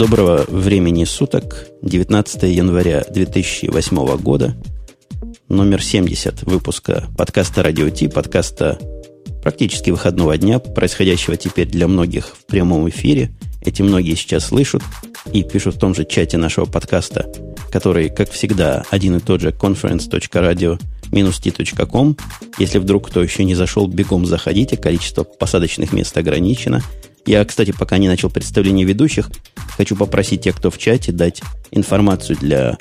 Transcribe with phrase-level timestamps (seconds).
[0.00, 1.68] Доброго времени суток.
[1.82, 4.56] 19 января 2008 года.
[5.50, 8.78] Номер 70 выпуска подкаста «Радио Ти», подкаста
[9.42, 13.32] практически выходного дня, происходящего теперь для многих в прямом эфире.
[13.60, 14.80] Эти многие сейчас слышат
[15.34, 17.30] и пишут в том же чате нашего подкаста,
[17.70, 22.16] который, как всегда, один и тот же conference.radio-t.com.
[22.58, 26.82] Если вдруг кто еще не зашел, бегом заходите, количество посадочных мест ограничено–
[27.26, 29.30] я, кстати, пока не начал представление ведущих,
[29.76, 32.78] хочу попросить тех, кто в чате, дать информацию для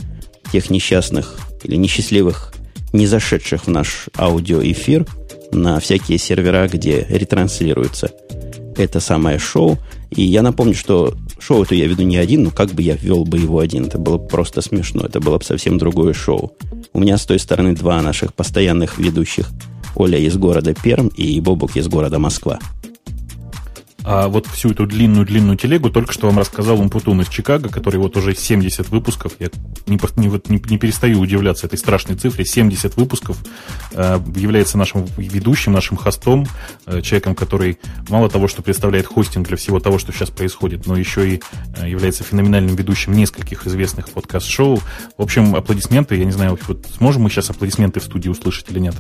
[0.52, 2.54] тех несчастных или несчастливых,
[2.94, 5.06] не зашедших в наш аудиоэфир
[5.52, 8.12] на всякие сервера, где ретранслируется
[8.80, 9.78] это самое шоу.
[10.10, 13.26] И я напомню, что шоу это я веду не один, но как бы я вел
[13.26, 13.86] бы его один.
[13.86, 15.04] Это было бы просто смешно.
[15.06, 16.54] Это было бы совсем другое шоу.
[16.94, 19.50] У меня с той стороны два наших постоянных ведущих.
[19.96, 22.60] Оля из города Перм и Бобук из города Москва.
[24.03, 28.16] А вот всю эту длинную-длинную телегу только что вам рассказал Умпутун из Чикаго, который вот
[28.16, 29.50] уже 70 выпусков, я
[29.88, 33.38] не, не, не, не перестаю удивляться этой страшной цифре, 70 выпусков,
[33.91, 36.47] э, является нашим ведущим, нашим хостом,
[36.86, 40.95] э, человеком, который мало того, что представляет хостинг для всего того, что сейчас происходит, но
[40.95, 41.41] еще и
[41.75, 44.81] э, является феноменальным ведущим нескольких известных подкаст-шоу.
[45.17, 48.80] В общем, аплодисменты, я не знаю, вот сможем мы сейчас аплодисменты в студии услышать или
[48.80, 48.95] нет?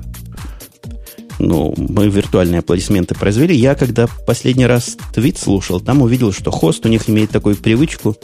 [1.39, 3.55] Ну, мы виртуальные аплодисменты произвели.
[3.55, 8.15] Я, когда последний раз твит слушал, там увидел, что хост у них имеет такую привычку,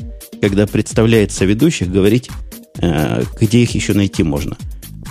[0.41, 2.29] когда представляется ведущих, говорить,
[2.79, 4.57] э, где их еще найти можно.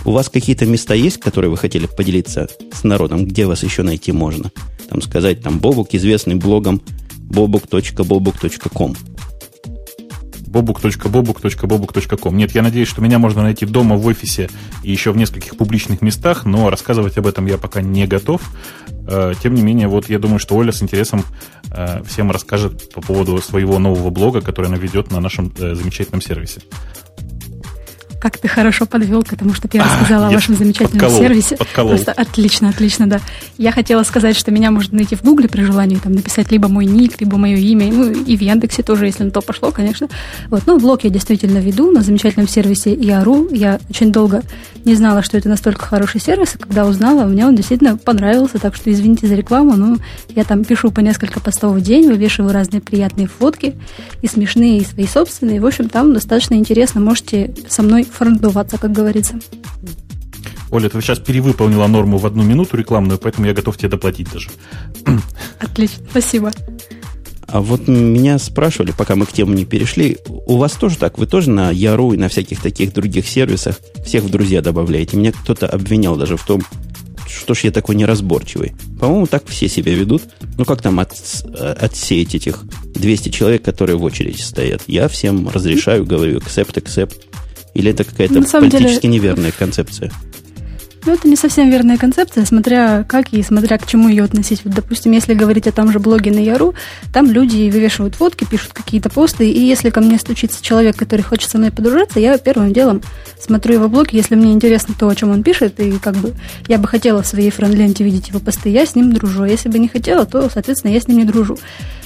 [0.04, 4.12] У вас какие-то места есть, которые вы хотели поделиться с народом, где вас еще найти
[4.12, 4.50] можно?
[4.90, 6.82] Там сказать, там Бобук, известный блогом
[7.30, 8.96] bobuk.bobuk.com
[10.54, 12.36] bobuk.bobuk.bobuk.com.
[12.36, 14.48] Нет, я надеюсь, что меня можно найти дома, в офисе
[14.82, 18.40] и еще в нескольких публичных местах, но рассказывать об этом я пока не готов.
[19.06, 21.24] Э, тем не менее, вот я думаю, что Оля с интересом
[21.70, 26.22] э, всем расскажет по поводу своего нового блога, который она ведет на нашем э, замечательном
[26.22, 26.62] сервисе.
[28.24, 31.56] Как ты хорошо подвел к тому, чтобы я рассказала а, о вашем замечательном подколол, сервисе.
[31.58, 31.90] Подколол.
[31.90, 33.20] Просто отлично, отлично, да.
[33.58, 36.86] Я хотела сказать, что меня можно найти в Гугле при желании, там написать либо мой
[36.86, 40.08] ник, либо мое имя, ну и в Яндексе тоже, если на то пошло, конечно.
[40.48, 43.46] Вот, ну, блог я действительно веду на замечательном сервисе Яру.
[43.50, 44.40] Я очень долго
[44.86, 48.74] не знала, что это настолько хороший сервис, и когда узнала, мне он действительно понравился, так
[48.74, 49.98] что извините за рекламу, но
[50.30, 53.74] я там пишу по несколько постов в день, вывешиваю разные приятные фотки,
[54.22, 55.60] и смешные, и свои собственные.
[55.60, 59.34] В общем, там достаточно интересно, можете со мной фронтдуваться, как говорится.
[60.70, 64.50] Оля, ты сейчас перевыполнила норму в одну минуту рекламную, поэтому я готов тебе доплатить даже.
[65.60, 66.52] Отлично, спасибо.
[67.46, 71.18] А вот меня спрашивали, пока мы к теме не перешли, у вас тоже так?
[71.18, 75.16] Вы тоже на Яру и на всяких таких других сервисах всех в друзья добавляете?
[75.16, 76.62] Меня кто-то обвинял даже в том,
[77.28, 78.72] что ж я такой неразборчивый.
[78.98, 80.22] По-моему, так все себя ведут.
[80.58, 81.12] Ну, как там от,
[81.60, 82.64] отсеять этих
[82.94, 84.82] 200 человек, которые в очереди стоят?
[84.86, 87.14] Я всем разрешаю, говорю, accept, accept.
[87.74, 89.14] Или это какая-то политически деле...
[89.14, 90.10] неверная концепция?
[91.06, 94.62] Ну, это не совсем верная концепция, смотря как и смотря к чему ее относить.
[94.64, 96.74] Вот, допустим, если говорить о том же блоге на Яру,
[97.12, 101.50] там люди вывешивают фотки, пишут какие-то посты, и если ко мне стучится человек, который хочет
[101.50, 103.02] со мной подружиться, я первым делом
[103.38, 106.32] смотрю его блог, если мне интересно то, о чем он пишет, и как бы
[106.68, 109.42] я бы хотела в своей френд-ленте видеть его посты, я с ним дружу.
[109.42, 111.58] А если бы не хотела, то, соответственно, я с ним не дружу.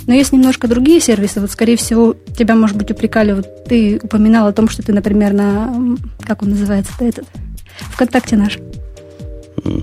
[0.08, 1.38] Но есть немножко другие сервисы.
[1.38, 3.32] Вот, скорее всего, тебя, может быть, упрекали.
[3.32, 5.96] Вот ты упоминал о том, что ты, например, на...
[6.26, 7.26] Как он называется этот?
[7.92, 8.58] ВКонтакте наш.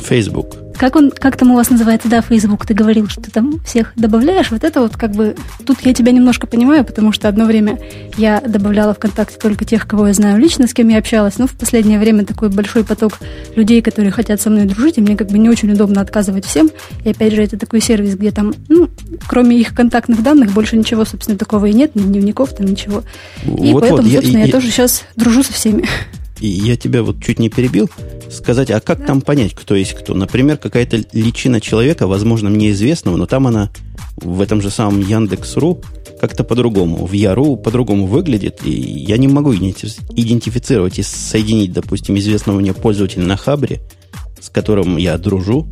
[0.02, 0.65] Facebook.
[0.78, 3.94] Как он, как там у вас называется, да, Facebook, ты говорил, что ты там всех
[3.96, 7.80] добавляешь, вот это вот как бы, тут я тебя немножко понимаю, потому что одно время
[8.18, 11.54] я добавляла ВКонтакте только тех, кого я знаю лично, с кем я общалась, но в
[11.54, 13.20] последнее время такой большой поток
[13.56, 16.70] людей, которые хотят со мной дружить, и мне как бы не очень удобно отказывать всем,
[17.04, 18.90] и опять же, это такой сервис, где там, ну,
[19.28, 23.04] кроме их контактных данных, больше ничего, собственно, такого и нет, ни дневников там, ничего.
[23.46, 25.86] И вот, поэтому, вот, собственно, я, я, я тоже сейчас дружу со всеми.
[26.40, 27.90] И я тебя вот чуть не перебил,
[28.30, 29.06] сказать, а как да.
[29.06, 30.14] там понять, кто есть кто?
[30.14, 33.72] Например, какая-то личина человека, возможно, мне известного, но там она
[34.18, 35.82] в этом же самом Яндекс.ру
[36.20, 42.60] как-то по-другому, в Яру по-другому выглядит, и я не могу идентифицировать и соединить, допустим, известного
[42.60, 43.82] мне пользователя на Хабре,
[44.40, 45.72] с которым я дружу,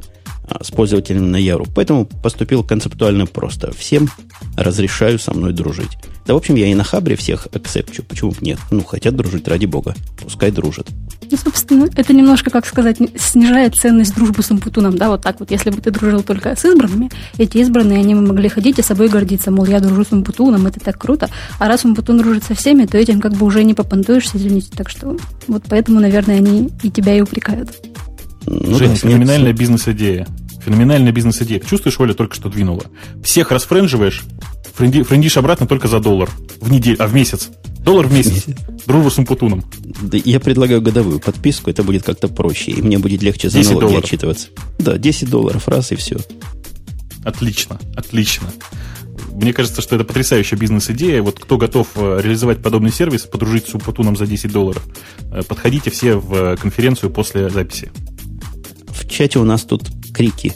[0.62, 1.66] с пользователем на Яру.
[1.74, 3.74] Поэтому поступил концептуально просто.
[3.74, 4.10] Всем
[4.58, 5.98] разрешаю со мной дружить.
[6.26, 8.04] Да, в общем, я и на Хабре всех акцепчу.
[8.04, 8.60] Почему бы нет?
[8.72, 9.94] Ну, хотят дружить, ради бога.
[10.22, 10.88] Пускай дружат.
[11.30, 15.52] Ну, собственно, это немножко, как сказать, снижает ценность дружбы с Умпутуном, да, вот так вот.
[15.52, 19.52] Если бы ты дружил только с избранными, эти избранные, они могли ходить и собой гордиться,
[19.52, 21.30] мол, я дружу с Умпутуном, это так круто.
[21.60, 24.72] А раз Умпутун дружит со всеми, то этим как бы уже не попонтуешься, извините.
[24.76, 25.18] Так что
[25.48, 27.72] вот поэтому, наверное, они и тебя и упрекают.
[28.46, 30.28] Ну, Женя, да, феноменальная бизнес-идея.
[30.64, 31.60] Феноменальная бизнес-идея.
[31.60, 32.84] Чувствуешь, Оля только что двинула.
[33.24, 34.24] Всех расфренживаешь,
[34.76, 36.30] Френди, френдишь обратно только за доллар
[36.60, 37.50] в неделю, а в месяц.
[37.80, 38.46] Доллар в месяц.
[38.88, 39.64] Дружба с Умпутуном.
[40.02, 43.80] Да, я предлагаю годовую подписку, это будет как-то проще, и мне будет легче за налоги
[43.80, 44.04] долларов.
[44.04, 44.48] отчитываться.
[44.80, 46.18] Да, 10 долларов раз и все.
[47.24, 48.48] Отлично, отлично.
[49.32, 51.22] Мне кажется, что это потрясающая бизнес-идея.
[51.22, 54.84] Вот кто готов э, реализовать подобный сервис, подружить с Умпутуном за 10 долларов,
[55.32, 57.92] э, подходите все в э, конференцию после записи.
[58.94, 60.56] В чате у нас тут крики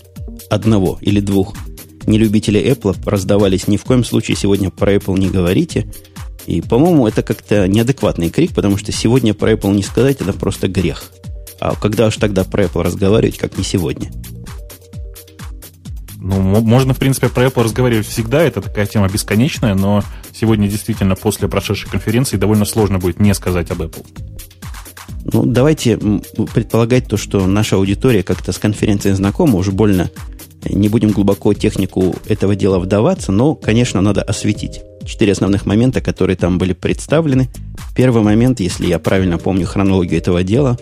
[0.50, 1.56] одного или двух
[2.06, 3.68] нелюбителей Apple раздавались.
[3.68, 5.92] Ни в коем случае сегодня про Apple не говорите.
[6.46, 10.70] И, по-моему, это как-то неадекватный крик, потому что сегодня про Apple не сказать, это просто
[10.70, 11.12] грех.
[11.60, 14.12] А когда уж тогда про Apple разговаривать, как не сегодня?
[16.20, 21.16] Ну, можно, в принципе, про Apple разговаривать всегда, это такая тема бесконечная, но сегодня действительно
[21.16, 24.06] после прошедшей конференции довольно сложно будет не сказать об Apple.
[25.32, 25.98] Ну, давайте
[26.54, 30.10] предполагать то, что наша аудитория как-то с конференцией знакома, уже больно
[30.64, 34.82] не будем глубоко технику этого дела вдаваться, но, конечно, надо осветить.
[35.06, 37.50] Четыре основных момента, которые там были представлены.
[37.96, 40.78] Первый момент, если я правильно помню хронологию этого дела,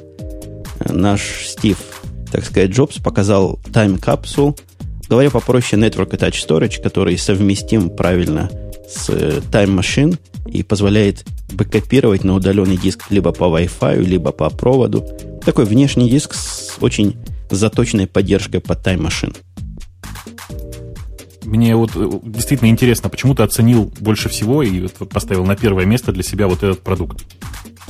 [0.83, 1.77] наш Стив,
[2.31, 4.57] так сказать, Джобс показал Time Capsule,
[5.07, 8.49] говоря попроще, Network Attached Storage, который совместим правильно
[8.89, 14.49] с э, Time Machine и позволяет бэкопировать на удаленный диск либо по Wi-Fi, либо по
[14.49, 15.05] проводу.
[15.43, 17.17] Такой внешний диск с очень
[17.49, 19.35] заточенной поддержкой по Time Machine.
[21.43, 25.85] Мне вот э, действительно интересно, почему ты оценил больше всего и вот поставил на первое
[25.85, 27.23] место для себя вот этот продукт?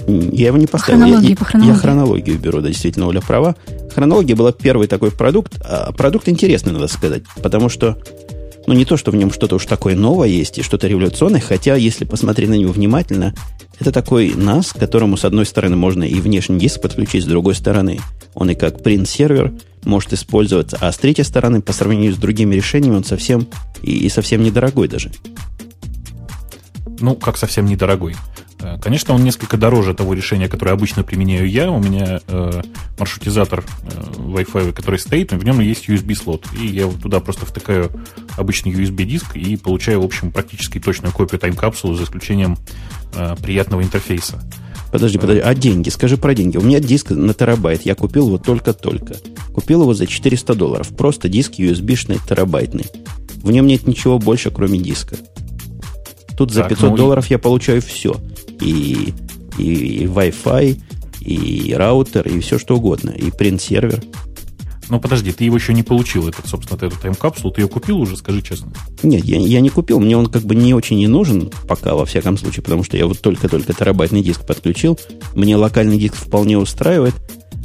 [0.08, 1.00] Я его не поставил.
[1.00, 1.74] Хронологии, я, по хронологии.
[1.74, 3.56] я хронологию беру, да, действительно, Оля права.
[3.94, 5.58] Хронология была первый такой продукт.
[5.64, 7.98] А продукт интересный, надо сказать, потому что
[8.68, 11.76] ну, не то, что в нем что-то уж такое новое есть и что-то революционное, хотя,
[11.76, 13.34] если посмотреть на него внимательно,
[13.80, 18.00] это такой NAS, которому, с одной стороны, можно и внешний диск подключить, с другой стороны,
[18.34, 19.54] он и как print-сервер
[19.84, 23.48] может использоваться, а с третьей стороны, по сравнению с другими решениями, он совсем
[23.82, 25.12] и, и совсем недорогой даже.
[27.00, 28.16] Ну, как совсем недорогой.
[28.60, 31.70] Э, конечно, он несколько дороже того решения, которое обычно применяю я.
[31.70, 32.62] У меня э,
[32.98, 36.46] маршрутизатор э, Wi-Fi, который стоит, в нем есть USB-слот.
[36.60, 37.92] И я вот туда просто втыкаю
[38.38, 42.58] обычный USB-диск и получаю, в общем, практически точную копию тайм-капсулы, за исключением
[43.14, 44.42] э, приятного интерфейса.
[44.92, 45.90] Подожди, подожди, а деньги?
[45.90, 46.56] Скажи про деньги.
[46.58, 49.18] У меня диск на терабайт, я купил его только-только.
[49.54, 50.96] Купил его за 400 долларов.
[50.96, 52.86] Просто диск USB-шный, терабайтный.
[53.44, 55.18] В нем нет ничего больше, кроме диска.
[56.38, 58.16] Тут за так, 500 ну, долларов я получаю все
[58.62, 59.14] и,
[59.58, 60.82] и, и Wi-Fi,
[61.22, 64.04] и раутер, и все что угодно, и принт-сервер.
[64.90, 67.52] Ну, подожди, ты его еще не получил, этот, собственно, эту тайм-капсулу.
[67.52, 68.72] Ты ее купил уже, скажи честно?
[69.02, 70.00] Нет, я, я не купил.
[70.00, 73.08] Мне он как бы не очень не нужен пока, во всяком случае, потому что я
[73.08, 75.00] вот только-только терабайтный диск подключил.
[75.34, 77.16] Мне локальный диск вполне устраивает,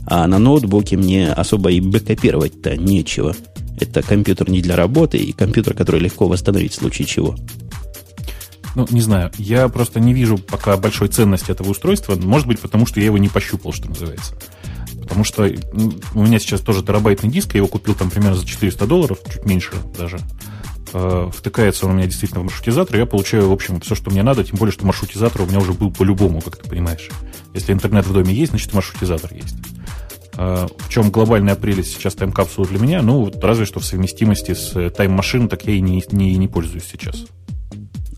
[0.07, 3.37] а на ноутбуке мне особо и бэкопировать-то нечего.
[3.79, 7.37] Это компьютер не для работы, и компьютер, который легко восстановить в случае чего.
[8.75, 9.31] Ну, не знаю.
[9.37, 12.15] Я просто не вижу пока большой ценности этого устройства.
[12.15, 14.35] Может быть, потому что я его не пощупал, что называется.
[15.03, 15.43] Потому что
[16.15, 19.45] у меня сейчас тоже терабайтный диск, я его купил там примерно за 400 долларов, чуть
[19.45, 20.21] меньше даже.
[20.93, 24.23] Э, втыкается он у меня действительно в маршрутизатор, я получаю, в общем, все, что мне
[24.23, 27.09] надо, тем более, что маршрутизатор у меня уже был по-любому, как ты понимаешь.
[27.55, 29.57] Если интернет в доме есть, значит, маршрутизатор есть.
[30.37, 33.03] Э, в чем глобальная прелесть сейчас тайм-капсулы для меня?
[33.03, 37.27] Ну, разве что в совместимости с тайм-машин, так я и не, не, не пользуюсь сейчас.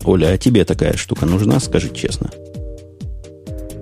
[0.05, 2.29] Оля, а тебе такая штука нужна, скажи честно?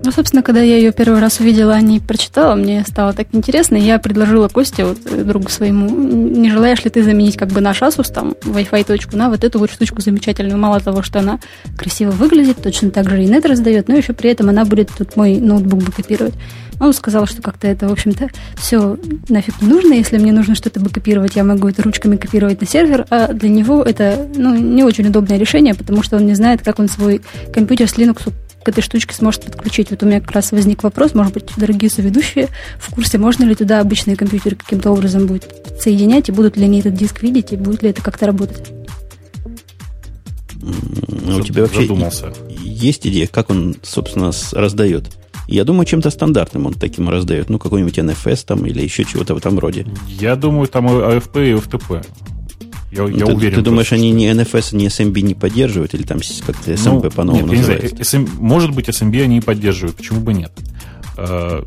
[0.03, 3.75] Ну, собственно, когда я ее первый раз увидела, а не прочитала, мне стало так интересно,
[3.75, 7.61] и я предложила Косте, вот, э, другу своему, не желаешь ли ты заменить как бы
[7.61, 10.57] наш Asus, там, Wi-Fi точку на вот эту вот штучку замечательную.
[10.57, 11.39] Мало того, что она
[11.77, 15.15] красиво выглядит, точно так же и нет раздает, но еще при этом она будет тут
[15.15, 16.33] мой ноутбук копировать.
[16.79, 18.97] Он сказал, что как-то это, в общем-то, все
[19.29, 19.93] нафиг не нужно.
[19.93, 23.83] Если мне нужно что-то копировать, я могу это ручками копировать на сервер, а для него
[23.83, 27.21] это ну, не очень удобное решение, потому что он не знает, как он свой
[27.53, 29.89] компьютер с Linux к этой штучке сможет подключить.
[29.91, 32.49] Вот у меня как раз возник вопрос, может быть, дорогие соведущие
[32.79, 36.79] в курсе, можно ли туда обычные компьютеры каким-то образом будет соединять, и будут ли они
[36.79, 38.71] этот диск видеть, и будет ли это как-то работать?
[40.61, 42.33] Ну, у тебя вообще Задумался.
[42.59, 45.05] есть идея, как он, собственно, раздает?
[45.47, 47.49] Я думаю, чем-то стандартным он таким раздает.
[47.49, 49.85] Ну, какой-нибудь NFS там или еще чего-то в этом роде.
[50.07, 52.05] Я думаю, там AFP и FTP.
[52.91, 53.55] Я, я ты, уверен.
[53.55, 55.93] Ты думаешь, просто, они ни NFS, ни SMB не поддерживают?
[55.93, 57.95] Или там как-то SMB ну, по-новому нет, называется?
[57.95, 59.95] Не знаю, SM, может быть, SMB они и поддерживают.
[59.95, 60.51] Почему бы нет?
[61.17, 61.65] А,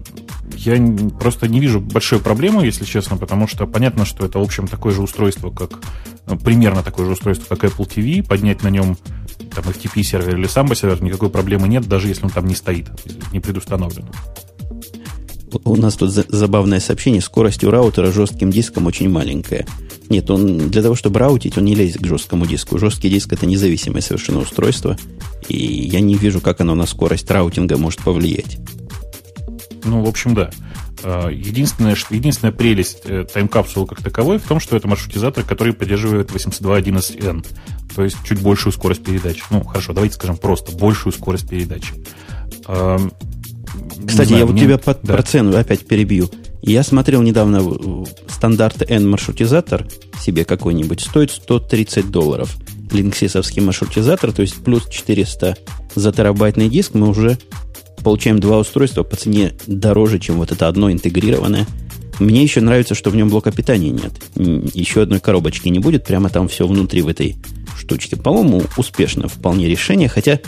[0.57, 0.77] я
[1.19, 4.93] просто не вижу большой проблемы, если честно, потому что понятно, что это, в общем, такое
[4.93, 5.81] же устройство, как
[6.27, 8.27] ну, примерно такое же устройство, как Apple TV.
[8.27, 8.99] Поднять на нем
[9.55, 12.89] там FTP сервер или Samba сервер никакой проблемы нет, даже если он там не стоит,
[13.33, 14.07] не предустановлен.
[15.65, 17.21] У нас тут забавное сообщение.
[17.21, 19.67] Скорость у раутера жестким диском очень маленькая.
[20.09, 22.79] Нет, он для того, чтобы раутить, он не лезет к жесткому диску.
[22.79, 24.99] Жесткий диск это независимое совершенно устройство,
[25.49, 28.59] и я не вижу, как оно на скорость раутинга может повлиять.
[29.85, 30.51] Ну, в общем, да.
[31.03, 36.31] А, единственная, единственная прелесть э, тайм-капсулы как таковой в том, что это маршрутизатор, который поддерживает
[36.31, 37.47] 802.11n,
[37.95, 39.43] то есть чуть большую скорость передачи.
[39.51, 41.93] Ну, хорошо, давайте скажем просто большую скорость передачи.
[44.07, 44.63] Кстати, знаю, я вот мне...
[44.63, 45.15] тебя под, да.
[45.15, 46.31] про цену опять перебью.
[46.63, 47.63] Я смотрел недавно
[48.29, 49.87] стандарт N-маршрутизатор
[50.21, 52.57] себе какой-нибудь, стоит 130 долларов.
[52.91, 55.57] Линксисовский маршрутизатор, то есть плюс 400
[55.95, 57.39] за терабайтный диск, мы уже
[58.03, 61.67] получаем два устройства по цене дороже, чем вот это одно интегрированное.
[62.21, 64.13] Мне еще нравится, что в нем блока питания нет.
[64.37, 67.37] Еще одной коробочки не будет, прямо там все внутри в этой
[67.77, 68.17] штучке.
[68.17, 70.39] По-моему, успешно вполне решение, хотя,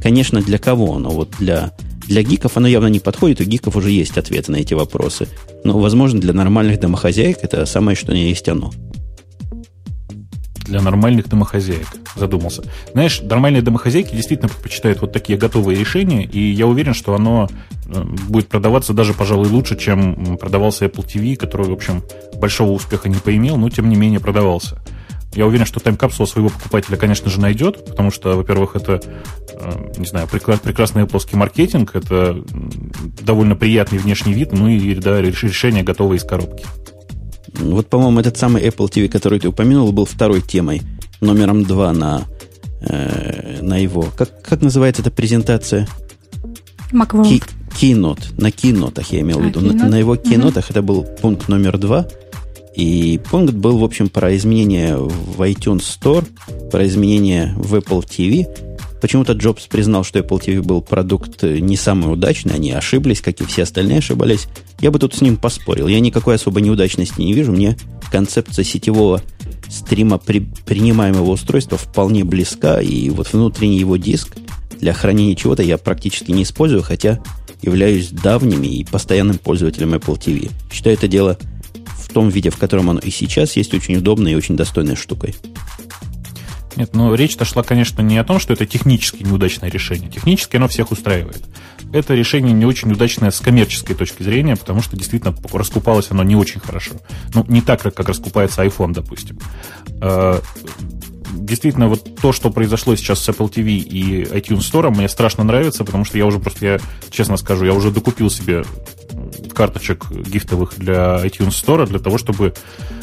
[0.00, 1.10] конечно, для кого оно?
[1.10, 1.72] Вот для
[2.08, 5.28] для гиков оно явно не подходит, у гиков уже есть ответы на эти вопросы.
[5.62, 8.72] Но, возможно, для нормальных домохозяек это самое, что не есть оно.
[10.64, 11.86] Для нормальных домохозяек,
[12.16, 12.62] задумался.
[12.92, 17.48] Знаешь, нормальные домохозяйки действительно предпочитают вот такие готовые решения, и я уверен, что оно
[17.86, 22.02] э, будет продаваться даже, пожалуй, лучше, чем продавался Apple TV, который, в общем,
[22.34, 24.78] большого успеха не поимел, но, тем не менее, продавался.
[25.34, 29.00] Я уверен, что тайм-капсула своего покупателя, конечно же, найдет, потому что, во-первых, это,
[29.52, 32.42] э, не знаю, прекрасный плоский маркетинг, это
[33.20, 36.64] довольно приятный внешний вид, ну и да, решение готовое из коробки.
[37.54, 40.82] Вот, по-моему, этот самый Apple TV, который ты упомянул, был второй темой,
[41.20, 42.24] номером два на,
[42.80, 44.06] э, на его...
[44.16, 45.86] Как, как называется эта презентация?
[46.90, 47.44] Macworld.
[47.78, 48.40] Keynote.
[48.40, 49.60] На кинотах я имел в а, виду.
[49.60, 50.70] На, на его кинотах угу.
[50.70, 52.06] это был пункт номер два–
[52.78, 56.24] и пункт был, в общем, про изменения в iTunes Store,
[56.70, 58.46] про изменения в Apple TV.
[59.00, 63.44] Почему-то Джобс признал, что Apple TV был продукт не самый удачный, они ошиблись, как и
[63.44, 64.46] все остальные ошибались.
[64.80, 65.88] Я бы тут с ним поспорил.
[65.88, 67.50] Я никакой особой неудачности не вижу.
[67.50, 67.76] Мне
[68.12, 69.22] концепция сетевого
[69.68, 74.36] стрима при, принимаемого устройства вполне близка, и вот внутренний его диск
[74.78, 77.18] для хранения чего-то я практически не использую, хотя
[77.60, 80.52] являюсь давним и постоянным пользователем Apple TV.
[80.70, 81.36] Считаю это дело
[82.08, 85.34] в том виде, в котором оно и сейчас есть, очень удобной и очень достойной штукой.
[86.76, 90.10] Нет, ну речь-то шла, конечно, не о том, что это технически неудачное решение.
[90.10, 91.42] Технически оно всех устраивает.
[91.92, 96.36] Это решение не очень удачное с коммерческой точки зрения, потому что действительно раскупалось оно не
[96.36, 96.92] очень хорошо.
[97.34, 99.38] Ну, не так, как раскупается iPhone, допустим.
[100.00, 100.40] А,
[101.32, 105.84] действительно, вот то, что произошло сейчас с Apple TV и iTunes Store, мне страшно нравится,
[105.84, 108.64] потому что я уже просто, я честно скажу, я уже докупил себе
[109.58, 112.54] карточек гифтовых для iTunes Store для того, чтобы,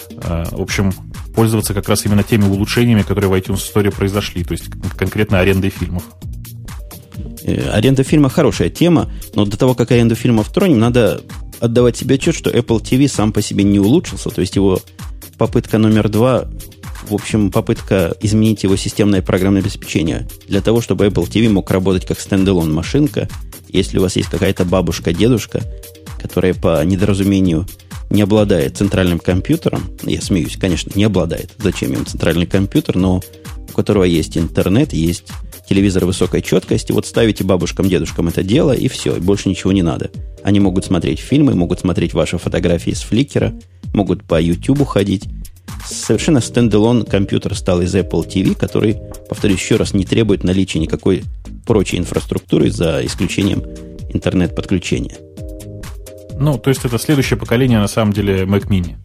[0.10, 0.94] э, в общем,
[1.36, 5.70] пользоваться как раз именно теми улучшениями, которые в iTunes Store произошли, то есть конкретно арендой
[5.70, 6.04] фильмов.
[7.44, 11.22] Э, аренда фильма хорошая тема, но до того, как аренду фильмов тронем, надо
[11.60, 14.80] отдавать себе отчет, что Apple TV сам по себе не улучшился, то есть его
[15.38, 16.46] попытка номер два,
[17.10, 22.06] в общем, попытка изменить его системное программное обеспечение для того, чтобы Apple TV мог работать
[22.06, 23.28] как стендалон машинка.
[23.68, 25.62] Если у вас есть какая-то бабушка, дедушка,
[26.26, 27.68] которая по недоразумению
[28.10, 33.22] не обладает центральным компьютером, я смеюсь, конечно, не обладает, зачем им центральный компьютер, но
[33.70, 35.28] у которого есть интернет, есть
[35.70, 39.84] телевизор высокой четкости, вот ставите бабушкам, дедушкам это дело, и все, и больше ничего не
[39.84, 40.10] надо.
[40.44, 43.54] Они могут смотреть фильмы, могут смотреть ваши фотографии с фликера,
[43.94, 45.26] могут по YouTube ходить.
[45.88, 48.98] Совершенно стендалон компьютер стал из Apple TV, который,
[49.30, 51.24] повторюсь еще раз, не требует наличия никакой
[51.68, 53.64] прочей инфраструктуры за исключением
[54.10, 55.18] интернет-подключения.
[56.40, 58.96] Ну, то есть это следующее поколение, на самом деле, Mac Mini.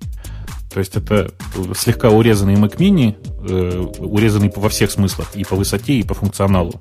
[0.72, 1.32] То есть это
[1.76, 3.16] слегка урезанный Mac Mini,
[3.48, 6.80] э, урезанный во всех смыслах, и по высоте, и по функционалу.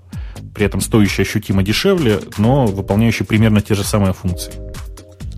[0.54, 4.54] При этом стоящий ощутимо дешевле, но выполняющий примерно те же самые функции.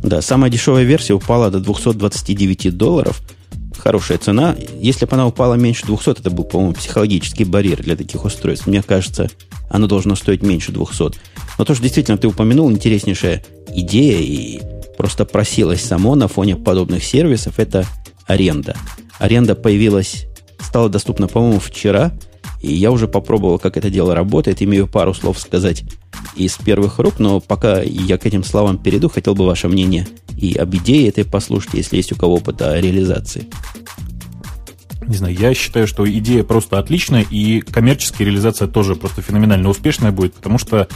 [0.04, 3.22] Да, самая дешевая версия упала до 229 долларов.
[3.78, 4.56] Хорошая цена.
[4.80, 8.68] Если бы она упала меньше 200, это был, по-моему, психологический барьер для таких устройств.
[8.68, 9.30] Мне кажется,
[9.70, 11.18] оно должно стоить меньше 200.
[11.58, 14.60] Но то, что действительно ты упомянул, интереснейшая идея и
[15.02, 17.88] просто просилось само на фоне подобных сервисов, это
[18.28, 18.78] аренда.
[19.18, 20.28] Аренда появилась,
[20.60, 22.12] стала доступна, по-моему, вчера,
[22.62, 25.84] и я уже попробовал, как это дело работает, имею пару слов сказать
[26.36, 30.54] из первых рук, но пока я к этим словам перейду, хотел бы ваше мнение и
[30.54, 33.48] об идее этой послушать, если есть у кого опыт о реализации
[35.12, 40.12] не знаю, я считаю, что идея просто отличная, и коммерческая реализация тоже просто феноменально успешная
[40.12, 40.88] будет, потому что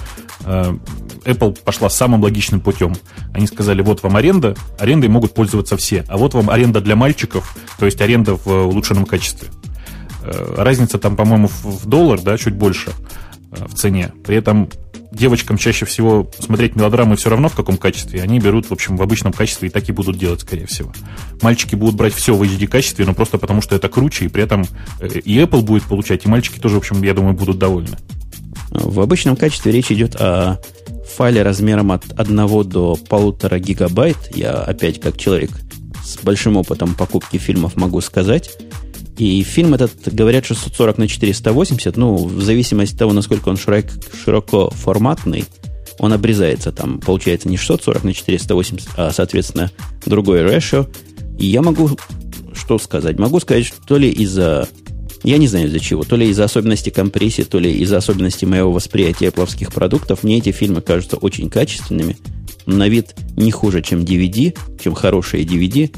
[0.45, 0.77] э,
[1.25, 2.95] Apple пошла самым логичным путем.
[3.33, 7.57] Они сказали, вот вам аренда, арендой могут пользоваться все, а вот вам аренда для мальчиков,
[7.77, 9.49] то есть аренда в улучшенном качестве.
[10.23, 12.91] Э, разница там, по-моему, в доллар, да, чуть больше
[13.51, 14.11] э, в цене.
[14.25, 14.69] При этом
[15.11, 19.01] девочкам чаще всего смотреть мелодрамы все равно в каком качестве, они берут, в общем, в
[19.01, 20.91] обычном качестве и так и будут делать, скорее всего.
[21.41, 24.43] Мальчики будут брать все в HD качестве, но просто потому, что это круче, и при
[24.43, 24.65] этом
[24.99, 27.97] э, и Apple будет получать, и мальчики тоже, в общем, я думаю, будут довольны.
[28.71, 30.59] В обычном качестве речь идет о
[31.15, 32.35] файле размером от 1
[32.67, 34.17] до 1,5 гигабайт.
[34.35, 35.51] Я опять, как человек
[36.03, 38.51] с большим опытом покупки фильмов, могу сказать.
[39.17, 43.85] И фильм этот, говорят, 640 на 480, ну, в зависимости от того, насколько он широк,
[44.23, 45.45] широко форматный,
[45.99, 49.71] он обрезается там, получается не 640 на 480, а, соответственно,
[50.05, 50.93] другой ratio.
[51.39, 51.97] И я могу
[52.53, 53.17] что сказать?
[53.17, 54.67] Могу сказать, что то ли из-за
[55.25, 56.03] я не знаю из-за чего.
[56.03, 60.23] То ли из-за особенностей компрессии, то ли из-за особенностей моего восприятия плавских продуктов.
[60.23, 62.17] Мне эти фильмы кажутся очень качественными.
[62.65, 65.91] На вид не хуже, чем DVD, чем хорошие DVD.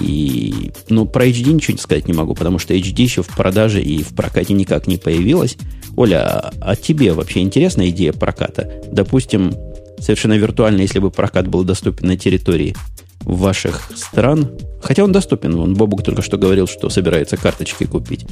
[0.00, 3.80] И, ну, про HD ничего не сказать не могу, потому что HD еще в продаже
[3.82, 5.56] и в прокате никак не появилась.
[5.96, 8.82] Оля, а, тебе вообще интересна идея проката?
[8.90, 9.54] Допустим,
[9.98, 12.74] совершенно виртуально, если бы прокат был доступен на территории
[13.20, 14.50] ваших стран,
[14.84, 18.26] хотя он доступен, он Бобук только что говорил, что собирается карточки купить.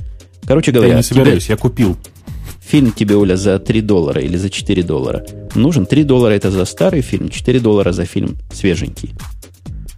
[0.46, 1.96] Короче говоря, я не собираюсь, тебе, я купил.
[2.60, 5.86] Фильм тебе, Оля, за 3 доллара или за 4 доллара нужен.
[5.86, 9.10] 3 доллара это за старый фильм, 4 доллара за фильм свеженький.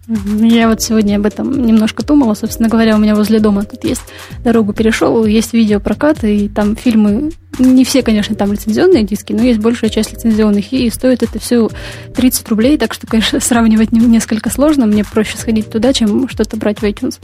[0.07, 2.35] Я вот сегодня об этом немножко думала.
[2.35, 4.03] Собственно говоря, у меня возле дома тут есть
[4.43, 9.59] дорогу перешел, есть видеопрокат, и там фильмы, не все, конечно, там лицензионные диски, но есть
[9.59, 11.69] большая часть лицензионных, и стоит это все
[12.13, 14.85] 30 рублей, так что, конечно, сравнивать несколько сложно.
[14.85, 17.19] Мне проще сходить туда, чем что-то брать в iTunes.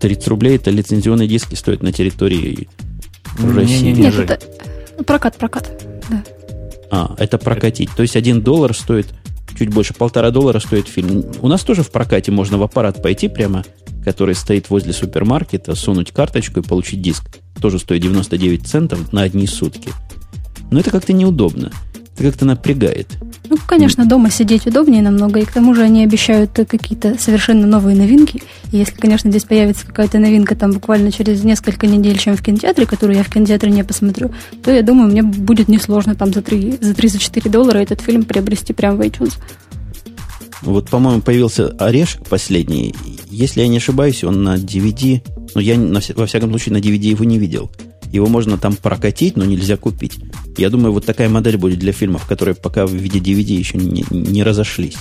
[0.00, 2.68] 30 рублей это лицензионные диски стоят на территории
[3.38, 3.92] России.
[3.92, 4.38] Нет, это
[5.04, 5.70] прокат, прокат,
[6.10, 6.24] да.
[6.90, 7.90] А, это прокатить.
[7.96, 9.06] То есть один доллар стоит
[9.60, 11.22] чуть больше полтора доллара стоит фильм.
[11.42, 13.62] У нас тоже в прокате можно в аппарат пойти прямо,
[14.02, 17.24] который стоит возле супермаркета, сунуть карточку и получить диск.
[17.60, 19.90] Тоже стоит 99 центов на одни сутки.
[20.70, 21.72] Но это как-то неудобно.
[22.14, 23.08] Это как-то напрягает.
[23.50, 27.96] Ну, конечно, дома сидеть удобнее намного, и к тому же они обещают какие-то совершенно новые
[27.96, 28.42] новинки.
[28.72, 32.84] И если, конечно, здесь появится какая-то новинка там буквально через несколько недель, чем в кинотеатре,
[32.84, 34.32] которую я в кинотеатре не посмотрю,
[34.64, 38.00] то я думаю, мне будет несложно там за 3, за 3 за 4 доллара этот
[38.00, 39.34] фильм приобрести прямо в iTunes.
[40.62, 42.92] Вот, по-моему, появился орешек последний.
[43.30, 45.22] Если я не ошибаюсь, он на DVD,
[45.54, 45.78] ну, я
[46.16, 47.70] во всяком случае на DVD его не видел.
[48.12, 50.18] Его можно там прокатить, но нельзя купить.
[50.56, 54.04] Я думаю, вот такая модель будет для фильмов, которые пока в виде DVD еще не,
[54.10, 54.96] не разошлись.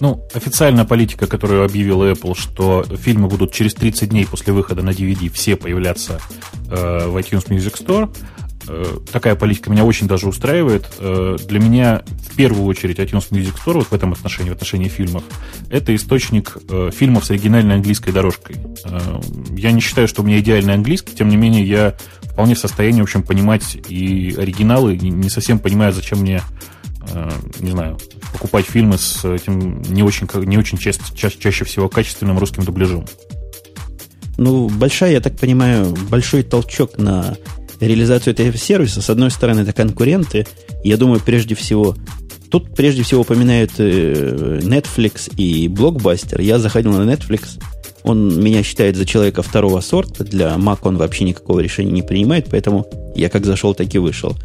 [0.00, 4.90] Ну, официальная политика, которую объявила Apple, что фильмы будут через 30 дней после выхода на
[4.90, 6.20] DVD все появляться
[6.70, 8.14] э, в iTunes Music Store,
[9.12, 10.86] такая политика меня очень даже устраивает.
[10.98, 14.88] Э, для меня в первую очередь iTunes Music Store вот в этом отношении, в отношении
[14.88, 15.24] фильмов,
[15.70, 18.56] это источник э, фильмов с оригинальной английской дорожкой.
[19.56, 23.00] Я не считаю, что у меня идеальный английский, тем не менее я вполне в состоянии,
[23.00, 26.42] в общем, понимать и оригиналы, не совсем понимаю, зачем мне
[27.60, 27.98] не знаю,
[28.32, 33.04] покупать фильмы с этим не очень, не очень чаще, чаще, чаще всего качественным русским дубляжом.
[34.36, 37.36] Ну, большая, я так понимаю, большой толчок на
[37.80, 39.02] реализацию этого сервиса.
[39.02, 40.46] С одной стороны, это конкуренты.
[40.82, 41.96] Я думаю, прежде всего,
[42.50, 46.42] тут прежде всего упоминают э, Netflix и Blockbuster.
[46.42, 47.60] Я заходил на Netflix.
[48.02, 50.24] Он меня считает за человека второго сорта.
[50.24, 54.36] Для Mac он вообще никакого решения не принимает, поэтому я как зашел, так и вышел.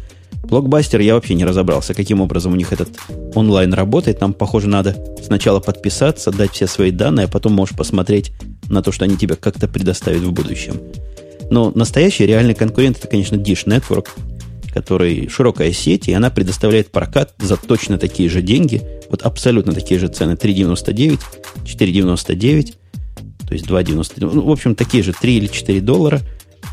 [0.42, 2.88] Блокбастер я вообще не разобрался, каким образом у них этот
[3.34, 4.18] онлайн работает.
[4.18, 8.32] Там, похоже, надо сначала подписаться, дать все свои данные, а потом можешь посмотреть
[8.68, 10.80] на то, что они тебе как-то предоставят в будущем.
[11.50, 14.08] Но настоящий реальный конкурент это, конечно, Dish Network,
[14.72, 19.98] который широкая сеть, и она предоставляет прокат за точно такие же деньги, вот абсолютно такие
[19.98, 21.20] же цены, 3,99,
[21.64, 22.74] 4,99,
[23.46, 26.20] то есть 2,99, ну, в общем, такие же 3 или 4 доллара.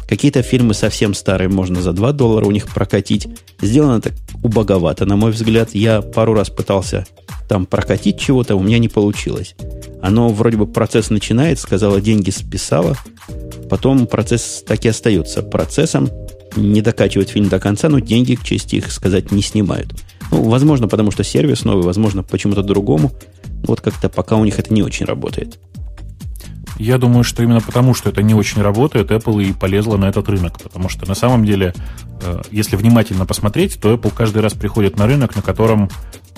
[0.07, 3.27] Какие-то фильмы совсем старые можно за 2 доллара у них прокатить.
[3.59, 4.13] Сделано так
[4.43, 5.71] убоговато, на мой взгляд.
[5.73, 7.05] Я пару раз пытался
[7.49, 9.55] там прокатить чего-то, у меня не получилось.
[10.01, 12.95] Оно вроде бы процесс начинает, сказала, деньги списала,
[13.69, 16.09] Потом процесс так и остается процессом,
[16.55, 19.93] не докачивают фильм до конца, но деньги, к чести их сказать, не снимают.
[20.31, 23.11] Ну, возможно, потому что сервис новый, возможно, почему-то другому.
[23.63, 25.59] Вот как-то пока у них это не очень работает.
[26.77, 30.29] Я думаю, что именно потому, что это не очень работает, Apple и полезла на этот
[30.29, 30.59] рынок.
[30.61, 31.73] Потому что на самом деле,
[32.21, 35.89] э, если внимательно посмотреть, то Apple каждый раз приходит на рынок, на котором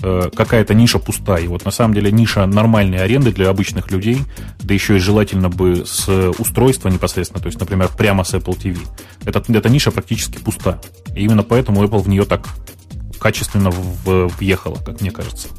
[0.01, 1.43] э, какая-то ниша пустая.
[1.43, 4.19] И вот на самом деле ниша нормальной аренды для обычных людей,
[4.59, 6.07] да еще и желательно бы с
[6.39, 8.77] устройства непосредственно, то есть, например, прямо с Apple TV.
[9.25, 10.79] Эта, эта ниша практически пуста.
[11.15, 12.47] И именно поэтому Apple в нее так
[13.19, 15.49] качественно въехала, как мне кажется.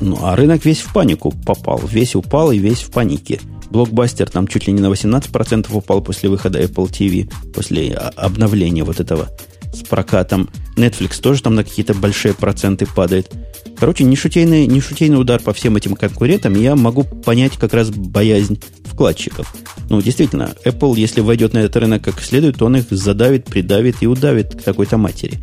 [0.00, 1.80] Ну, а рынок весь в панику попал.
[1.84, 3.40] Весь упал и весь в панике.
[3.70, 9.00] Блокбастер там чуть ли не на 18% упал после выхода Apple TV, после обновления вот
[9.00, 9.28] этого
[9.72, 10.48] с прокатом.
[10.76, 13.30] Netflix тоже там на какие-то большие проценты падает.
[13.78, 16.54] Короче, нешутейный, нешутейный удар по всем этим конкурентам.
[16.54, 19.54] Я могу понять как раз боязнь вкладчиков.
[19.88, 23.96] Ну, действительно, Apple, если войдет на этот рынок как следует, то он их задавит, придавит
[24.00, 25.38] и удавит к такой-то матери.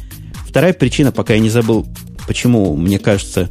[0.47, 1.85] Вторая причина, пока я не забыл,
[2.27, 3.49] почему, мне кажется,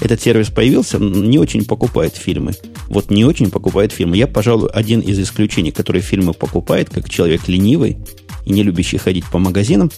[0.00, 2.52] этот сервис появился, не очень покупает фильмы.
[2.88, 4.16] Вот не очень покупает фильмы.
[4.16, 7.98] Я, пожалуй, один из исключений, который фильмы покупает, как человек ленивый
[8.46, 9.90] и не любящий ходить по магазинам.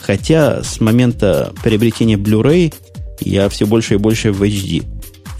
[0.00, 2.72] Хотя с момента приобретения Blu-ray
[3.20, 4.84] я все больше и больше в HD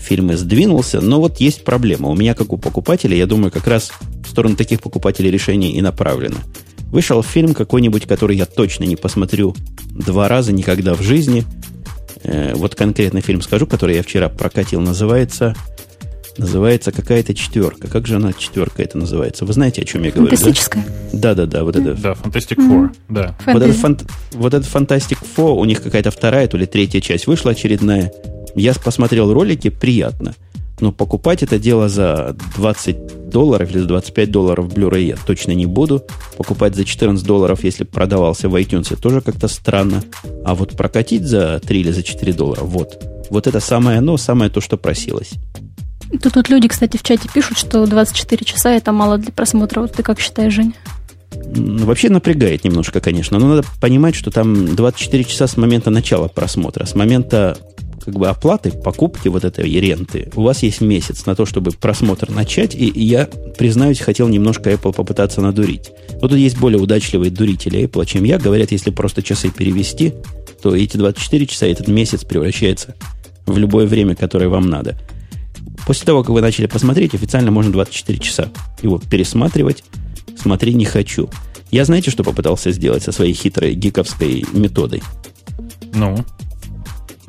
[0.00, 2.08] фильмы сдвинулся, но вот есть проблема.
[2.08, 3.92] У меня, как у покупателя, я думаю, как раз
[4.26, 6.38] в сторону таких покупателей решение и направлено.
[6.90, 9.54] Вышел фильм какой-нибудь, который я точно не посмотрю
[9.90, 11.44] два раза никогда в жизни–
[12.24, 15.54] вот конкретный фильм скажу, который я вчера прокатил, называется
[16.38, 17.88] называется какая-то четверка.
[17.88, 19.44] Как же она четверка это называется?
[19.44, 20.36] Вы знаете, о чем я говорю?
[20.36, 20.84] Фантастическая.
[21.12, 21.94] Да, да, да, вот это.
[21.94, 22.94] Да, Fantastic Four, mm-hmm.
[23.08, 23.36] да.
[23.46, 27.26] Вот этот, фант, вот этот Fantastic Four, у них какая-то вторая, то ли третья часть
[27.26, 28.12] вышла очередная.
[28.54, 30.34] Я посмотрел ролики, приятно.
[30.80, 32.96] Но покупать это дело за 20
[33.28, 36.02] долларов или за 25 долларов Blu-ray я точно не буду.
[36.36, 40.02] Покупать за 14 долларов, если продавался в iTunes, тоже как-то странно.
[40.44, 43.02] А вот прокатить за 3 или за 4 доллара, вот.
[43.30, 45.32] Вот это самое оно, самое то, что просилось.
[46.22, 49.80] Тут вот люди, кстати, в чате пишут, что 24 часа это мало для просмотра.
[49.80, 50.74] Вот ты как считаешь, Жень?
[51.30, 56.86] Вообще напрягает немножко, конечно, но надо понимать, что там 24 часа с момента начала просмотра,
[56.86, 57.58] с момента
[58.08, 62.30] как бы оплаты, покупки вот этой ренты, у вас есть месяц на то, чтобы просмотр
[62.30, 63.26] начать, и я,
[63.58, 65.90] признаюсь, хотел немножко Apple попытаться надурить.
[66.22, 68.38] Но тут есть более удачливые дурители Apple, чем я.
[68.38, 70.14] Говорят, если просто часы перевести,
[70.62, 72.94] то эти 24 часа, этот месяц превращается
[73.44, 74.98] в любое время, которое вам надо.
[75.86, 78.48] После того, как вы начали посмотреть, официально можно 24 часа
[78.80, 79.84] его пересматривать.
[80.34, 81.28] Смотри, не хочу.
[81.70, 85.02] Я знаете, что попытался сделать со своей хитрой гиковской методой?
[85.92, 86.24] Ну?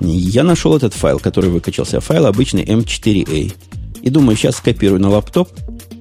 [0.01, 1.99] Я нашел этот файл, который выкачался.
[1.99, 3.53] Файл обычный M4A.
[4.01, 5.49] И думаю, сейчас скопирую на лаптоп,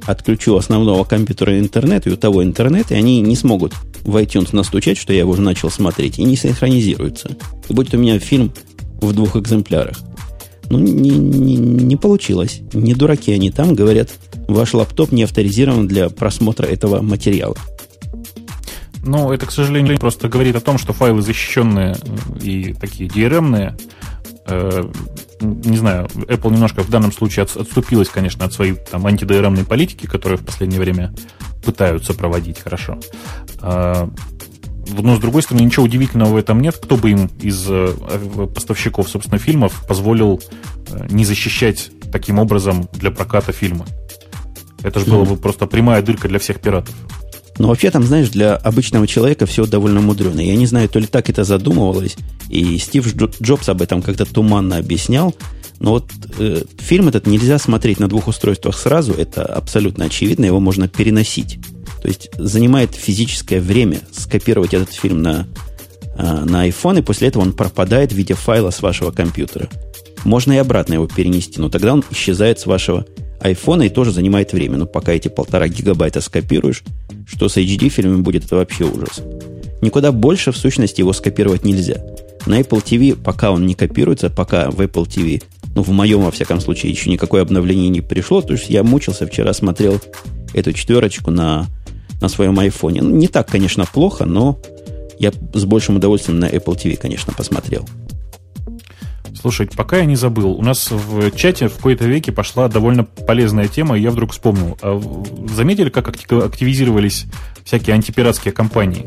[0.07, 4.99] отключу основного компьютера интернет, и у того интернет, и они не смогут в iTunes настучать,
[4.99, 7.37] что я его уже начал смотреть, и не синхронизируются.
[7.69, 8.53] И будет у меня фильм
[9.01, 9.99] в двух экземплярах.
[10.71, 12.61] Ну, не, не, не получилось.
[12.73, 14.11] Не дураки они там, говорят,
[14.49, 17.57] ваш лаптоп не авторизирован для просмотра этого материала.
[19.03, 21.97] Ну, это, к сожалению, просто говорит о том, что файлы защищенные
[22.41, 23.77] и такие DRM-ные.
[24.47, 24.91] Э,
[25.41, 30.39] не знаю, Apple немножко в данном случае отступилась, конечно, от своей там анти-DRM-ной политики, которую
[30.39, 31.15] в последнее время
[31.65, 32.99] пытаются проводить хорошо.
[33.63, 34.09] Э,
[34.91, 36.77] но, с другой стороны, ничего удивительного в этом нет.
[36.77, 37.89] Кто бы им из э,
[38.55, 40.41] поставщиков, собственно, фильмов позволил
[40.89, 43.87] э, не защищать таким образом для проката фильма?
[44.83, 45.11] Это же mm-hmm.
[45.11, 46.95] была бы просто прямая дырка для всех пиратов.
[47.59, 50.41] Но вообще там, знаешь, для обычного человека все довольно мудрено.
[50.41, 52.17] Я не знаю, то ли так это задумывалось,
[52.49, 53.07] и Стив
[53.43, 55.35] Джобс об этом как-то туманно объяснял,
[55.81, 60.61] но вот э, фильм этот нельзя смотреть на двух устройствах сразу, это абсолютно очевидно, его
[60.61, 61.59] можно переносить.
[62.03, 65.47] То есть занимает физическое время скопировать этот фильм на,
[66.17, 69.69] э, на iPhone, и после этого он пропадает в виде файла с вашего компьютера.
[70.25, 73.07] Можно и обратно его перенести, но тогда он исчезает с вашего
[73.41, 74.79] iPhone и тоже занимает время.
[74.79, 76.83] Но пока эти полтора гигабайта скопируешь,
[77.27, 79.23] что с HD фильмами будет, это вообще ужас.
[79.81, 82.03] Никуда больше, в сущности, его скопировать нельзя.
[82.47, 85.43] На Apple TV, пока он не копируется, пока в Apple TV,
[85.75, 89.27] ну, в моем, во всяком случае, еще никакое обновление не пришло, то есть я мучился
[89.27, 90.01] вчера, смотрел
[90.55, 91.67] эту четверочку на,
[92.21, 93.03] на своем айфоне.
[93.03, 94.59] Ну, не так, конечно, плохо, но
[95.19, 97.87] я с большим удовольствием на Apple TV, конечно, посмотрел.
[99.41, 103.69] Слушай, пока я не забыл, у нас в чате в какой-то веке пошла довольно полезная
[103.69, 104.77] тема, и я вдруг вспомнил.
[104.83, 105.01] А
[105.55, 107.27] заметили, как активизировались
[107.65, 109.07] всякие антипиратские компании?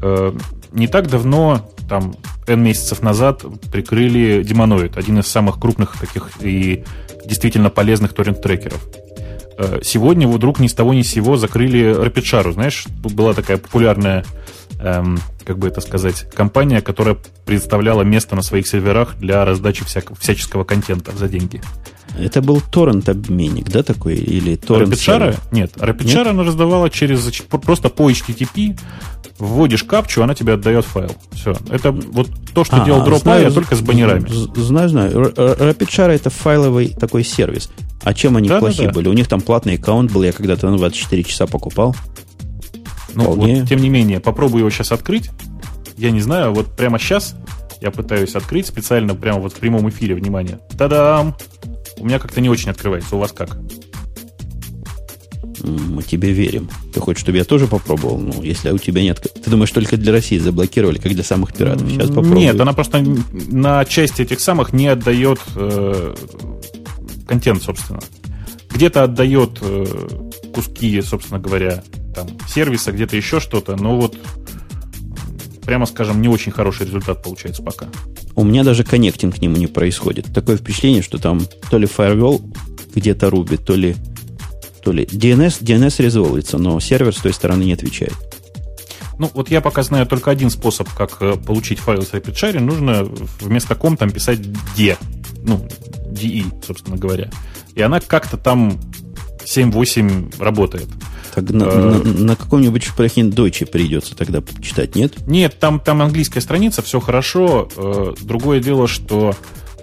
[0.00, 0.32] Э,
[0.72, 2.14] не так давно, там,
[2.46, 6.84] N месяцев назад, прикрыли Демоноид, один из самых крупных таких и
[7.26, 8.88] действительно полезных торрент-трекеров.
[9.58, 12.52] Э, сегодня вдруг ни с того ни с сего закрыли RapidShare.
[12.52, 14.24] Знаешь, была такая популярная
[14.80, 20.14] эм, как бы это сказать, компания, которая представляла место на своих серверах для раздачи всякого,
[20.14, 21.62] всяческого контента за деньги.
[22.18, 24.16] Это был торрент-обменник, да, такой?
[24.16, 25.38] Или торрент RapidShare?
[25.50, 28.78] Нет, RapidShare она раздавала через, просто по HTTP,
[29.38, 31.12] вводишь капчу, она тебе отдает файл.
[31.32, 31.56] Все.
[31.70, 34.28] Это вот то, что а, делал Dropwire, только с баннерами.
[34.54, 35.12] Знаю, знаю.
[35.12, 37.70] RapidShare это файловый такой сервис.
[38.02, 38.94] А чем они да, плохие да, да.
[38.96, 39.08] были?
[39.08, 41.96] У них там платный аккаунт был, я когда-то на 24 часа покупал.
[43.18, 45.30] Ну, вот, тем не менее, попробую его сейчас открыть.
[45.96, 47.34] Я не знаю, вот прямо сейчас
[47.80, 50.60] я пытаюсь открыть специально прямо вот в прямом эфире, внимание.
[50.76, 51.36] Та-дам!
[51.98, 53.58] У меня как-то не очень открывается, у вас как?
[55.64, 56.70] Мы тебе верим.
[56.94, 58.18] Ты хочешь, чтобы я тоже попробовал?
[58.18, 59.20] Ну, если у тебя нет...
[59.20, 61.90] Ты думаешь, только для России заблокировали, как для самых пиратов?
[61.90, 62.36] Сейчас попробую.
[62.36, 63.04] Нет, она просто
[63.50, 66.14] на части этих самых не отдает э,
[67.26, 67.98] контент, собственно.
[68.70, 69.86] Где-то отдает э,
[70.54, 71.82] куски, собственно говоря,
[72.24, 74.16] там, сервиса, где-то еще что-то, но вот
[75.62, 77.88] прямо скажем, не очень хороший результат получается пока.
[78.34, 80.32] У меня даже коннектинг к нему не происходит.
[80.32, 82.42] Такое впечатление, что там то ли firewall
[82.94, 83.96] где-то рубит, то ли
[84.82, 85.04] то ли.
[85.04, 88.14] DNS, DNS резолвится, но сервер с той стороны не отвечает.
[89.18, 92.60] Ну, вот я пока знаю только один способ, как э, получить файл с RapidShare.
[92.60, 93.04] Нужно
[93.40, 94.40] вместо ком там писать
[94.76, 94.96] D.
[95.42, 95.68] Ну,
[96.10, 97.28] DE, собственно говоря.
[97.74, 98.80] И она как-то там
[99.44, 100.88] 7-8 работает.
[101.40, 105.26] Так на, э, на, на каком-нибудь шпрехин Deutsche придется тогда читать, нет?
[105.26, 107.68] Нет, там, там английская страница, все хорошо.
[107.76, 109.34] Э, другое дело, что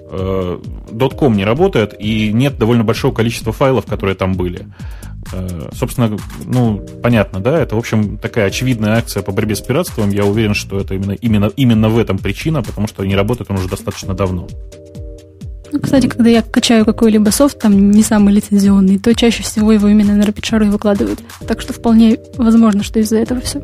[0.07, 4.67] .com не работает, и нет довольно большого количества файлов, которые там были.
[5.31, 10.11] Э, собственно, ну, понятно, да, это, в общем, такая очевидная акция по борьбе с пиратством.
[10.11, 13.57] Я уверен, что это именно, именно, именно в этом причина, потому что не работает он
[13.57, 14.47] уже достаточно давно.
[15.75, 19.89] Ну, кстати, когда я качаю какой-либо софт, там не самый лицензионный, то чаще всего его
[19.89, 21.19] именно на RapidShare выкладывают.
[21.45, 23.61] Так что вполне возможно, что из-за этого все.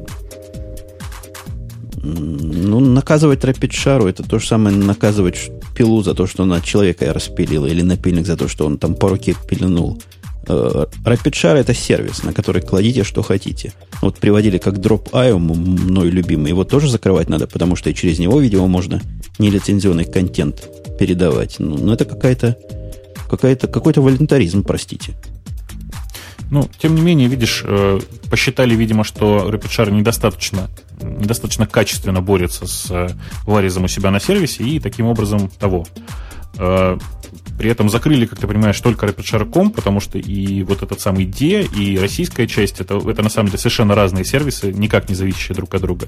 [2.04, 7.66] Ну, наказывать RapidShare это то же самое наказывать пилу за то, что она человека распилила,
[7.66, 10.02] или напильник за то, что он там по руке пеленул.
[10.50, 13.72] Э, RapidShare это сервис, на который кладите, что хотите.
[14.02, 16.50] Вот приводили как Drop.io, мной любимый.
[16.50, 19.00] Его тоже закрывать надо, потому что и через него, видимо, можно
[19.40, 20.68] нелицензионный контент
[21.02, 21.56] передавать.
[21.58, 22.56] Ну, ну это какая-то
[23.28, 25.14] какая-то, какой-то волонтаризм, простите.
[26.52, 30.70] Ну, тем не менее, видишь, э, посчитали, видимо, что RapidShare недостаточно,
[31.02, 33.10] недостаточно качественно борется с э,
[33.48, 35.88] варизом у себя на сервисе, и таким образом того.
[37.62, 41.62] При этом закрыли, как ты понимаешь, только RapidShare.com, потому что и вот этот самый D,
[41.62, 45.72] и российская часть, это, это на самом деле совершенно разные сервисы, никак не зависящие друг
[45.76, 46.08] от друга.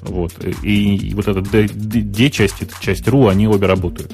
[0.00, 0.32] Вот.
[0.64, 4.12] И, и вот эта D-часть, эта часть RU, они обе работают.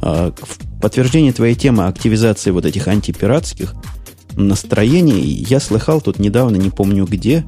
[0.00, 3.74] А, в подтверждение твоей темы активизации вот этих антипиратских,
[4.36, 5.44] настроении.
[5.50, 7.44] Я слыхал тут недавно, не помню где,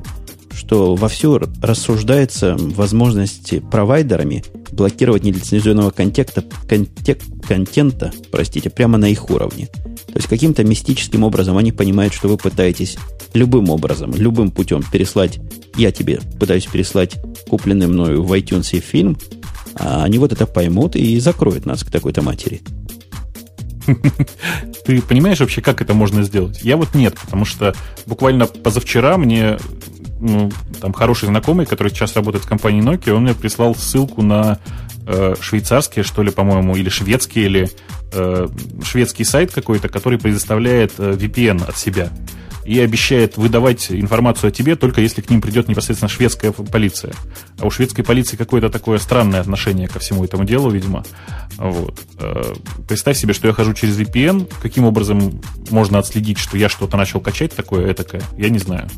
[0.52, 9.66] что вовсю рассуждается возможности провайдерами блокировать нелицензионного контекста, контек, контента, простите, прямо на их уровне.
[9.66, 12.96] То есть каким-то мистическим образом они понимают, что вы пытаетесь
[13.34, 15.40] любым образом, любым путем переслать,
[15.76, 17.16] я тебе пытаюсь переслать
[17.48, 19.16] купленный мною в iTunes фильм,
[19.74, 22.60] а они вот это поймут и закроют нас к такой-то матери.
[24.84, 26.60] Ты понимаешь вообще, как это можно сделать?
[26.62, 27.74] Я вот нет, потому что
[28.06, 29.58] буквально позавчера мне
[30.20, 34.58] ну, там хороший знакомый, который сейчас работает в компании Nokia, он мне прислал ссылку на
[35.06, 37.70] э, швейцарский, что ли, по-моему, или шведский, или
[38.12, 38.48] э,
[38.84, 42.10] шведский сайт какой-то, который предоставляет э, VPN от себя
[42.64, 47.14] и обещает выдавать информацию о тебе только если к ним придет непосредственно шведская полиция.
[47.58, 51.04] А у шведской полиции какое-то такое странное отношение ко всему этому делу, видимо.
[51.56, 51.98] Вот.
[52.18, 52.54] Э,
[52.86, 57.20] представь себе, что я хожу через VPN, каким образом можно отследить, что я что-то начал
[57.20, 58.88] качать такое, этакое, я не знаю.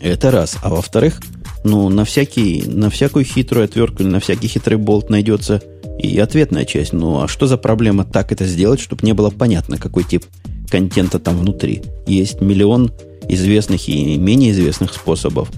[0.00, 0.56] Это раз.
[0.62, 1.20] А во-вторых,
[1.64, 5.62] ну, на, всякий, на всякую хитрую отвертку или на всякий хитрый болт найдется
[5.98, 6.92] и ответная часть.
[6.92, 10.24] Ну, а что за проблема так это сделать, чтобы не было понятно, какой тип
[10.70, 11.82] контента там внутри.
[12.06, 12.92] Есть миллион
[13.28, 15.50] известных и менее известных способов.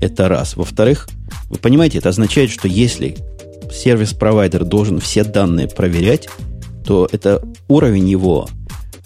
[0.00, 0.56] Это раз.
[0.56, 1.08] Во-вторых,
[1.48, 3.16] вы понимаете, это означает, что если
[3.72, 6.28] сервис-провайдер должен все данные проверять,
[6.84, 8.48] то это уровень его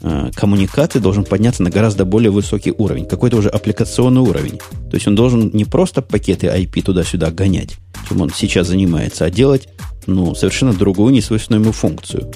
[0.01, 4.59] э, коммуникации должен подняться на гораздо более высокий уровень, какой-то уже аппликационный уровень.
[4.91, 7.77] То есть он должен не просто пакеты IP туда-сюда гонять,
[8.09, 9.69] чем он сейчас занимается, а делать
[10.07, 12.31] ну, совершенно другую, несвойственную ему функцию.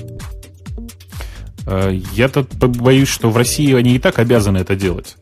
[1.66, 5.16] Э, я-то боюсь, что в России они и так обязаны это делать.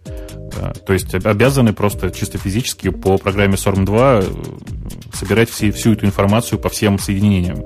[0.87, 6.59] То есть обязаны просто чисто физически по программе SORM2 э, собирать все, всю эту информацию
[6.59, 7.64] по всем соединениям.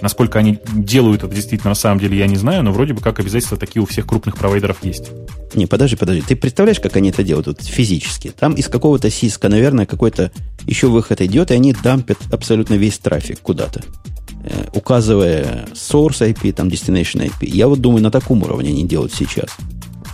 [0.00, 3.20] Насколько они делают это действительно на самом деле, я не знаю, но вроде бы как
[3.20, 5.10] обязательства такие у всех крупных провайдеров есть.
[5.54, 6.22] Не, подожди, подожди.
[6.22, 8.32] Ты представляешь, как они это делают вот, физически?
[8.38, 10.32] Там из какого-то сиска, наверное, какой-то
[10.66, 13.82] еще выход идет, и они дампят абсолютно весь трафик куда-то.
[14.44, 17.46] Э, указывая source IP, там destination IP.
[17.46, 19.56] Я вот думаю, на таком уровне они делают сейчас.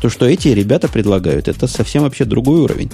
[0.00, 2.90] То, что эти ребята предлагают, это совсем вообще другой уровень.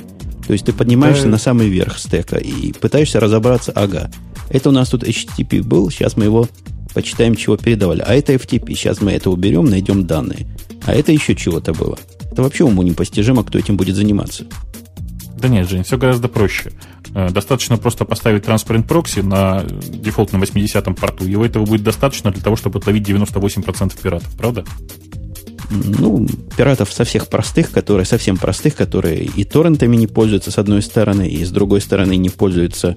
[0.46, 1.30] То есть ты поднимаешься да.
[1.30, 4.10] на самый верх стека и пытаешься разобраться, ага,
[4.50, 6.48] это у нас тут HTTP был, сейчас мы его
[6.92, 8.02] почитаем, чего передавали.
[8.06, 10.46] А это FTP, сейчас мы это уберем, найдем данные.
[10.86, 11.98] А это еще чего-то было.
[12.30, 14.44] Это вообще уму непостижимо, кто этим будет заниматься.
[15.38, 16.72] Да нет, Жень, все гораздо проще.
[17.14, 21.26] Э, достаточно просто поставить Transparent Proxy на дефолтном 80-м порту.
[21.26, 24.64] Его этого будет достаточно для того, чтобы отловить 98% пиратов, правда?
[25.70, 30.82] Ну, пиратов со всех простых, которые совсем простых, которые и торрентами не пользуются с одной
[30.82, 32.94] стороны, и с другой стороны не пользуются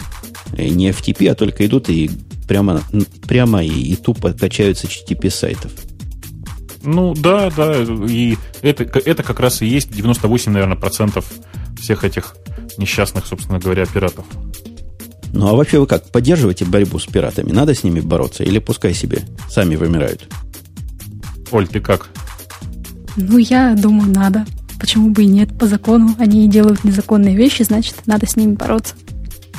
[0.53, 2.09] э, не FTP, а только идут и
[2.47, 2.83] прямо,
[3.27, 5.71] прямо и, и тупо качаются HTTP сайтов.
[6.83, 11.31] Ну да, да, и это, это как раз и есть 98, наверное, процентов
[11.79, 12.35] всех этих
[12.77, 14.25] несчастных, собственно говоря, пиратов.
[15.33, 17.51] Ну а вообще вы как, поддерживаете борьбу с пиратами?
[17.51, 20.27] Надо с ними бороться или пускай себе сами вымирают?
[21.51, 22.09] Оль, ты как?
[23.17, 24.45] Ну, я думаю, надо.
[24.79, 25.57] Почему бы и нет?
[25.57, 28.93] По закону они делают незаконные вещи, значит, надо с ними бороться.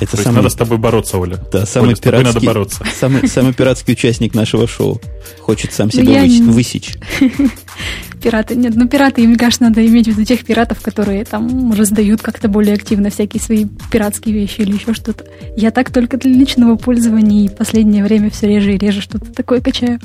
[0.01, 0.37] Это То самый...
[0.37, 1.39] надо с тобой бороться, Оля.
[1.53, 2.85] Да, самый Оля, пиратский, надо бороться.
[3.01, 5.01] Самый, самый пиратский участник нашего шоу.
[5.41, 6.45] Хочет сам ну, себя я...
[6.45, 6.97] высечь.
[8.23, 12.21] Пираты, нет, ну пираты, мне кажется, надо иметь в виду тех пиратов, которые там раздают
[12.21, 15.25] как-то более активно всякие свои пиратские вещи или еще что-то.
[15.57, 19.61] Я так только для личного пользования и последнее время все реже и реже что-то такое
[19.61, 20.01] качаю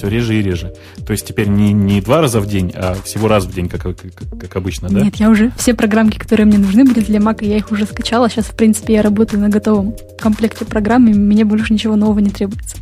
[0.00, 0.72] все реже и реже.
[1.06, 3.82] То есть теперь не, не два раза в день, а всего раз в день, как,
[3.82, 3.96] как,
[4.40, 5.00] как обычно, да?
[5.00, 8.30] Нет, я уже все программки, которые мне нужны были для Mac, я их уже скачала.
[8.30, 12.30] Сейчас, в принципе, я работаю на готовом комплекте программ, и мне больше ничего нового не
[12.30, 12.76] требуется.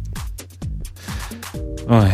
[1.89, 2.11] Ой.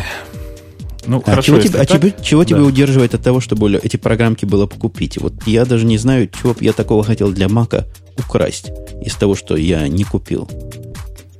[1.05, 2.47] Ну, а хорошо, чего, тебе, а тебе, чего да.
[2.47, 5.19] тебя удерживает от того, чтобы эти программки было покупить?
[5.19, 7.85] Вот я даже не знаю, чего бы я такого хотел для Мака
[8.17, 8.71] украсть
[9.03, 10.49] из того, что я не купил.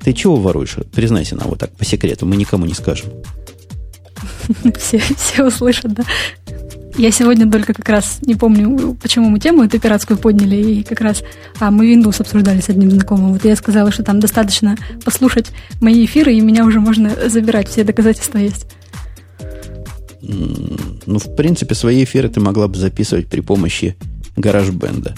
[0.05, 0.75] Ты чего воруешь?
[0.93, 3.09] Признайся нам вот так, по секрету, мы никому не скажем.
[4.77, 6.03] все, все услышат, да.
[6.95, 11.01] Я сегодня только как раз не помню, почему мы тему эту пиратскую подняли, и как
[11.01, 11.23] раз
[11.59, 13.33] а, мы Windows обсуждали с одним знакомым.
[13.33, 15.47] Вот я сказала, что там достаточно послушать
[15.81, 18.67] мои эфиры, и меня уже можно забирать, все доказательства есть.
[20.21, 23.95] Ну, в принципе, свои эфиры ты могла бы записывать при помощи
[24.37, 25.15] гараж-бенда.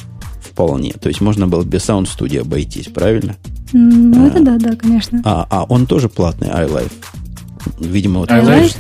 [0.58, 0.94] Вполне.
[0.94, 3.36] То есть можно было без Sound Studio обойтись, правильно?
[3.74, 5.22] Ну, а, это да, да, конечно.
[5.24, 6.92] А, а он тоже платный, iLife.
[7.80, 8.74] Видимо, вот знаешь,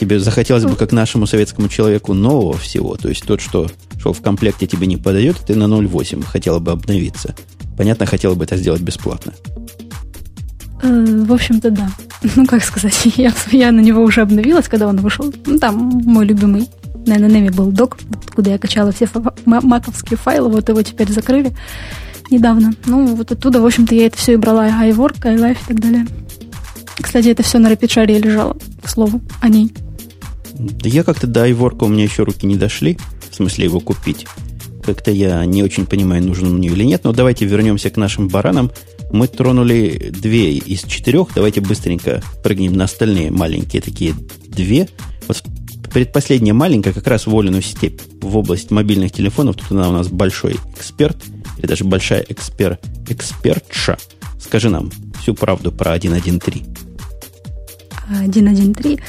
[0.00, 2.96] тебе захотелось бы, как нашему советскому человеку, нового всего.
[2.96, 3.68] То есть тот, что
[4.00, 7.34] шел в комплекте, тебе не подойдет, ты на 0.8 хотела бы обновиться.
[7.76, 9.34] Понятно, хотела бы это сделать бесплатно.
[10.82, 11.90] Э, в общем-то, да.
[12.34, 15.30] Ну, как сказать, я, я на него уже обновилась, когда он вышел.
[15.44, 16.66] Ну, там мой любимый,
[17.06, 17.98] наверное, Неми был док,
[18.34, 19.08] куда я качала все
[19.44, 21.54] маковские файлы, вот его теперь закрыли
[22.30, 22.72] недавно.
[22.86, 26.06] Ну, вот оттуда, в общем-то, я это все и брала, iWork, iLife и так далее.
[27.00, 29.72] Кстати, это все на RapidShare лежало, к слову, о ней.
[30.58, 32.98] Да я как-то до iWork у меня еще руки не дошли,
[33.30, 34.26] в смысле его купить.
[34.84, 37.04] Как-то я не очень понимаю, нужен мне или нет.
[37.04, 38.70] Но давайте вернемся к нашим баранам.
[39.12, 41.28] Мы тронули две из четырех.
[41.34, 44.14] Давайте быстренько прыгнем на остальные маленькие такие
[44.48, 44.88] две.
[45.26, 45.42] Вот
[45.92, 49.56] предпоследняя маленькая как раз воленную степь в область мобильных телефонов.
[49.56, 51.16] Тут она у нас большой эксперт,
[51.58, 53.98] или даже большая экспер, экспертша.
[54.40, 56.64] Скажи нам всю правду про 1.1.3.
[58.10, 59.00] 1.1.3.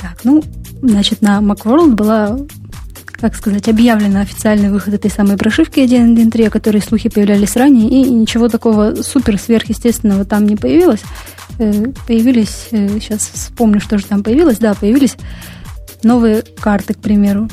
[0.00, 0.42] Так, ну,
[0.82, 2.38] значит, на Macworld была,
[3.12, 8.10] как сказать, объявлена официальный выход этой самой прошивки 1.1.3, о которой слухи появлялись ранее, и
[8.10, 11.00] ничего такого супер сверхъестественного там не появилось.
[11.58, 15.16] Э, появились, э, сейчас вспомню, что же там появилось, да, появились
[16.02, 17.48] новые карты, к примеру.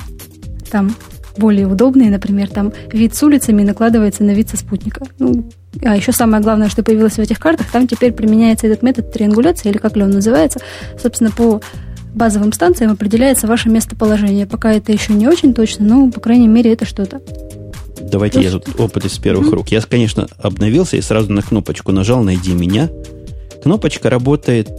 [0.72, 0.96] Там
[1.38, 5.06] более удобные, например, там вид с улицами накладывается на вид со спутника.
[5.20, 5.50] Ну,
[5.84, 9.70] а еще самое главное, что появилось в этих картах, там теперь применяется этот метод триангуляции,
[9.70, 10.60] или как ли он называется.
[11.02, 11.62] Собственно, по
[12.14, 14.46] базовым станциям определяется ваше местоположение.
[14.46, 17.22] Пока это еще не очень точно, но, по крайней мере, это что-то.
[18.02, 18.54] Давайте Плюс...
[18.54, 19.56] я тут опыт из первых mm-hmm.
[19.56, 19.70] рук.
[19.70, 22.90] Я, конечно, обновился и сразу на кнопочку нажал «Найди меня».
[23.62, 24.70] Кнопочка работает,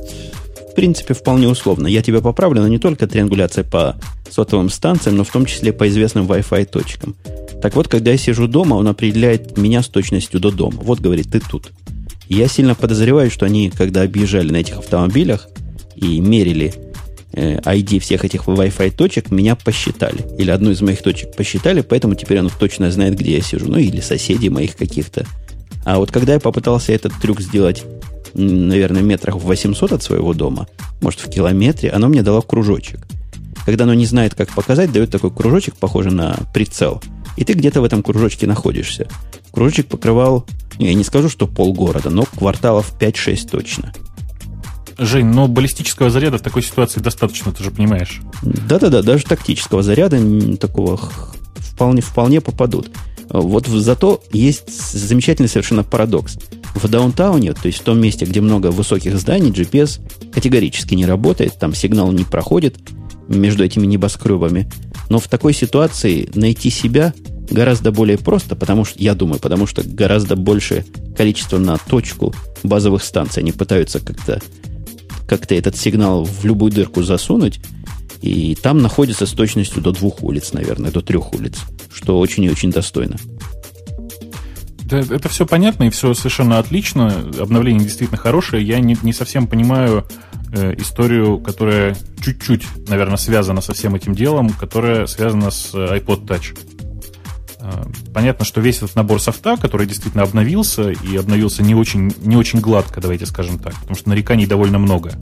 [0.76, 1.88] принципе, вполне условно.
[1.88, 3.96] Я тебя поправлю, но не только триангуляция по
[4.30, 7.16] сотовым станциям, но в том числе по известным Wi-Fi точкам.
[7.60, 10.78] Так вот, когда я сижу дома, он определяет меня с точностью до дома.
[10.82, 11.72] Вот, говорит, ты тут.
[12.28, 15.48] Я сильно подозреваю, что они, когда объезжали на этих автомобилях
[15.96, 16.74] и мерили
[17.32, 20.26] э, ID всех этих Wi-Fi точек, меня посчитали.
[20.38, 23.66] Или одну из моих точек посчитали, поэтому теперь он точно знает, где я сижу.
[23.66, 25.26] Ну, или соседей моих каких-то.
[25.84, 27.84] А вот когда я попытался этот трюк сделать,
[28.36, 30.68] наверное, метрах в 800 от своего дома,
[31.00, 33.06] может, в километре, оно мне дало кружочек.
[33.64, 37.02] Когда оно не знает, как показать, дает такой кружочек, похожий на прицел–
[37.36, 39.08] и ты где-то в этом кружочке находишься.
[39.52, 40.46] Кружочек покрывал,
[40.78, 43.92] я не скажу, что полгорода, но кварталов 5-6 точно.
[44.98, 48.22] Жень, но баллистического заряда в такой ситуации достаточно, ты же понимаешь.
[48.42, 50.18] Да-да-да, даже тактического заряда
[50.56, 50.98] такого
[51.56, 52.90] вполне, вполне попадут.
[53.28, 56.38] Вот зато есть замечательный совершенно парадокс.
[56.76, 60.00] В даунтауне, то есть в том месте, где много высоких зданий, GPS
[60.30, 62.76] категорически не работает, там сигнал не проходит
[63.28, 64.70] между этими небоскребами.
[65.08, 67.14] Но в такой ситуации найти себя
[67.50, 70.84] гораздо более просто, потому что, я думаю, потому что гораздо большее
[71.16, 73.42] количество на точку базовых станций.
[73.42, 74.40] Они пытаются как-то
[75.26, 77.58] как-то этот сигнал в любую дырку засунуть,
[78.22, 81.56] и там находится с точностью до двух улиц, наверное, до трех улиц,
[81.92, 83.16] что очень и очень достойно.
[84.86, 87.08] Это, это все понятно и все совершенно отлично.
[87.40, 88.64] Обновление действительно хорошее.
[88.64, 90.06] Я не, не совсем понимаю
[90.52, 96.26] э, историю, которая чуть-чуть, наверное, связана со всем этим делом, которая связана с э, iPod
[96.26, 96.56] Touch.
[97.66, 102.36] Э, понятно, что весь этот набор софта, который действительно обновился, и обновился не очень, не
[102.36, 105.12] очень гладко, давайте скажем так, потому что нареканий довольно много.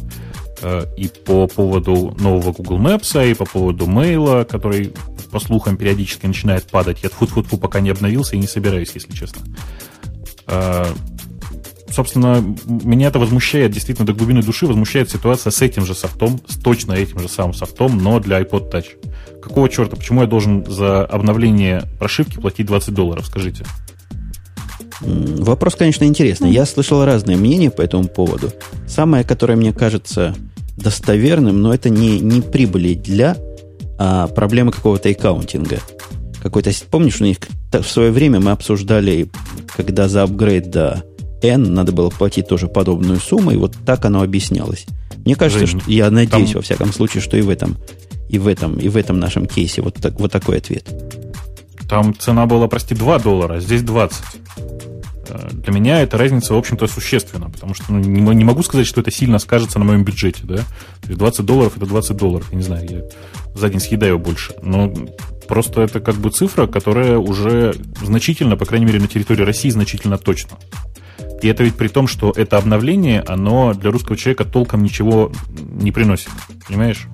[0.61, 4.93] Э, и по поводу нового Google Maps, и по поводу мейла, который,
[5.31, 7.03] по слухам, периодически начинает падать.
[7.03, 9.43] Я тьфу тьфу пока не обновился и не собираюсь, если честно.
[11.95, 16.57] Собственно, меня это возмущает, действительно, до глубины души возмущает ситуация с этим же софтом, с
[16.57, 19.41] точно этим же самым софтом, но для iPod Touch.
[19.41, 19.95] Какого черта?
[19.95, 23.65] Почему я должен за обновление прошивки платить 20 долларов, скажите?
[25.03, 26.51] Вопрос, конечно, интересный.
[26.51, 28.51] Я слышал разные мнения по этому поводу.
[28.89, 30.35] Самое, которое мне кажется
[30.77, 33.37] достоверным, но это не, не прибыли для,
[34.01, 35.79] а проблемы какого-то аккаунтинга.
[36.43, 37.39] Какой-то, помнишь, у них
[37.73, 39.31] в свое время мы обсуждали,
[39.77, 41.05] когда за апгрейд до
[41.45, 44.87] N надо было платить тоже подобную сумму, и вот так оно объяснялось.
[45.25, 46.61] Мне кажется, Жень, что я надеюсь, там...
[46.61, 47.77] во всяком случае, что и в этом,
[48.29, 50.89] и в этом, и в этом нашем кейсе вот, так, вот такой ответ.
[51.89, 54.23] Там цена была, прости, 2 доллара, а здесь 20.
[55.29, 58.87] Э, для меня эта разница, в общем-то, существенна, потому что ну, не, не могу сказать,
[58.87, 60.57] что это сильно скажется на моем бюджете, да.
[60.57, 63.03] То есть 20 долларов это 20 долларов, я не знаю, я
[63.55, 64.55] за день съедаю больше.
[64.63, 64.93] Но
[65.47, 70.19] просто это как бы цифра, которая уже значительно, по крайней мере, на территории России значительно
[70.19, 70.59] точно.
[71.43, 75.31] И это ведь при том, что это обновление, оно для русского человека толком ничего
[75.75, 76.29] не приносит.
[76.67, 77.07] Понимаешь?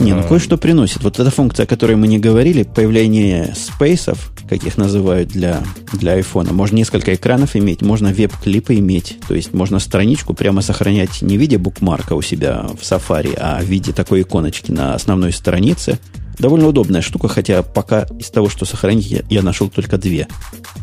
[0.00, 1.02] Не, ну э, кое-что приносит.
[1.02, 6.18] Вот эта функция, о которой мы не говорили, появление спейсов, как их называют для, для
[6.18, 6.52] iPhone.
[6.52, 9.18] Можно несколько экранов иметь, можно веб-клипы иметь.
[9.28, 13.60] То есть можно страничку прямо сохранять не в виде букмарка у себя в Safari, а
[13.60, 15.98] в виде такой иконочки на основной странице.
[16.38, 20.28] Довольно удобная штука, хотя пока из того, что сохранить, я, я нашел только две.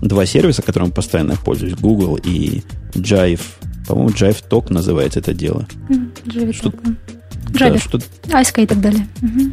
[0.02, 3.41] Два сервиса, которым постоянно пользуюсь, Google и Jive.
[3.88, 5.68] По-моему, Jive Talk называется это дело.
[6.26, 7.74] Jive что, Jabber.
[7.74, 8.00] Да, что...
[8.32, 9.08] Аська и так далее.
[9.22, 9.52] Угу.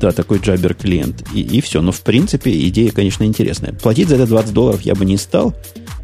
[0.00, 1.24] Да, такой джабер клиент.
[1.34, 1.82] И, и все.
[1.82, 3.72] Но в принципе идея, конечно, интересная.
[3.72, 5.54] Платить за это 20 долларов я бы не стал.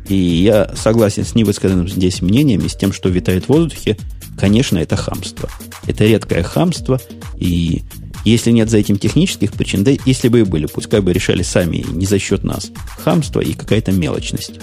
[0.08, 3.96] И я согласен с невысказанным здесь мнением и с тем, что витает в воздухе.
[4.38, 5.48] Конечно, это хамство.
[5.86, 7.00] Это редкое хамство.
[7.36, 7.82] И
[8.24, 11.84] если нет за этим технических причин, да если бы и были, пускай бы решали сами
[11.92, 12.70] не за счет нас.
[12.98, 14.54] Хамство и какая-то мелочность.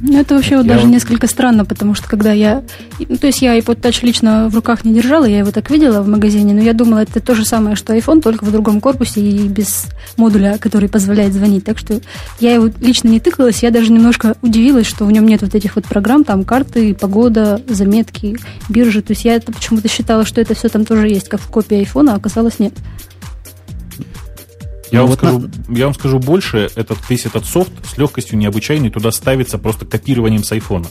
[0.00, 0.90] Ну, это вообще вот даже вот...
[0.90, 2.62] несколько странно, потому что когда я...
[2.98, 6.02] Ну, то есть я iPod Touch лично в руках не держала, я его так видела
[6.02, 9.20] в магазине, но я думала, это то же самое, что iPhone, только в другом корпусе
[9.20, 9.86] и без
[10.16, 11.64] модуля, который позволяет звонить.
[11.64, 12.00] Так что
[12.40, 15.76] я его лично не тыкалась, я даже немножко удивилась, что в нем нет вот этих
[15.76, 18.36] вот программ, там карты, погода, заметки,
[18.68, 19.00] биржи.
[19.00, 21.82] То есть я это почему-то считала, что это все там тоже есть, как в копии
[21.82, 22.74] iPhone, а оказалось нет.
[24.90, 25.76] Я, ну, вам вот скажу, на...
[25.76, 30.44] я вам скажу больше, этот, весь этот софт с легкостью необычайной туда ставится просто копированием
[30.44, 30.86] с айфона.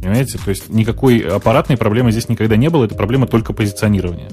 [0.00, 0.38] Понимаете?
[0.38, 4.28] То есть никакой аппаратной проблемы здесь никогда не было, это проблема только позиционирования.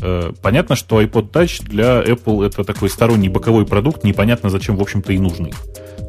[0.00, 4.80] Э, понятно, что iPod Touch для Apple это такой сторонний боковой продукт, непонятно зачем, в
[4.80, 5.54] общем-то, и нужный.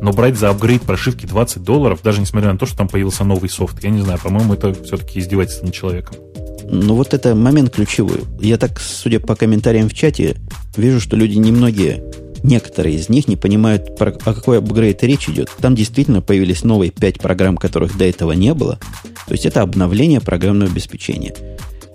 [0.03, 3.49] Но брать за апгрейд прошивки 20 долларов, даже несмотря на то, что там появился новый
[3.49, 6.17] софт, я не знаю, по-моему, это все-таки издевательство над человеком.
[6.65, 8.19] Ну, вот это момент ключевой.
[8.41, 10.35] Я так, судя по комментариям в чате,
[10.75, 12.03] вижу, что люди немногие,
[12.43, 15.49] некоторые из них не понимают, про, о какой апгрейд речь идет.
[15.61, 18.79] Там действительно появились новые пять программ, которых до этого не было.
[19.25, 21.33] То есть это обновление программного обеспечения.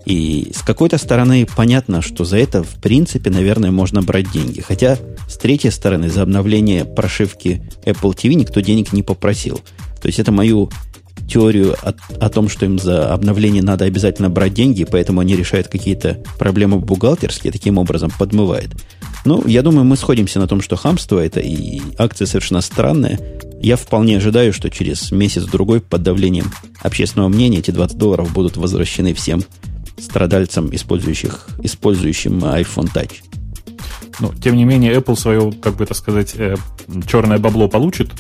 [0.06, 4.60] И с какой-то стороны понятно, что за это, в принципе, наверное, можно брать деньги.
[4.60, 9.60] Хотя, с третьей стороны, за обновление прошивки Apple TV никто денег не попросил.
[10.00, 10.70] То есть это мою
[11.28, 15.68] теорию о, о том, что им за обновление надо обязательно брать деньги, поэтому они решают
[15.68, 18.70] какие-то проблемы бухгалтерские, таким образом подмывает.
[19.24, 23.20] Ну, я думаю, мы сходимся на том, что хамство это и акция совершенно странная.
[23.60, 29.12] Я вполне ожидаю, что через месяц-другой под давлением общественного мнения эти 20 долларов будут возвращены
[29.12, 29.42] всем
[29.98, 33.22] страдальцам, использующих, использующим iPhone Touch.
[34.20, 36.56] Ну, тем не менее, Apple свое, как бы это сказать, э,
[37.06, 38.10] черное бабло получит,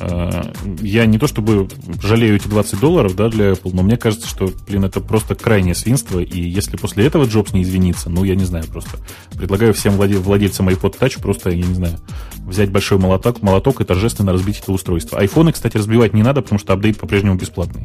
[0.00, 1.68] Э, я не то чтобы
[2.02, 5.74] жалею эти 20 долларов да, для Apple, но мне кажется, что, блин, это просто крайнее
[5.74, 8.98] свинство, и если после этого Джобс не извинится, ну, я не знаю просто.
[9.36, 11.98] Предлагаю всем владельцам iPod Touch просто, я не знаю,
[12.46, 15.18] взять большой молоток, молоток и торжественно разбить это устройство.
[15.18, 17.84] Айфоны, кстати, разбивать не надо, потому что апдейт по-прежнему бесплатный.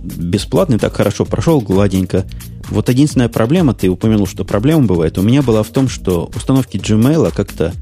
[0.00, 2.26] Бесплатный так хорошо прошел, гладенько.
[2.68, 6.76] Вот единственная проблема, ты упомянул, что проблема бывает, у меня была в том, что установки
[6.76, 7.72] Gmail как-то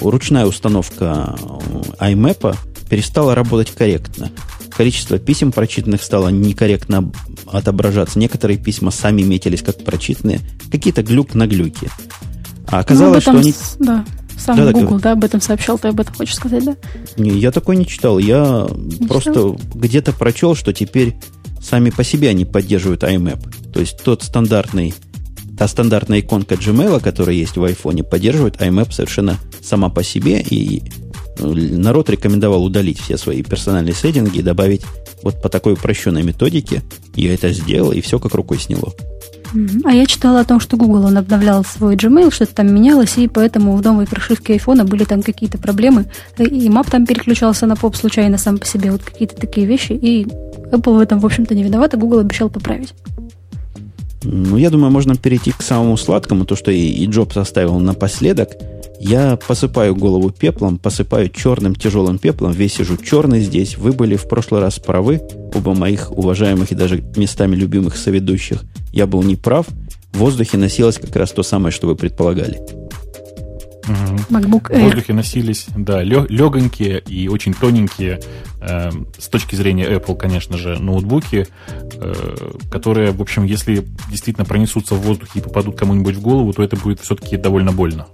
[0.00, 1.36] ручная установка
[2.00, 2.56] iMap
[2.88, 4.30] перестала работать корректно.
[4.76, 7.12] количество писем прочитанных стало некорректно
[7.46, 8.18] отображаться.
[8.18, 10.40] Некоторые письма сами метились как прочитанные.
[10.70, 11.88] Какие-то глюк на глюке.
[12.66, 13.54] А оказалось, ну, что они...
[13.78, 14.04] Да.
[14.36, 16.76] Сам да, Google, да, об этом сообщал, ты об этом хочешь сказать, да?
[17.16, 18.18] Не, я такой не читал.
[18.18, 21.14] Я не просто где-то прочел, что теперь
[21.64, 23.72] сами по себе они поддерживают IMAP.
[23.72, 24.94] То есть тот стандартный,
[25.58, 30.42] та стандартная иконка Gmail, которая есть в iPhone, поддерживает IMAP совершенно сама по себе.
[30.42, 30.82] И
[31.38, 34.82] ну, народ рекомендовал удалить все свои персональные сеттинги и добавить
[35.22, 36.82] вот по такой упрощенной методике.
[37.14, 38.92] Я это сделал, и все как рукой сняло.
[39.84, 43.28] А я читала о том, что Google он обновлял свой Gmail, что-то там менялось, и
[43.28, 46.06] поэтому в новой прошивке iPhone были там какие-то проблемы.
[46.38, 48.90] И мап там переключался на поп случайно сам по себе.
[48.90, 49.92] Вот какие-то такие вещи.
[49.92, 50.26] И
[50.74, 52.94] Apple в этом, в общем-то, не виноват, а Google обещал поправить.
[54.24, 58.50] Ну, я думаю, можно перейти к самому сладкому, то, что и, и Джобс оставил напоследок.
[58.98, 63.76] Я посыпаю голову пеплом, посыпаю черным тяжелым пеплом, весь сижу черный здесь.
[63.76, 65.20] Вы были в прошлый раз правы,
[65.54, 68.62] оба моих уважаемых и даже местами любимых соведущих.
[68.92, 69.66] Я был неправ.
[70.12, 72.60] В воздухе носилось как раз то самое, что вы предполагали.
[74.30, 74.80] MacBook Air.
[74.80, 78.20] В воздухе носились, да, легонькие и очень тоненькие,
[78.60, 82.36] э, с точки зрения Apple, конечно же, ноутбуки, э,
[82.70, 86.76] которые, в общем, если действительно пронесутся в воздухе и попадут кому-нибудь в голову, то это
[86.76, 88.06] будет все-таки довольно больно.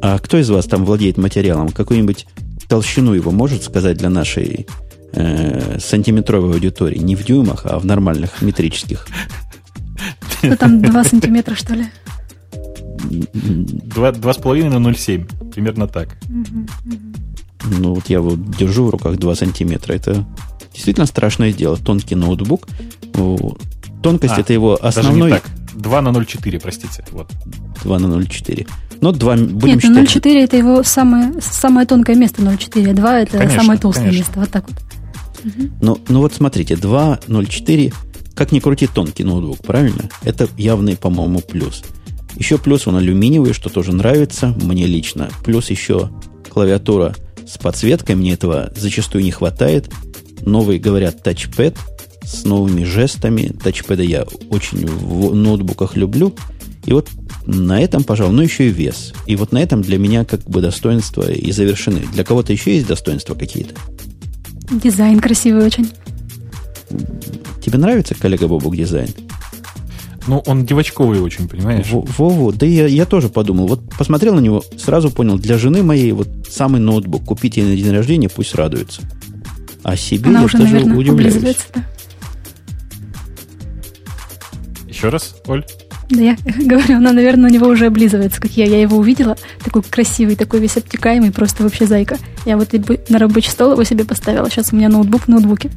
[0.00, 1.70] А кто из вас там владеет материалом?
[1.70, 2.26] Какую-нибудь
[2.68, 4.66] толщину его может сказать для нашей
[5.12, 6.98] э, сантиметровой аудитории?
[6.98, 9.06] Не в дюймах, а в нормальных метрических.
[10.42, 11.86] Ну, там 2 сантиметра, что ли?
[12.98, 15.50] 2,5 на 0,7.
[15.50, 16.16] Примерно так.
[17.78, 19.94] Ну, вот я вот держу в руках 2 сантиметра.
[19.94, 20.26] Это
[20.72, 21.76] действительно страшное дело.
[21.76, 22.68] Тонкий ноутбук.
[24.02, 25.30] Тонкость а, это его основной...
[25.30, 25.58] Даже не так.
[25.74, 27.04] 2 на 0,4, простите.
[27.12, 27.30] Вот.
[27.82, 28.68] 2 на 0,4.
[29.00, 30.26] Но 2 будем Нет, ну, считать...
[30.26, 34.20] 0,4 это его самое, самое тонкое место 0,4, 2 это конечно, самое толстое конечно.
[34.20, 34.40] место.
[34.40, 34.78] Вот так вот.
[35.80, 37.94] Ну, ну вот смотрите, 2, 0,4,
[38.34, 40.08] как ни крути, тонкий ноутбук, правильно?
[40.22, 41.82] Это явный, по-моему, плюс.
[42.38, 45.28] Еще плюс он алюминиевый, что тоже нравится мне лично.
[45.44, 46.10] Плюс еще
[46.48, 47.14] клавиатура
[47.46, 49.90] с подсветкой, мне этого зачастую не хватает.
[50.42, 51.76] Новый, говорят, тачпэд
[52.24, 53.52] с новыми жестами.
[53.62, 56.34] Тачпэда я очень в ноутбуках люблю.
[56.84, 57.08] И вот
[57.44, 59.12] на этом, пожалуй, ну еще и вес.
[59.26, 62.02] И вот на этом для меня как бы достоинства и завершены.
[62.12, 63.74] Для кого-то еще есть достоинства какие-то?
[64.70, 65.90] Дизайн красивый очень.
[67.64, 69.10] Тебе нравится, коллега Бобук, дизайн?
[70.28, 71.86] Ну, он девочковый очень, понимаешь?
[71.90, 73.66] Во-во, да я, я тоже подумал.
[73.66, 77.24] Вот посмотрел на него, сразу понял, для жены моей вот самый ноутбук.
[77.24, 79.00] Купить ей на день рождения, пусть радуется.
[79.82, 81.56] А себе Она я уже, даже наверное, удивляюсь.
[84.86, 85.64] Еще раз, Оль?
[86.10, 88.66] Да я говорю, она, наверное, у него уже облизывается, как я.
[88.66, 92.18] Я его увидела, такой красивый, такой весь обтекаемый, просто вообще зайка.
[92.44, 92.68] Я вот
[93.08, 94.50] на рабочий стол его себе поставила.
[94.50, 95.70] Сейчас у меня ноутбук в ноутбуке.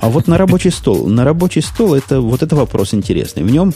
[0.00, 1.06] А вот на рабочий стол.
[1.06, 3.42] На рабочий стол это вот это вопрос интересный.
[3.42, 3.74] В нем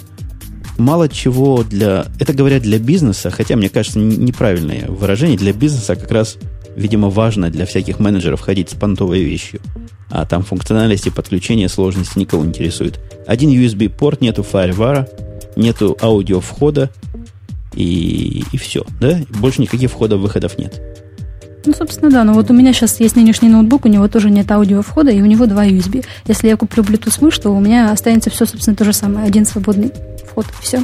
[0.79, 2.07] мало чего для...
[2.19, 5.37] Это говорят для бизнеса, хотя, мне кажется, неправильное выражение.
[5.37, 6.37] Для бизнеса как раз,
[6.77, 9.61] видимо, важно для всяких менеджеров ходить с понтовой вещью.
[10.11, 13.01] А там функциональности подключения, сложности никого не интересует.
[13.27, 15.09] Один USB-порт, нету FireWire,
[15.57, 16.91] нету аудио входа,
[17.75, 19.21] и, и все, да?
[19.41, 20.81] Больше никаких входов-выходов нет.
[21.65, 22.25] Ну, собственно, да.
[22.25, 25.21] Но вот у меня сейчас есть нынешний ноутбук, у него тоже нет аудио входа, и
[25.21, 26.05] у него два USB.
[26.27, 29.27] Если я куплю Bluetooth мышь, то у меня останется все, собственно, то же самое.
[29.27, 29.93] Один свободный
[30.29, 30.83] вход, все.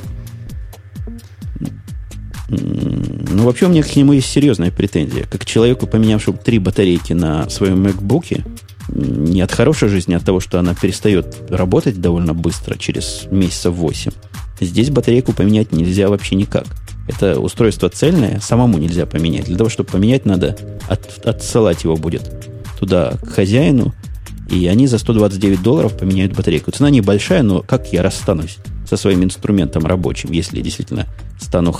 [2.50, 5.24] Ну, вообще у меня к нему есть серьезная претензия.
[5.24, 8.42] Как человеку, поменявшему три батарейки на своем MacBook,
[8.88, 13.74] не от хорошей жизни, а от того, что она перестает работать довольно быстро, через месяцев
[13.74, 14.12] 8.
[14.60, 16.64] Здесь батарейку поменять нельзя вообще никак.
[17.08, 19.46] Это устройство цельное, самому нельзя поменять.
[19.46, 20.56] Для того, чтобы поменять, надо
[20.88, 22.30] от, отсылать его будет
[22.78, 23.94] туда к хозяину,
[24.50, 26.70] и они за 129 долларов поменяют батарейку.
[26.70, 31.06] Цена небольшая, но как я расстанусь со своим инструментом рабочим, если действительно
[31.40, 31.74] стану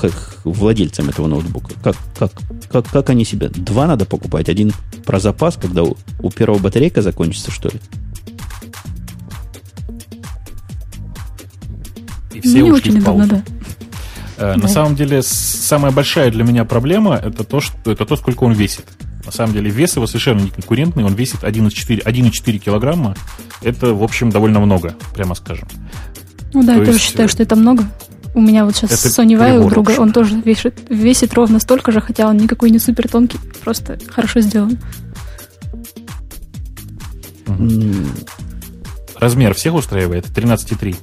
[0.44, 1.74] владельцем этого ноутбука?
[1.82, 2.32] Как, как,
[2.70, 3.48] как, как они себя?
[3.50, 4.72] Два надо покупать, один
[5.04, 7.80] про запас, когда у, у первого батарейка закончится, что ли?
[12.32, 13.24] И все ну, ушли в паузу.
[13.24, 13.44] Удобно,
[14.38, 14.54] да.
[14.54, 18.44] Э, на самом деле, самая большая для меня проблема это то, что, это то, сколько
[18.44, 18.84] он весит.
[19.24, 23.14] На самом деле, вес его совершенно не конкурентный, он весит 1,4, 1,4 килограмма.
[23.62, 25.68] Это, в общем, довольно много, прямо скажем.
[26.54, 26.92] Ну да, то я есть...
[26.92, 27.84] тоже считаю, что это много.
[28.34, 31.92] У меня вот сейчас это Sony Vaio у друга, он тоже весит, весит ровно столько
[31.92, 34.78] же, хотя он никакой не супер тонкий, просто хорошо сделан.
[39.16, 40.26] Размер всех устраивает?
[40.26, 40.96] 13,3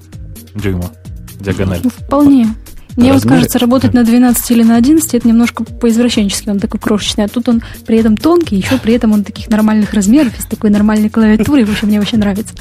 [0.56, 0.92] дюйма
[1.40, 1.82] диагональ.
[1.84, 2.48] Ну, вполне.
[2.96, 7.26] Мне вот кажется, работать на 12 или на 11 это немножко по-извращенчески, он такой крошечный,
[7.26, 10.70] а тут он при этом тонкий, еще при этом он таких нормальных размеров, с такой
[10.70, 12.54] нормальной клавиатурой, в общем, мне очень нравится.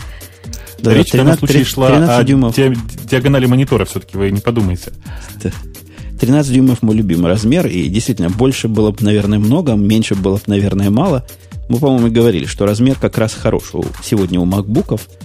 [0.80, 2.57] Да, Речь 13, в данном случае 13, шла 13 о дюймов.
[3.11, 4.93] диагонали монитора, все-таки вы не подумайте.
[6.20, 10.43] 13 дюймов мой любимый размер, и действительно, больше было бы, наверное, много, меньше было бы,
[10.47, 11.26] наверное, мало.
[11.68, 15.09] Мы, по-моему, говорили, что размер как раз хороший сегодня у макбуков–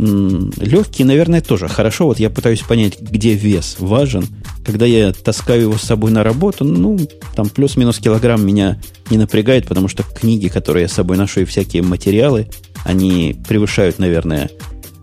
[0.00, 2.06] Легкий, наверное, тоже хорошо.
[2.06, 4.26] Вот я пытаюсь понять, где вес важен.
[4.64, 6.98] Когда я таскаю его с собой на работу, ну,
[7.34, 8.80] там плюс-минус килограмм меня
[9.10, 12.48] не напрягает, потому что книги, которые я с собой ношу, и всякие материалы,
[12.84, 14.50] они превышают, наверное,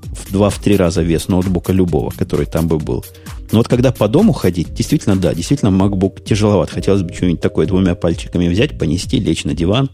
[0.03, 3.03] в 2-3 раза вес ноутбука любого, который там бы был.
[3.51, 6.70] Но вот когда по дому ходить, действительно, да, действительно, MacBook тяжеловат.
[6.70, 9.89] Хотелось бы что-нибудь такое двумя пальчиками взять, понести, лечь на диван,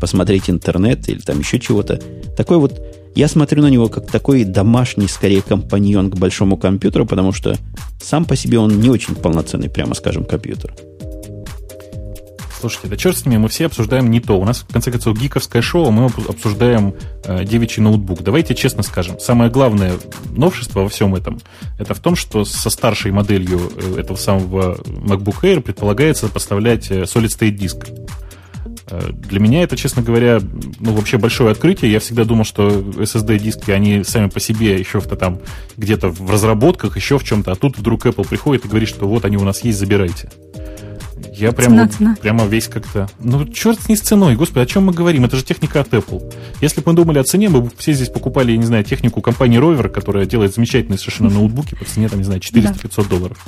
[0.00, 2.00] посмотреть интернет или там еще чего-то.
[2.36, 2.80] Такой вот
[3.14, 7.56] я смотрю на него как такой домашний, скорее, компаньон к большому компьютеру, потому что
[8.00, 10.74] сам по себе он не очень полноценный, прямо скажем, компьютер.
[12.60, 14.38] Слушайте, да черт с ними, мы все обсуждаем не то.
[14.38, 16.94] У нас, в конце концов, гиковское шоу, мы обсуждаем
[17.24, 18.22] э, девичий ноутбук.
[18.22, 19.94] Давайте честно скажем, самое главное
[20.32, 21.40] новшество во всем этом,
[21.78, 27.02] это в том, что со старшей моделью э, этого самого MacBook Air предполагается поставлять э,
[27.02, 27.86] solid-state диск.
[28.90, 30.40] Э, для меня это, честно говоря,
[30.80, 31.92] ну, вообще большое открытие.
[31.92, 35.40] Я всегда думал, что SSD-диски, они сами по себе еще-то там
[35.76, 39.24] где-то в разработках, еще в чем-то, а тут вдруг Apple приходит и говорит, что вот
[39.24, 40.30] они у нас есть, забирайте.
[41.34, 42.16] Я прямо, цена, цена.
[42.20, 43.08] прямо весь как-то...
[43.20, 45.24] Ну, черт с ней с ценой, господи, о чем мы говорим?
[45.24, 46.34] Это же техника от Apple.
[46.60, 49.20] Если бы мы думали о цене, мы бы все здесь покупали, я не знаю, технику
[49.20, 53.02] компании Rover, которая делает замечательные совершенно ноутбуки по цене, там, не знаю, 400-500 да.
[53.04, 53.46] долларов.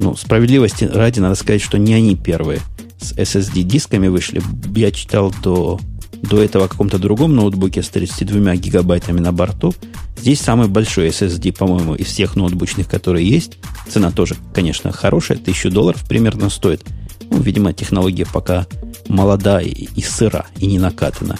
[0.00, 2.60] Ну, справедливости ради надо сказать, что не они первые
[3.04, 4.42] с SSD-дисками вышли.
[4.74, 5.78] Я читал до,
[6.22, 9.74] до этого о каком-то другом ноутбуке с 32 гигабайтами на борту.
[10.16, 13.58] Здесь самый большой SSD, по-моему, из всех ноутбучных, которые есть.
[13.88, 16.82] Цена тоже, конечно, хорошая, 1000 долларов примерно стоит.
[17.30, 18.66] Ну, видимо, технология пока
[19.08, 21.36] молода и, и сыра, и не накатана.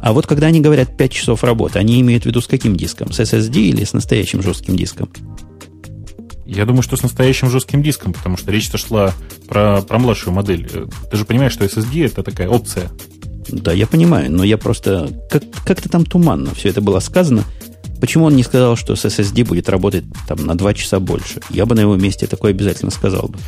[0.00, 3.10] А вот когда они говорят 5 часов работы, они имеют в виду с каким диском?
[3.10, 5.10] С SSD или с настоящим жестким диском?
[6.46, 9.12] Я думаю, что с настоящим жестким диском, потому что речь-то шла
[9.48, 10.68] про, про младшую модель.
[11.10, 12.90] Ты же понимаешь, что SSD это такая опция.
[13.48, 15.08] Да, я понимаю, но я просто...
[15.30, 17.44] Как, как-то там туманно все это было сказано.
[18.00, 21.40] Почему он не сказал, что с SSD будет работать там на 2 часа больше?
[21.48, 23.38] Я бы на его месте такое обязательно сказал бы.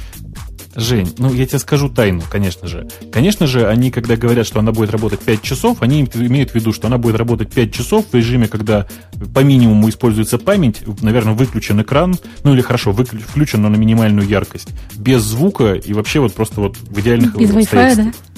[0.74, 2.88] Жень, ну я тебе скажу тайну, конечно же.
[3.10, 6.72] Конечно же, они, когда говорят, что она будет работать 5 часов, они имеют в виду,
[6.72, 8.86] что она будет работать 5 часов в режиме, когда
[9.34, 14.28] по минимуму используется память, наверное, выключен экран, ну или хорошо, выключен, включен, но на минимальную
[14.28, 18.14] яркость, без звука и вообще вот просто вот в идеальных без обстоятельствах.
[18.14, 18.36] Да?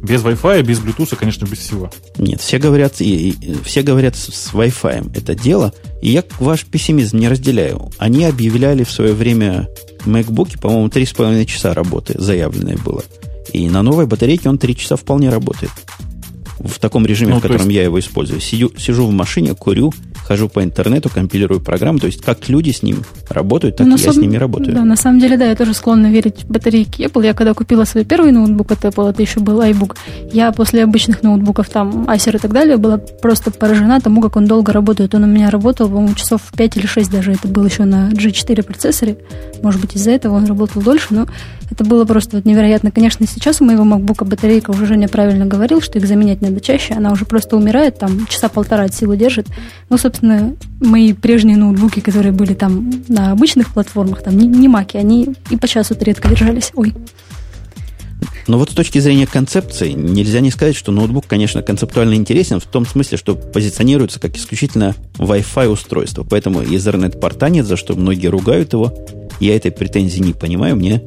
[0.00, 1.90] Без Wi-Fi, без Bluetooth, конечно, без всего.
[2.18, 7.18] Нет, все говорят, и, и, все говорят с Wi-Fi это дело, и я ваш пессимизм
[7.18, 7.90] не разделяю.
[7.98, 9.68] Они объявляли в свое время
[10.06, 13.02] MacBook, по-моему, 3,5 часа работы заявленное было.
[13.52, 15.70] И на новой батарейке он 3 часа вполне работает.
[16.60, 17.76] В таком режиме, ну, в котором есть...
[17.76, 18.40] я его использую.
[18.40, 19.92] Сидю, сижу в машине, курю,
[20.24, 21.98] хожу по интернету, компилирую программу.
[21.98, 24.74] То есть, как люди с ним работают, так ну, и я с ними работаю.
[24.74, 27.24] Да, на самом деле, да, я тоже склонна верить в батарейки Apple.
[27.24, 29.96] Я когда купила свой первый ноутбук от Apple, это еще был iBook,
[30.32, 34.46] я после обычных ноутбуков, там, Acer и так далее, была просто поражена тому, как он
[34.46, 35.14] долго работает.
[35.14, 37.32] Он у меня работал, по-моему, часов 5 или 6 даже.
[37.32, 39.16] Это был еще на G4 процессоре.
[39.62, 41.26] Может быть, из-за этого он работал дольше, но
[41.70, 42.90] это было просто вот невероятно.
[42.90, 46.94] Конечно, сейчас у моего MacBook батарейка, уже Женя правильно говорил, что их заменять надо чаще.
[46.94, 49.46] Она уже просто умирает, там, часа полтора от силы держит.
[49.90, 54.96] Ну, собственно, мои прежние ноутбуки, которые были там на обычных платформах, там не, не маки,
[54.96, 56.72] они и по часу редко держались.
[56.74, 56.94] Ой.
[58.46, 62.64] Но вот с точки зрения концепции, нельзя не сказать, что ноутбук, конечно, концептуально интересен в
[62.64, 66.24] том смысле, что позиционируется как исключительно Wi-Fi устройство.
[66.24, 68.94] Поэтому Ethernet-порта нет, за что многие ругают его.
[69.38, 70.76] Я этой претензии не понимаю.
[70.76, 71.02] Мне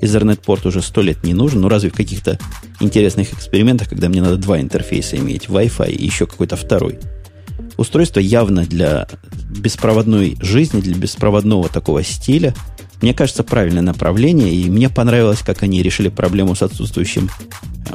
[0.00, 1.60] Ethernet-порт уже сто лет не нужен.
[1.60, 2.38] Ну, разве в каких-то
[2.80, 6.98] интересных экспериментах, когда мне надо два интерфейса иметь, Wi-Fi и еще какой-то второй–
[7.76, 9.06] устройство явно для
[9.50, 12.54] беспроводной жизни, для беспроводного такого стиля.
[13.02, 17.30] Мне кажется, правильное направление, и мне понравилось, как они решили проблему с отсутствующим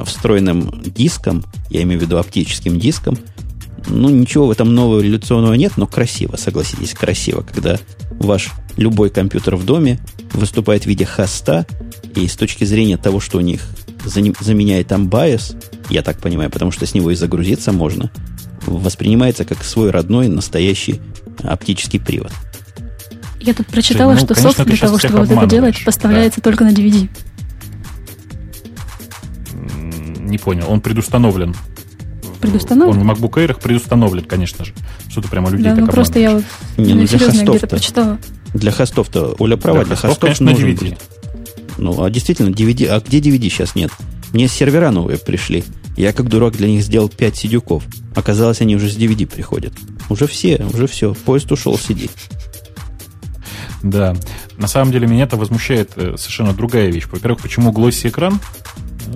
[0.04, 3.18] встроенным диском, я имею в виду оптическим диском.
[3.88, 7.78] Ну, ничего в этом нового революционного нет, но красиво, согласитесь, красиво, когда
[8.10, 9.98] ваш любой компьютер в доме
[10.32, 11.66] выступает в виде хоста,
[12.14, 13.62] и с точки зрения того, что у них
[14.04, 15.54] заменяет там BIOS,
[15.90, 18.10] я так понимаю, потому что с него и загрузиться можно–
[18.66, 21.00] воспринимается как свой родной настоящий
[21.42, 22.32] оптический привод.
[23.40, 26.44] Я тут прочитала, ну, что конечно, софт для того, чтобы вот это делать, поставляется да.
[26.44, 27.08] только на DVD.
[30.20, 31.54] Не понял, он предустановлен.
[32.42, 33.00] Предустановлен?
[33.00, 34.74] Он в MacBook Air предустановлен, конечно же.
[35.08, 36.44] Что-то прямо людей да, так ну просто я вот
[36.76, 38.18] не, ну, серьезно где-то прочитала.
[38.52, 40.78] Для хостов-то, Оля права, для, для хостов, конечно, нужен DVD.
[40.78, 40.98] будет.
[41.78, 43.90] Ну, а действительно, DVD, а где DVD сейчас нет?
[44.32, 45.64] Мне сервера новые пришли.
[45.96, 47.84] Я, как дурак, для них сделал 5 сидюков.
[48.14, 49.72] Оказалось, они уже с DVD приходят.
[50.08, 51.14] Уже все, уже все.
[51.14, 52.10] Поезд ушел, сиди.
[53.82, 54.16] Да.
[54.56, 57.04] На самом деле меня это возмущает э, совершенно другая вещь.
[57.10, 58.40] Во-первых, почему глосси экран?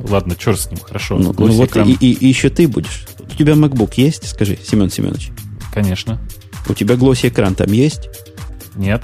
[0.08, 1.16] Ладно, черт с ним, хорошо.
[1.18, 3.06] Ну, ну вот экран, и, и- и еще ты будешь.
[3.20, 4.28] У тебя MacBook есть?
[4.28, 5.30] Скажи, Семен Семенович.
[5.72, 6.20] конечно.
[6.68, 8.08] У тебя глосси экран там есть?
[8.74, 9.02] Нет.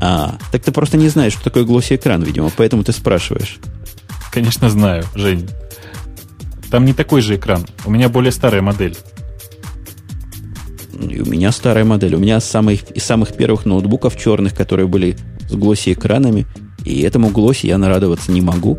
[0.00, 3.58] А, так ты просто не знаешь, что такое глосси экран, видимо, поэтому ты спрашиваешь.
[4.32, 5.48] Конечно, знаю, Жень.
[6.70, 7.64] Там не такой же экран.
[7.86, 8.96] У меня более старая модель.
[11.00, 12.14] И у меня старая модель.
[12.14, 15.16] У меня самых, из самых первых ноутбуков черных, которые были
[15.48, 16.46] с глосси экранами.
[16.84, 18.78] И этому глосси я нарадоваться не могу.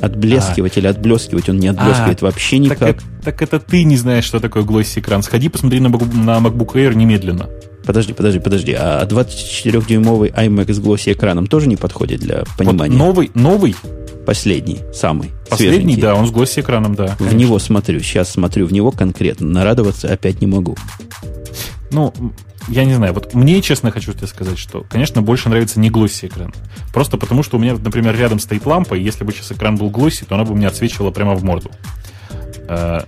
[0.00, 2.78] Отблескивать или отблескивать он не отблескивает А, вообще никак.
[2.78, 5.22] Так, это- так это ты не знаешь, что такое глосси экран.
[5.22, 7.48] Сходи, посмотри на, на MacBook Air немедленно.
[7.84, 8.72] Подожди, подожди, подожди.
[8.78, 12.96] А 24-дюймовый iMac с глосси экраном тоже не подходит для понимания?
[12.96, 13.74] Вот новый, новый,
[14.26, 16.02] Последний, самый, последний, свеженький.
[16.02, 17.16] да, он с глосси экраном, да.
[17.18, 19.48] В него смотрю, сейчас смотрю в него конкретно.
[19.48, 20.76] Нарадоваться опять не могу.
[21.90, 22.12] Ну,
[22.68, 26.26] я не знаю, вот мне, честно, хочу тебе сказать, что, конечно, больше нравится не глосси
[26.26, 26.52] экран.
[26.92, 29.90] Просто потому, что у меня, например, рядом стоит лампа, и если бы сейчас экран был
[29.90, 31.70] глосси, то она бы мне отсвечивала прямо в морду.
[32.68, 33.00] Э,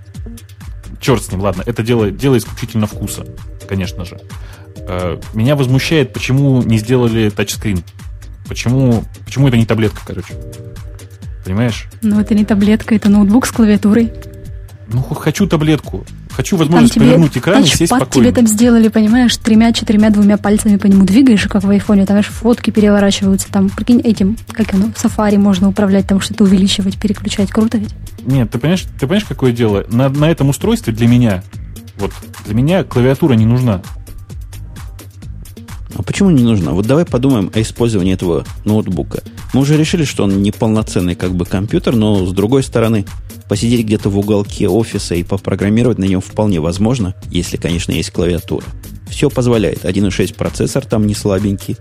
[1.01, 3.27] черт с ним, ладно, это дело, дело исключительно вкуса,
[3.69, 4.21] конечно же.
[4.77, 7.85] Э, меня возмущает, почему не сделали тачскрин.
[8.49, 10.35] Почему, почему это не таблетка, короче.
[11.45, 11.87] Понимаешь?
[12.03, 14.13] Но это не таблетка, это ноутбук с клавиатурой.
[14.89, 16.05] Ну, хочу таблетку.
[16.41, 18.29] Хочу возможность тебе повернуть экран и сесть спокойно.
[18.31, 22.15] тебе там сделали, понимаешь, тремя, четырьмя, двумя пальцами по нему двигаешь, как в айфоне, там,
[22.15, 27.51] знаешь, фотки переворачиваются, там, прикинь, этим, как оно, сафари можно управлять, там что-то увеличивать, переключать,
[27.51, 27.95] круто ведь?
[28.25, 29.85] Нет, ты понимаешь, ты понимаешь, какое дело?
[29.91, 31.43] На, на этом устройстве для меня,
[31.99, 32.13] вот
[32.47, 33.83] для меня клавиатура не нужна.
[35.95, 36.73] А почему не нужно?
[36.73, 39.23] Вот давай подумаем о использовании этого ноутбука.
[39.53, 43.07] Мы уже решили, что он не полноценный как бы компьютер, но с другой стороны,
[43.49, 48.65] посидеть где-то в уголке офиса и попрограммировать на нем вполне возможно, если, конечно, есть клавиатура.
[49.09, 49.85] Все позволяет.
[49.85, 51.77] 1.6 процессор там не слабенький.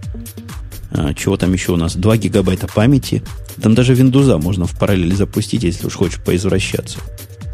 [0.91, 1.95] А, чего там еще у нас?
[1.95, 3.21] 2 гигабайта памяти.
[3.61, 6.99] Там даже Windows можно в параллель запустить, если уж хочешь поизвращаться.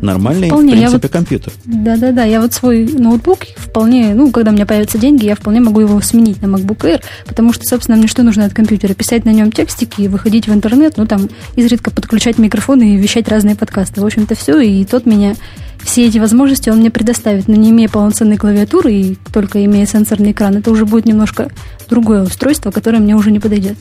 [0.01, 1.53] Нормальный, Вполне, в я принципе, вот- компьютер.
[1.65, 5.79] Да-да-да, я вот свой ноутбук вполне, ну, когда у меня появятся деньги, я вполне могу
[5.79, 8.93] его сменить на MacBook Air, потому что, собственно, мне что нужно от компьютера?
[8.93, 13.55] Писать на нем текстики, выходить в интернет, ну, там, изредка подключать микрофон и вещать разные
[13.55, 14.01] подкасты.
[14.01, 15.35] В общем-то, все, и тот меня
[15.81, 20.31] все эти возможности он мне предоставит, но не имея полноценной клавиатуры и только имея сенсорный
[20.31, 21.49] экран, это уже будет немножко
[21.89, 23.77] другое устройство, которое мне уже не подойдет.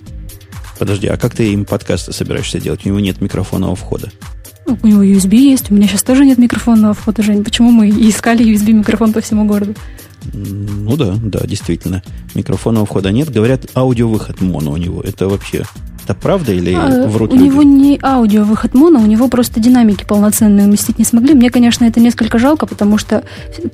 [0.78, 2.80] Подожди, а как ты им подкасты собираешься делать?
[2.84, 4.10] У него нет микрофонного входа.
[4.66, 7.44] Ну, у него USB есть, у меня сейчас тоже нет микрофонного входа, Жень.
[7.44, 9.74] Почему мы искали USB микрофон по всему городу?
[10.32, 12.02] Ну да, да, действительно.
[12.34, 13.30] Микрофонного входа нет.
[13.30, 15.02] Говорят, аудиовыход моно у него.
[15.02, 15.64] Это вообще...
[16.04, 17.46] Это правда или А, врут у люди?
[17.46, 21.32] него не аудиовыход моно, у него просто динамики полноценные уместить не смогли.
[21.32, 23.24] Мне, конечно, это несколько жалко, потому что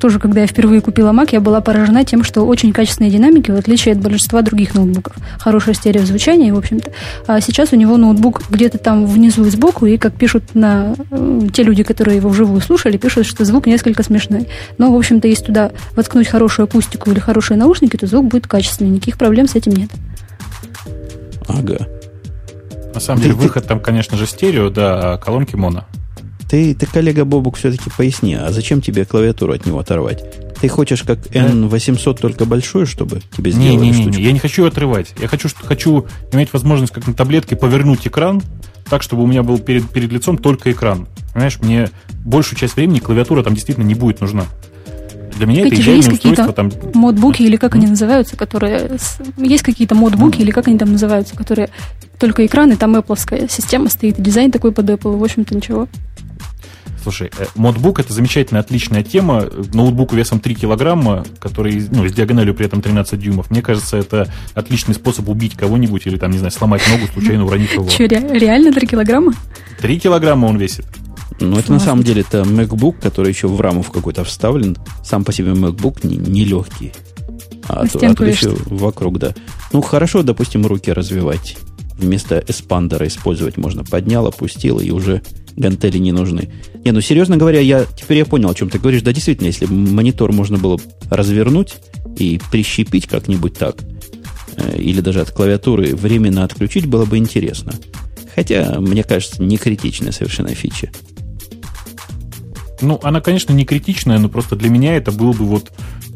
[0.00, 3.56] тоже, когда я впервые купила Mac, я была поражена тем, что очень качественные динамики, в
[3.56, 5.16] отличие от большинства других ноутбуков.
[5.40, 6.92] Хорошее стереозвучание, в общем-то.
[7.26, 10.94] А сейчас у него ноутбук где-то там внизу и сбоку, и, как пишут на
[11.52, 14.46] те люди, которые его вживую слушали, пишут, что звук несколько смешной.
[14.78, 18.90] Но, в общем-то, если туда воткнуть хорошую акустику или хорошие наушники, то звук будет качественный.
[18.92, 19.90] Никаких проблем с этим нет.
[21.48, 21.88] Ага.
[22.95, 25.84] На самом Ты- деле, ты- выход там, конечно же, стерео, да, а колонки моно.
[26.49, 30.24] Ты, ты, коллега Бобук, все-таки поясни, а зачем тебе клавиатуру от него оторвать?
[30.61, 34.20] Ты хочешь как N800 только большую, чтобы тебе сделали Не-не-не, штучку?
[34.20, 35.14] я не хочу отрывать.
[35.20, 38.43] Я хочу, хочу иметь возможность, как на таблетке, повернуть экран
[38.88, 41.07] так, чтобы у меня был перед, перед лицом только экран.
[41.32, 41.88] Понимаешь, мне
[42.24, 44.45] большую часть времени клавиатура там действительно не будет нужна.
[45.41, 46.53] Для меня это Эти же есть идеальное устройство.
[46.53, 48.99] какие-то Там, модбуки или как они называются, которые...
[49.38, 51.70] Есть какие-то модбуки или как они там называются, которые
[52.18, 55.88] только экран, и там Apple система стоит, и дизайн такой под Apple, в общем-то ничего.
[57.03, 59.47] слушай, э, модбук это замечательная, отличная тема.
[59.72, 63.51] Ноутбук весом 3 килограмма, который ну, с диагональю при этом 13 дюймов.
[63.51, 67.72] Мне кажется, это отличный способ убить кого-нибудь или там, не знаю, сломать ногу, случайно уронив
[67.72, 67.88] его.
[67.88, 69.32] Че, ре- реально 3 килограмма?
[69.80, 70.84] 3 килограмма он весит.
[71.38, 74.76] Ну, это на самом деле это MacBook, который еще в раму в какой-то вставлен.
[75.04, 76.92] Сам по себе MacBook не, не легкий.
[77.68, 79.34] А, то- а тут еще вокруг, да.
[79.72, 81.56] Ну, хорошо, допустим, руки развивать.
[81.96, 83.84] Вместо эспандера использовать можно.
[83.84, 85.22] Поднял, опустил, и уже
[85.56, 86.50] гантели не нужны.
[86.84, 89.02] Не, ну, серьезно говоря, я теперь я понял, о чем ты говоришь.
[89.02, 90.78] Да, действительно, если монитор можно было
[91.10, 91.74] развернуть
[92.18, 93.76] и прищепить как-нибудь так,
[94.56, 97.72] э, или даже от клавиатуры временно отключить, было бы интересно.
[98.34, 100.90] Хотя, мне кажется, не критичная совершенно фича.
[102.80, 105.70] Ну, она, конечно, не критичная, но просто для меня это был бы вот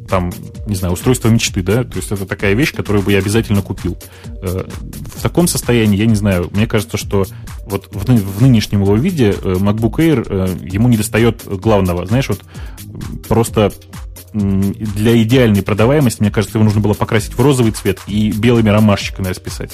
[0.08, 0.32] там,
[0.66, 3.96] не знаю, устройство мечты, да, то есть это такая вещь, которую бы я обязательно купил.
[4.42, 4.64] Э,
[5.16, 7.26] в таком состоянии, я не знаю, мне кажется, что
[7.64, 12.42] вот в, в нынешнем его виде MacBook Air ему не достает главного, знаешь, вот
[13.28, 13.72] просто
[14.34, 19.28] для идеальной продаваемости, мне кажется, его нужно было покрасить в розовый цвет и белыми ромашечками
[19.28, 19.72] расписать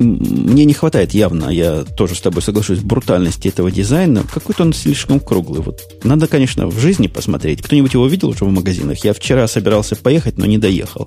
[0.00, 4.24] мне не хватает явно, я тоже с тобой соглашусь, брутальности этого дизайна.
[4.32, 5.60] Какой-то он слишком круглый.
[5.60, 5.80] Вот.
[6.02, 7.60] Надо, конечно, в жизни посмотреть.
[7.60, 9.04] Кто-нибудь его видел уже в магазинах?
[9.04, 11.06] Я вчера собирался поехать, но не доехал.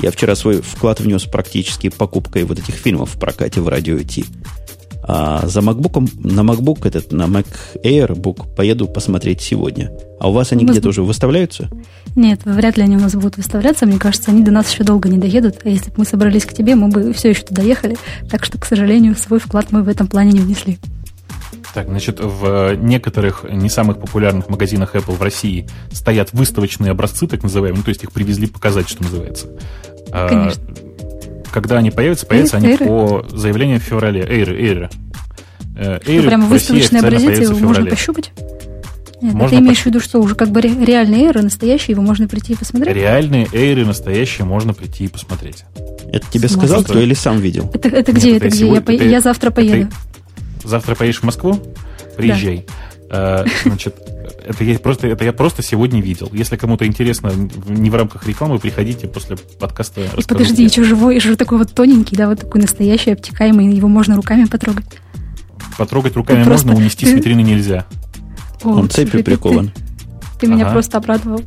[0.00, 4.26] Я вчера свой вклад внес практически покупкой вот этих фильмов в прокате в радио Ти.
[5.10, 7.46] А за MacBook, на MacBook этот, на Mac
[7.82, 9.90] Air Book поеду посмотреть сегодня.
[10.20, 11.70] А у вас они где-то уже выставляются?
[12.14, 13.86] Нет, вряд ли они у нас будут выставляться.
[13.86, 15.56] Мне кажется, они до нас еще долго не доедут.
[15.64, 17.96] А если бы мы собрались к тебе, мы бы все еще туда ехали.
[18.30, 20.78] Так что, к сожалению, свой вклад мы в этом плане не внесли.
[21.72, 27.42] Так, значит, в некоторых не самых популярных магазинах Apple в России стоят выставочные образцы, так
[27.42, 29.48] называемые, ну, то есть их привезли показать, что называется.
[30.12, 30.87] А, Конечно.
[31.60, 34.22] Когда они появятся, появятся они по заявлению в феврале.
[34.22, 34.90] Эйры, Эйры.
[35.76, 38.32] Э, Эйры прямо выставочный образец, его можно пощупать?
[39.20, 42.28] Нет, можно ты имеешь в виду, что уже как бы реальные эйры, настоящие, его можно
[42.28, 42.94] прийти и посмотреть?
[42.94, 45.64] Реальные эйры, настоящие, можно прийти и посмотреть.
[46.12, 47.68] Это тебе сказал кто или сам видел?
[47.74, 48.32] Это, это где?
[48.32, 48.64] Нет, это, это где?
[48.64, 49.90] Сегодня, я, это, я завтра поеду.
[50.62, 51.58] Ты завтра поедешь в Москву?
[52.16, 52.64] Приезжай.
[52.66, 52.72] Да.
[53.10, 53.96] А, значит,
[54.44, 56.28] это я, просто, это я просто сегодня видел.
[56.32, 57.32] Если кому-то интересно,
[57.68, 60.02] не в рамках рекламы, приходите после подкаста.
[60.02, 64.16] И подожди, еще живой, же такой вот тоненький, да, вот такой настоящий, обтекаемый, его можно
[64.16, 64.86] руками потрогать.
[65.76, 67.12] Потрогать руками ты можно, унести ты...
[67.12, 67.86] с витрины нельзя.
[68.62, 69.68] О, Он цепью прикован.
[69.68, 70.54] Ты, ты, ты ага.
[70.54, 71.42] меня просто обрадовал.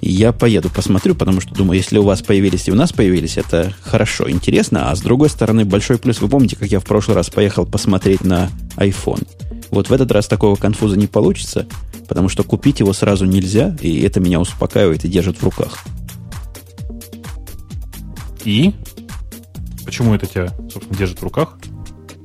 [0.00, 3.72] Я поеду, посмотрю, потому что думаю, если у вас появились и у нас появились, это
[3.82, 4.90] хорошо, интересно.
[4.90, 8.24] А с другой стороны, большой плюс, вы помните, как я в прошлый раз поехал посмотреть
[8.24, 9.26] на iPhone?
[9.72, 11.66] Вот в этот раз такого конфуза не получится,
[12.06, 15.78] потому что купить его сразу нельзя, и это меня успокаивает и держит в руках.
[18.44, 18.74] И?
[19.86, 21.56] Почему это тебя, собственно, держит в руках?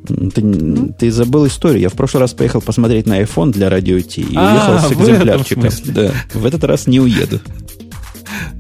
[0.05, 1.81] Ты, ты забыл историю.
[1.81, 4.91] Я в прошлый раз поехал посмотреть на iPhone для радио Ти и а, уехал с
[4.91, 5.69] экземплярчиком.
[5.93, 7.39] Да, в этот раз не уеду.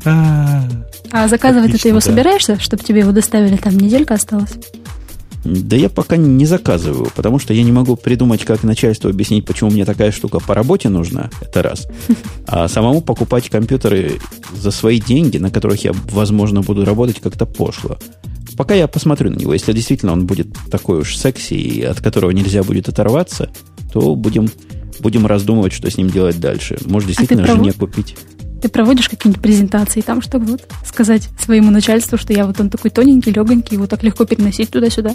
[0.05, 0.63] А,
[1.11, 2.05] а заказывать Отлично, ты его да.
[2.05, 3.57] собираешься, чтобы тебе его доставили?
[3.57, 4.53] Там неделька осталась.
[5.43, 9.69] Да я пока не заказываю, потому что я не могу придумать, как начальству объяснить, почему
[9.69, 11.29] мне такая штука по работе нужна.
[11.41, 11.87] Это раз.
[12.49, 14.19] А самому покупать компьютеры
[14.55, 17.97] за свои деньги, на которых я, возможно, буду работать как-то пошло.
[18.57, 19.53] Пока я посмотрю на него.
[19.53, 23.49] Если действительно он будет такой уж секси, и от которого нельзя будет оторваться,
[23.91, 24.49] то будем,
[24.99, 26.77] будем раздумывать, что с ним делать дальше.
[26.85, 28.15] Может, а действительно а жене купить.
[28.61, 32.91] Ты проводишь какие-нибудь презентации там, чтобы вот сказать своему начальству, что я вот он такой
[32.91, 35.13] тоненький, легонький, его так легко переносить туда-сюда?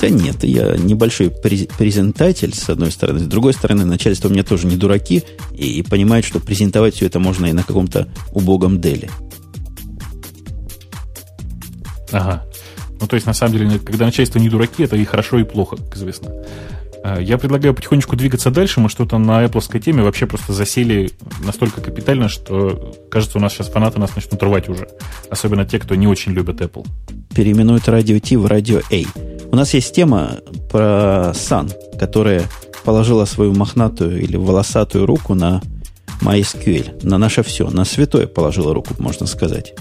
[0.00, 3.18] Да нет, я небольшой презентатель, с одной стороны.
[3.18, 7.06] С другой стороны, начальство у меня тоже не дураки и, и понимают, что презентовать все
[7.06, 9.10] это можно и на каком-то убогом деле.
[12.12, 12.44] Ага.
[13.00, 15.76] Ну, то есть, на самом деле, когда начальство не дураки, это и хорошо, и плохо,
[15.76, 16.32] как известно.
[17.04, 18.80] А, я предлагаю потихонечку двигаться дальше.
[18.80, 21.10] Мы что-то на Apple теме вообще просто засели
[21.44, 24.88] настолько капитально, что, кажется, у нас сейчас фанаты нас начнут рвать уже.
[25.30, 26.86] Особенно те, кто не очень любят Apple.
[27.34, 29.04] Переименуют радио T в радио A.
[29.50, 30.38] У нас есть тема
[30.70, 32.44] про Sun, которая
[32.84, 35.62] положила свою мохнатую или волосатую руку на
[36.22, 39.74] MySQL, на наше все, на святое положила руку, можно сказать.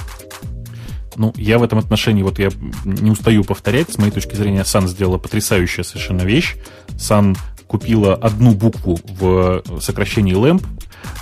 [1.17, 2.49] Ну, я в этом отношении, вот я
[2.85, 6.55] не устаю повторять, с моей точки зрения, Sun сделала потрясающая совершенно вещь.
[6.89, 10.63] Sun купила одну букву в сокращении LAMP,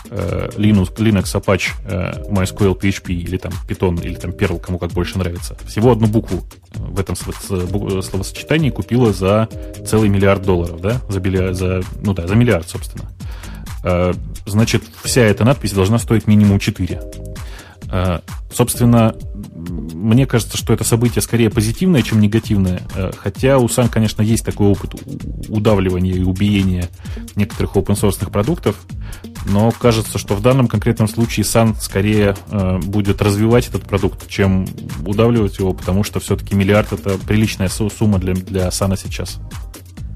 [0.10, 4.92] э, Linux, Linux, Apache, э, MySQL, PHP или там Python или там Perl, кому как
[4.92, 5.58] больше нравится.
[5.66, 6.44] Всего одну букву
[6.74, 9.48] в этом словосочетании купила за
[9.88, 13.10] целый миллиард долларов, да, за, биля, за, ну да, за миллиард, собственно.
[13.86, 14.14] Э,
[14.46, 17.02] значит, вся эта надпись должна стоить минимум 4.
[18.56, 19.14] Собственно,
[19.56, 22.82] мне кажется, что это событие скорее позитивное, чем негативное.
[22.96, 24.94] Э, хотя у Sun, конечно, есть такой опыт
[25.50, 26.90] удавливания и убиения
[27.36, 28.78] некоторых open-source продуктов.
[29.46, 34.66] Но кажется, что в данном конкретном случае Sun скорее э, будет развивать этот продукт, чем
[35.06, 39.40] удавливать его, потому что все-таки миллиард это приличная сумма для, для Sun сейчас.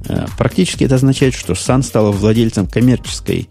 [0.07, 3.49] Э, практически это означает, что Sun стала владельцем коммерческой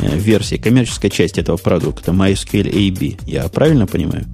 [0.00, 3.20] версии, коммерческой части этого продукта, MySQL AB.
[3.26, 4.26] Я правильно понимаю?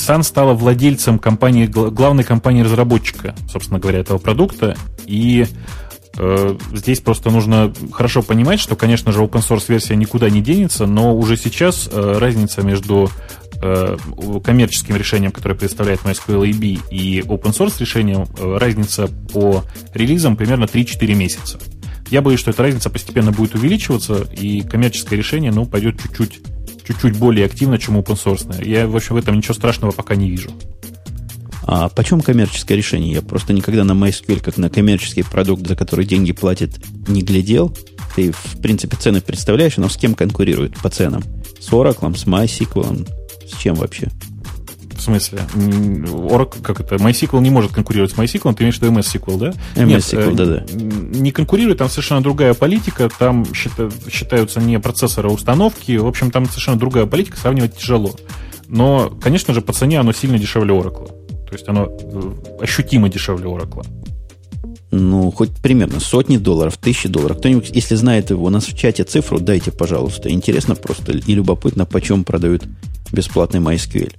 [0.00, 4.76] Sun стала владельцем компании, главной компании разработчика, собственно говоря, этого продукта.
[5.06, 5.46] И
[6.16, 10.86] э, здесь просто нужно хорошо понимать, что, конечно же, open source версия никуда не денется,
[10.86, 13.10] но уже сейчас э, разница между
[13.62, 13.96] э,
[14.44, 20.64] коммерческим решением, которое представляет MySQL AB, и open source решением, э, разница по релизам примерно
[20.64, 21.58] 3-4 месяца.
[22.10, 26.40] Я боюсь, что эта разница постепенно будет увеличиваться, и коммерческое решение, ну, пойдет чуть-чуть
[26.86, 28.66] чуть-чуть более активно, чем open source.
[28.66, 30.50] Я, в общем, в этом ничего страшного пока не вижу.
[31.62, 33.12] А почем коммерческое решение?
[33.12, 36.70] Я просто никогда на MySQL, как на коммерческий продукт, за который деньги платят,
[37.06, 37.76] не глядел.
[38.16, 41.22] Ты, в принципе, цены представляешь, но с кем конкурирует по ценам?
[41.60, 43.08] С Oracle, с MySQL,
[43.48, 44.08] с чем вообще?
[45.00, 45.38] В смысле?
[45.54, 46.96] Oracle, как это?
[46.96, 49.54] MySQL не может конкурировать с MySQL, ты имеешь в виду MS SQL, да?
[49.82, 50.66] MS SQL, да-да.
[50.74, 56.44] Не конкурирует, там совершенно другая политика, там считаются не процессоры, а установки, в общем, там
[56.44, 58.14] совершенно другая политика, сравнивать тяжело.
[58.68, 61.08] Но, конечно же, по цене оно сильно дешевле Oracle.
[61.48, 63.86] То есть оно э, ощутимо дешевле Oracle.
[64.90, 67.38] Ну, хоть примерно сотни долларов, тысячи долларов.
[67.38, 70.30] Кто-нибудь, если знает его, у нас в чате цифру, дайте, пожалуйста.
[70.30, 72.64] Интересно просто и любопытно, почем продают
[73.12, 74.12] бесплатный MySQL.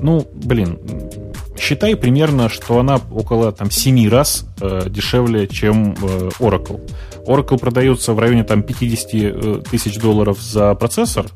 [0.00, 0.78] Ну, блин,
[1.58, 6.80] считай примерно, что она около там 7 раз э, дешевле, чем э, Oracle.
[7.26, 11.26] Oracle продается в районе там 50 э, тысяч долларов за процессор,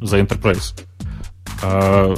[0.00, 0.74] за Enterprise.
[1.62, 2.14] А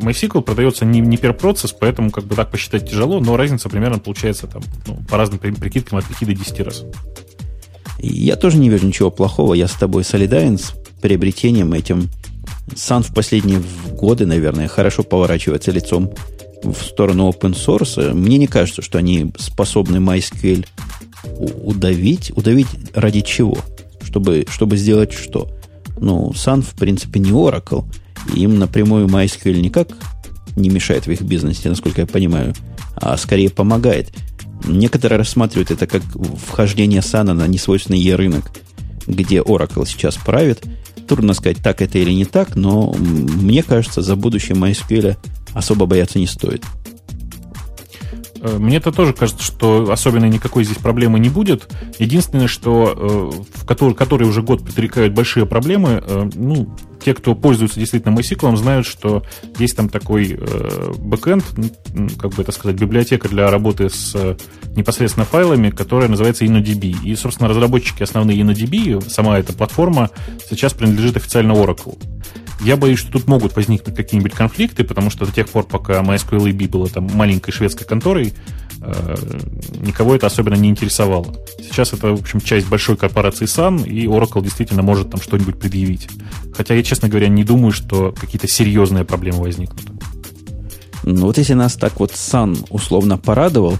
[0.00, 1.36] MySQL продается не, не per
[1.78, 5.98] поэтому как бы так посчитать тяжело, но разница примерно получается там ну, по разным прикидкам
[5.98, 6.84] от 5 до 10 раз.
[7.98, 9.54] Я тоже не вижу ничего плохого.
[9.54, 12.10] Я с тобой солидарен с приобретением этим
[12.68, 13.62] Sun в последние
[13.92, 16.12] годы, наверное, хорошо поворачивается лицом
[16.62, 18.12] в сторону open source.
[18.14, 20.66] Мне не кажется, что они способны MySQL
[21.62, 22.32] удавить.
[22.36, 23.58] Удавить ради чего?
[24.02, 25.50] Чтобы, чтобы сделать что?
[25.98, 27.84] Ну, Sun, в принципе, не Oracle.
[28.34, 29.88] Им напрямую MySQL никак
[30.56, 32.54] не мешает в их бизнесе, насколько я понимаю,
[32.96, 34.12] а скорее помогает.
[34.64, 36.02] Некоторые рассматривают это как
[36.46, 38.50] вхождение Sun на несвойственный ей рынок,
[39.06, 40.62] где Oracle сейчас правит–
[41.14, 45.16] Трудно сказать, так это или не так, но мне кажется, за будущее MySQL
[45.52, 46.64] особо бояться не стоит.
[48.44, 51.66] Э, мне это тоже кажется, что особенно никакой здесь проблемы не будет.
[51.98, 56.68] Единственное, что э, в который, который уже год предрекают большие проблемы, э, ну,
[57.02, 59.24] те, кто пользуется действительно MySQL, знают, что
[59.58, 61.44] есть там такой э, бэкэнд,
[62.18, 64.14] как бы это сказать, библиотека для работы с
[64.76, 66.96] непосредственно файлами, которая называется InnoDB.
[67.04, 70.10] И, собственно, разработчики основные InnoDB, сама эта платформа,
[70.48, 71.98] сейчас принадлежит официально Oracle.
[72.60, 76.50] Я боюсь, что тут могут возникнуть какие-нибудь конфликты, потому что до тех пор, пока MySQL
[76.50, 78.32] DB было там маленькой шведской конторой,
[78.80, 79.16] э,
[79.80, 81.34] никого это особенно не интересовало.
[81.58, 86.08] Сейчас это, в общем, часть большой корпорации Sun, и Oracle действительно может там что-нибудь предъявить.
[86.54, 89.84] Хотя я, честно говоря, не думаю, что какие-то серьезные проблемы возникнут.
[91.02, 93.76] Ну вот если нас так вот Sun условно порадовал,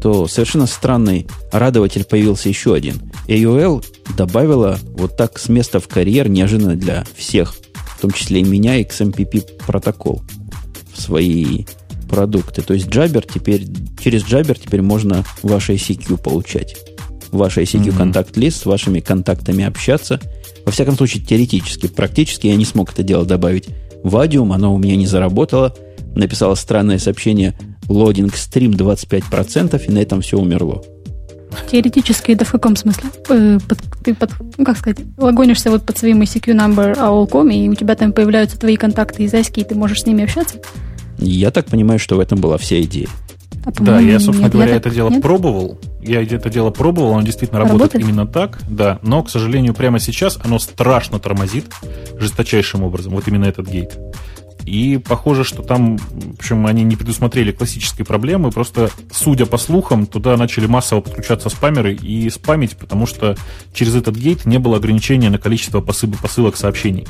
[0.00, 3.00] то совершенно странный радователь появился еще один.
[3.26, 3.84] AOL
[4.16, 7.56] добавила вот так с места в карьер неожиданно для всех–
[7.98, 10.22] в том числе и меня, XMPP протокол
[10.94, 11.64] в свои
[12.08, 12.62] продукты.
[12.62, 13.66] То есть Jabber теперь,
[14.00, 16.76] через Jabber теперь можно ваш ICQ получать.
[17.32, 17.96] Ваш ICQ mm-hmm.
[17.96, 20.20] контакт-лист, с вашими контактами общаться.
[20.64, 21.88] Во всяком случае, теоретически.
[21.88, 23.66] Практически я не смог это дело добавить
[24.04, 25.74] в Adium, оно у меня не заработало.
[26.14, 30.84] Написала странное сообщение «Лодинг стрим 25%», и на этом все умерло.
[31.70, 33.10] Теоретически это в каком смысле?
[33.28, 37.68] Э, под, ты под, ну, как сказать, логонишься вот под своим ICQ number AOL.com, и
[37.68, 40.56] у тебя там появляются твои контакты из ASCII, и ты можешь с ними общаться?
[41.18, 43.08] Я так понимаю, что в этом была вся идея.
[43.64, 45.22] А, да, я, собственно нет, говоря, я это дело нет?
[45.22, 45.78] пробовал.
[46.00, 48.98] Я это дело пробовал, оно действительно работает, работает именно так, да.
[49.02, 51.66] Но, к сожалению, прямо сейчас оно страшно тормозит
[52.18, 53.14] жесточайшим образом.
[53.14, 53.98] Вот именно этот гейт.
[54.68, 60.06] И похоже, что там, в общем, они не предусмотрели классические проблемы, просто, судя по слухам,
[60.06, 63.34] туда начали массово подключаться спамеры и спамить, потому что
[63.72, 67.06] через этот гейт не было ограничения на количество посылок сообщений.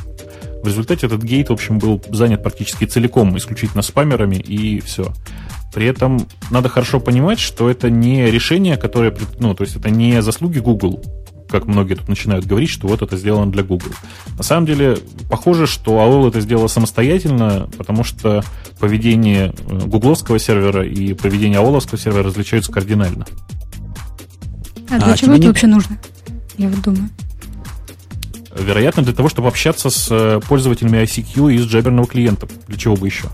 [0.63, 5.13] В результате этот гейт, в общем, был занят практически целиком, исключительно спамерами, и все.
[5.75, 10.23] При этом надо хорошо понимать, что это не решение, которое, ну, то есть это не
[10.23, 11.03] заслуги Google,
[11.49, 13.91] как многие тут начинают говорить, что вот это сделано для Google.
[14.37, 14.99] На самом деле,
[15.31, 18.45] похоже, что AOL это сделала самостоятельно, потому что
[18.79, 23.27] поведение э, гугловского сервера и поведение AOL сервера различаются кардинально.
[24.91, 25.49] А для а чего это не...
[25.49, 25.99] вообще нужно?
[26.57, 27.09] Я вот думаю.
[28.59, 32.49] Вероятно, для того, чтобы общаться с э, пользователями ICQ и с джаберного клиента.
[32.67, 33.29] Для чего бы еще?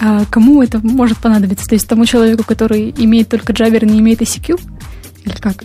[0.00, 1.66] А кому это может понадобиться?
[1.66, 4.60] То есть тому человеку, который имеет только Jabber, не имеет ICQ?
[5.24, 5.64] Или как?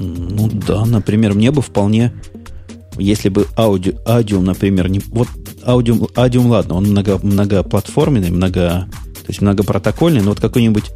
[0.00, 2.12] Ну да, например, мне бы вполне,
[2.98, 5.28] если бы аудио, аудиум, например, не, вот
[5.64, 10.90] аудиум, аудиум, ладно, он много, многоплатформенный, много, то есть многопротокольный, но вот какой-нибудь,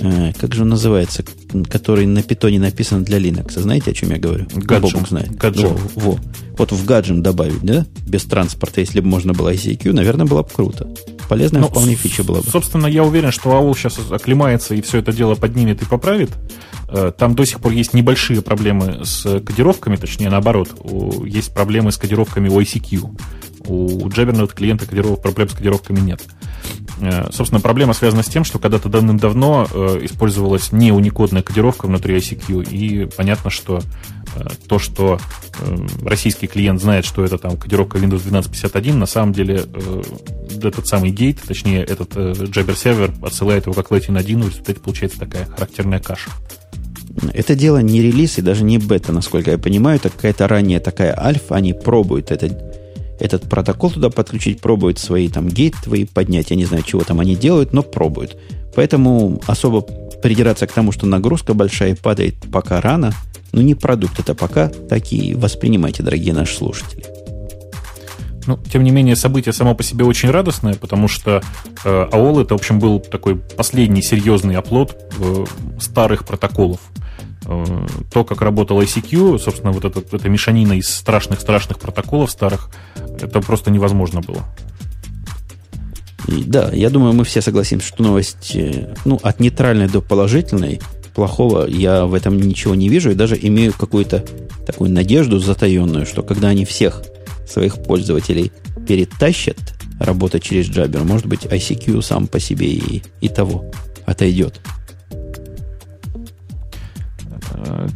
[0.00, 1.24] э, как же он называется,
[1.70, 3.60] который на питоне написан для Linux.
[3.60, 4.46] Знаете, о чем я говорю?
[4.52, 5.06] Гаджем.
[5.06, 5.36] знает.
[5.36, 5.76] Гаджем.
[5.94, 6.18] Во, во.
[6.58, 10.48] Вот в гаджем добавить, да, без транспорта, если бы можно было ICQ, наверное, было бы
[10.48, 10.92] круто.
[11.28, 12.50] Полезная ну, вполне фича была бы.
[12.50, 16.30] Собственно, я уверен, что AOL сейчас оклемается и все это дело поднимет и поправит.
[16.92, 20.68] Э, там до сих пор есть небольшие проблемы с кодировками, точнее наоборот,
[21.24, 23.18] есть проблемы с кодировками у ICQ.
[23.64, 26.22] У Jabbernet клиента кодировок, проблем с кодировками нет.
[27.00, 32.16] Э, собственно, проблема связана с тем, что когда-то давным-давно э, использовалась не уникодная кодировка внутри
[32.16, 33.80] ICQ, и понятно, что
[34.66, 35.18] то, что
[36.02, 39.66] российский клиент знает, что это там кодировка Windows 12.51, на самом деле
[40.62, 44.80] этот самый гейт, точнее этот Jabber сервер отсылает его как Latin 1, и в результате
[44.80, 46.30] получается такая характерная каша.
[47.34, 49.96] Это дело не релиз и даже не бета, насколько я понимаю.
[49.96, 51.56] Это какая-то ранее такая альфа.
[51.56, 52.48] Они пробуют это,
[53.20, 56.50] этот протокол туда подключить, пробуют свои там гейтвы поднять.
[56.50, 58.36] Я не знаю, чего там они делают, но пробуют.
[58.74, 59.82] Поэтому особо
[60.22, 63.12] придираться к тому, что нагрузка большая падает пока рано.
[63.52, 64.68] Ну, не продукт это пока.
[64.68, 67.04] Такие воспринимайте, дорогие наши слушатели.
[68.46, 71.42] Ну, тем не менее, событие само по себе очень радостное, потому что
[71.84, 75.44] э, AOL это, в общем, был такой последний серьезный оплот э,
[75.80, 76.80] старых протоколов.
[77.46, 82.70] Э, то, как работал ICQ, собственно, вот эта, эта мешанина из страшных-страшных протоколов старых,
[83.20, 84.42] это просто невозможно было.
[86.26, 90.80] И, да, я думаю, мы все согласимся, что новость э, ну, от нейтральной до положительной,
[91.14, 94.24] плохого я в этом ничего не вижу, и даже имею какую-то
[94.66, 97.02] такую надежду затаенную, что когда они всех
[97.52, 98.52] своих пользователей
[98.86, 103.70] перетащат работать через Jabber, может быть, ICQ сам по себе и, и того
[104.04, 104.60] отойдет.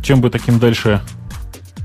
[0.02, 1.00] Чем бы таким дальше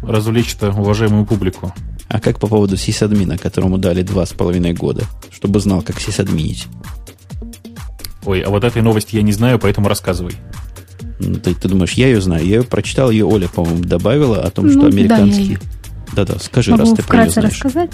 [0.04, 1.74] развлечь-то уважаемую публику?
[2.08, 6.68] А как по поводу сисадмина, которому дали два с половиной года, чтобы знал, как сисадминить?
[8.26, 10.36] Ой, а вот этой новости я не знаю, поэтому рассказывай.
[11.20, 12.46] Ну, ты, ты думаешь, я ее знаю?
[12.46, 15.60] Я ее прочитал, ее Оля, по-моему, добавила о том, ну, что американские...
[16.14, 17.52] Да-да, скажи, Могу раз ты про знаешь.
[17.52, 17.90] рассказать.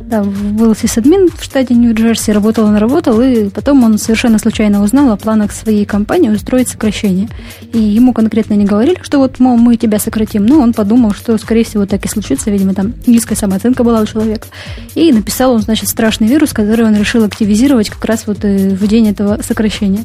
[0.00, 5.12] Да, был сисадмин в штате Нью-Джерси, работал он, работал, и потом он совершенно случайно узнал
[5.12, 7.28] о планах своей компании устроить сокращение.
[7.72, 11.38] И ему конкретно не говорили, что вот, мол, мы тебя сократим, но он подумал, что,
[11.38, 14.48] скорее всего, так и случится, видимо, там низкая самооценка была у человека.
[14.94, 18.86] И написал он, значит, страшный вирус, который он решил активизировать как раз вот э, в
[18.88, 20.04] день этого сокращения.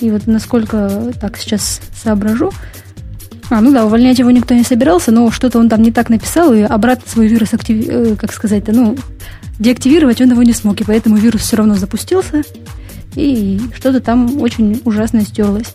[0.00, 2.52] И вот насколько так сейчас соображу,
[3.50, 6.54] а, ну да, увольнять его никто не собирался, но что-то он там не так написал,
[6.54, 7.84] и обратно свой вирус актив...
[7.88, 8.96] Э, как сказать-то, ну,
[9.58, 12.42] деактивировать он его не смог, и поэтому вирус все равно запустился,
[13.16, 15.74] и что-то там очень ужасное стерлось.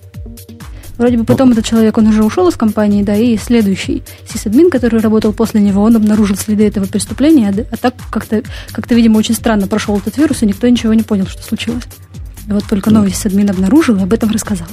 [0.98, 5.02] Вроде бы потом этот человек, он уже ушел из компании, да, и следующий сисадмин, который
[5.02, 9.68] работал после него, он обнаружил следы этого преступления, а так как-то, как-то видимо, очень странно
[9.68, 11.84] прошел этот вирус, и никто ничего не понял, что случилось.
[12.48, 14.68] И вот только новый сисадмин обнаружил и об этом рассказал.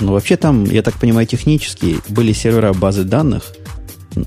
[0.00, 3.54] Ну, вообще там, я так понимаю, технически были сервера базы данных,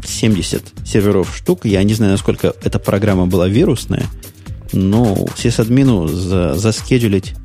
[0.06, 1.66] 70 серверов штук.
[1.66, 4.06] Я не знаю, насколько эта программа была вирусная,
[4.74, 7.36] но сисадмину за, заскеджулить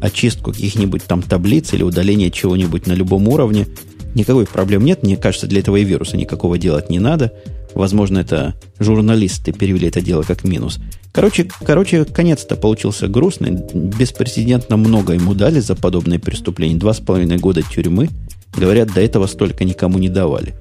[0.00, 3.66] очистку каких-нибудь там таблиц или удаление чего-нибудь на любом уровне
[4.14, 5.02] никакой проблем нет.
[5.02, 7.32] Мне кажется, для этого и вируса никакого делать не надо.
[7.74, 10.78] Возможно, это журналисты перевели это дело как минус.
[11.12, 13.58] Короче, короче конец-то получился грустный.
[13.74, 16.76] Беспрецедентно много ему дали за подобные преступления.
[16.76, 18.08] Два с половиной года тюрьмы.
[18.56, 20.54] Говорят, до этого столько никому не давали.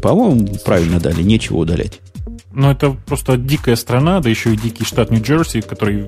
[0.00, 2.00] По-моему, правильно дали, нечего удалять.
[2.52, 6.06] Ну, это просто дикая страна, да еще и дикий штат Нью-Джерси, который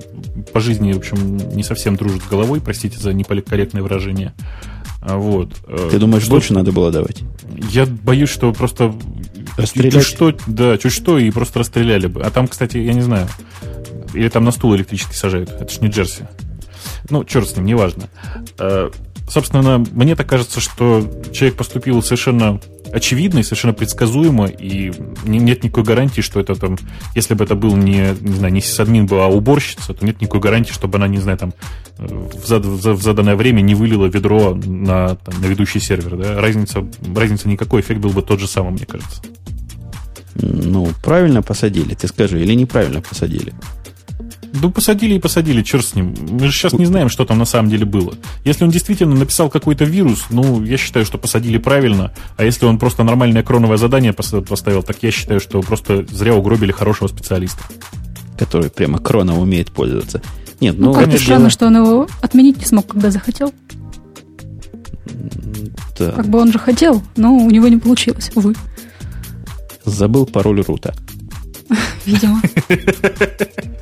[0.51, 4.33] по жизни, в общем, не совсем дружит головой, простите за неполикорректное выражение.
[5.01, 5.53] А вот.
[5.91, 7.21] Ты думаешь, что, больше надо было давать?
[7.71, 8.95] Я боюсь, что просто
[9.61, 9.93] Расстрелять?
[9.93, 12.21] Чуть что, да, чуть что, и просто расстреляли бы.
[12.21, 13.27] А там, кстати, я не знаю,
[14.13, 15.49] или там на стул электрический сажают.
[15.49, 16.27] Это ж не Джерси.
[17.09, 18.09] Ну, черт с ним, неважно.
[19.29, 22.59] Собственно, мне так кажется, что человек поступил совершенно
[22.91, 24.91] очевидно и совершенно предсказуемо, и
[25.25, 26.77] нет никакой гарантии, что это там,
[27.13, 30.41] если бы это был не, не знаю, не сисадмин была, а уборщица, то нет никакой
[30.41, 31.53] гарантии, чтобы она, не знаю, там
[31.97, 36.17] в, зад, в заданное время не вылила ведро на, там, на ведущий сервер.
[36.17, 36.41] Да?
[36.41, 39.21] Разница, разница никакой, эффект был бы тот же самый, мне кажется.
[40.35, 43.53] Ну, правильно посадили, ты скажи, или неправильно посадили?
[44.53, 46.15] Ну, посадили и посадили, черт с ним.
[46.29, 48.15] Мы же сейчас не знаем, что там на самом деле было.
[48.43, 52.13] Если он действительно написал какой-то вирус, ну, я считаю, что посадили правильно.
[52.37, 56.71] А если он просто нормальное кроновое задание поставил, так я считаю, что просто зря угробили
[56.71, 57.61] хорошего специалиста.
[58.37, 60.21] Который прямо кроном умеет пользоваться.
[60.59, 61.49] Нет, ну, ну как-то странно, дело...
[61.49, 63.53] что он его отменить не смог, когда захотел.
[65.97, 66.11] Да.
[66.11, 68.55] Как бы он же хотел, но у него не получилось, увы.
[69.85, 70.93] Забыл пароль рута.
[72.05, 72.41] Видимо.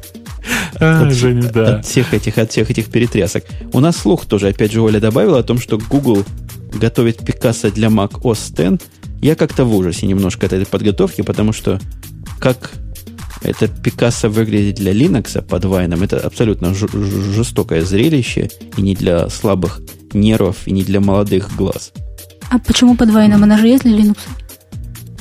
[0.80, 1.78] А, Женя, да.
[1.78, 3.44] От всех этих, от всех этих перетрясок.
[3.74, 6.24] У нас слух тоже, опять же, Оля добавила о том, что Google
[6.74, 8.84] готовит Picasso для Mac OS X.
[9.22, 11.80] Я как-то в ужасе немножко от этой подготовки, потому что
[12.40, 12.72] как
[13.42, 19.82] это Picasso выглядит для Linux под Вайном, это абсолютно жестокое зрелище, и не для слабых
[20.14, 21.92] нервов, и не для молодых глаз.
[22.50, 23.44] А почему под Вайном?
[23.44, 24.18] Она же есть для Linux?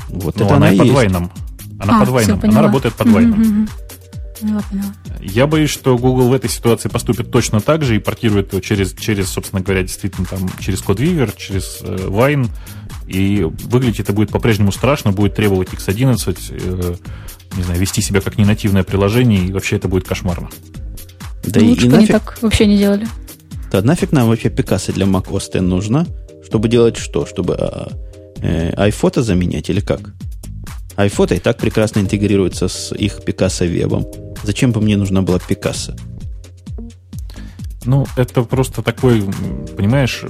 [0.09, 1.33] Вот ну, это она, она и под Вайном.
[1.79, 2.41] Она а, под Вайном.
[2.43, 3.43] Она работает под Вайном.
[3.43, 3.86] Mm-hmm.
[4.41, 4.95] Поняла, поняла.
[5.21, 8.93] Я боюсь, что Google в этой ситуации поступит точно так же и портирует его через,
[8.95, 12.49] через собственно говоря, действительно там через CodeWeaver, через э, Wine.
[13.07, 16.95] И выглядеть это будет по-прежнему страшно, будет требовать X11, э,
[17.57, 20.51] не знаю, вести себя как ненативное приложение, и вообще это будет кошмарно.
[21.45, 22.11] Да ну, лучше и, бы нафиг...
[22.11, 23.07] они так вообще не делали.
[23.71, 26.07] Да нафиг нам вообще Пикассо для Mac OS X нужно?
[26.45, 27.27] Чтобы делать что?
[27.27, 27.89] Чтобы а,
[28.41, 30.13] э, iPhoto заменять или как?
[30.97, 34.07] iPhoto и так прекрасно интегрируется с их Picasso вебом.
[34.47, 35.99] Зачем бы мне нужна была Picasso?
[37.85, 39.25] Ну, это просто такой,
[39.77, 40.25] понимаешь,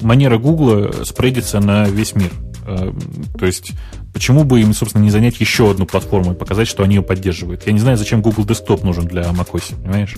[0.00, 2.30] манера Гугла спредится на весь мир.
[2.66, 2.92] Э,
[3.38, 3.72] то есть,
[4.12, 7.66] почему бы им, собственно, не занять еще одну платформу и показать, что они ее поддерживают?
[7.66, 10.14] Я не знаю, зачем Google Desktop нужен для macOS, понимаешь?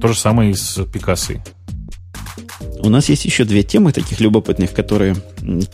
[0.00, 1.40] То же самое и с Picasso.
[2.80, 5.16] У нас есть еще две темы таких любопытных, которые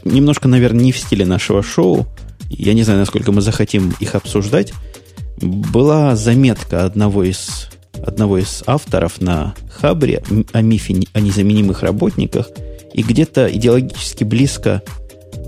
[0.05, 2.07] немножко, наверное, не в стиле нашего шоу.
[2.49, 4.73] Я не знаю, насколько мы захотим их обсуждать.
[5.43, 7.69] Была заметка одного из,
[8.07, 12.49] одного из авторов на Хабре о мифе о незаменимых работниках.
[12.95, 14.83] И где-то идеологически близко,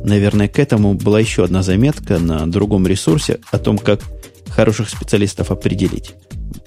[0.02, 4.00] наверное, к этому была еще одна заметка на другом ресурсе о том, как
[4.48, 6.14] хороших специалистов определить.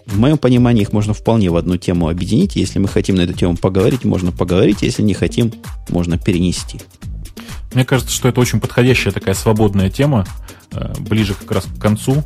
[0.05, 2.55] В моем понимании их можно вполне в одну тему объединить.
[2.55, 4.81] Если мы хотим на эту тему поговорить, можно поговорить.
[4.83, 5.51] Если не хотим,
[5.89, 6.79] можно перенести.
[7.73, 10.25] Мне кажется, что это очень подходящая такая свободная тема,
[10.71, 12.23] э, ближе как раз к концу,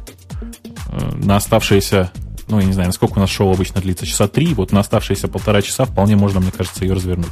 [0.91, 2.11] на оставшиеся,
[2.47, 5.27] ну, я не знаю, насколько у нас шоу обычно длится, часа три, вот на оставшиеся
[5.27, 7.31] полтора часа вполне можно, мне кажется, ее развернуть.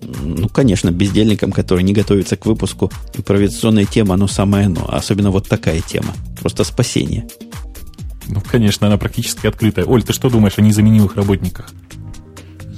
[0.00, 4.86] Ну, конечно, бездельникам, которые не готовятся к выпуску, импровизационная тема, оно самое оно.
[4.88, 6.14] Особенно вот такая тема.
[6.40, 7.28] Просто спасение.
[8.28, 9.84] Ну, конечно, она практически открытая.
[9.84, 11.70] Оль, ты что думаешь о незаменимых работниках?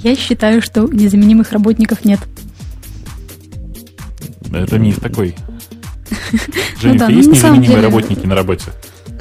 [0.03, 2.19] Я считаю, что незаменимых работников нет.
[4.51, 5.35] Это миф такой.
[6.81, 7.81] Женя, ну, да, есть незаменимые деле...
[7.81, 8.65] работники на работе?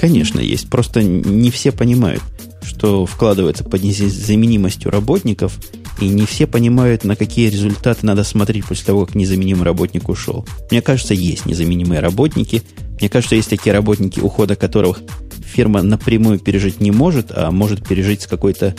[0.02, 0.68] Конечно, есть.
[0.68, 2.24] Просто не все понимают,
[2.64, 5.56] что вкладывается под незаменимостью работников,
[6.00, 10.44] и не все понимают, на какие результаты надо смотреть после того, как незаменимый работник ушел.
[10.72, 12.64] Мне кажется, есть незаменимые работники.
[12.98, 14.98] Мне кажется, есть такие работники, ухода которых
[15.44, 18.74] фирма напрямую пережить не может, а может пережить с какой-то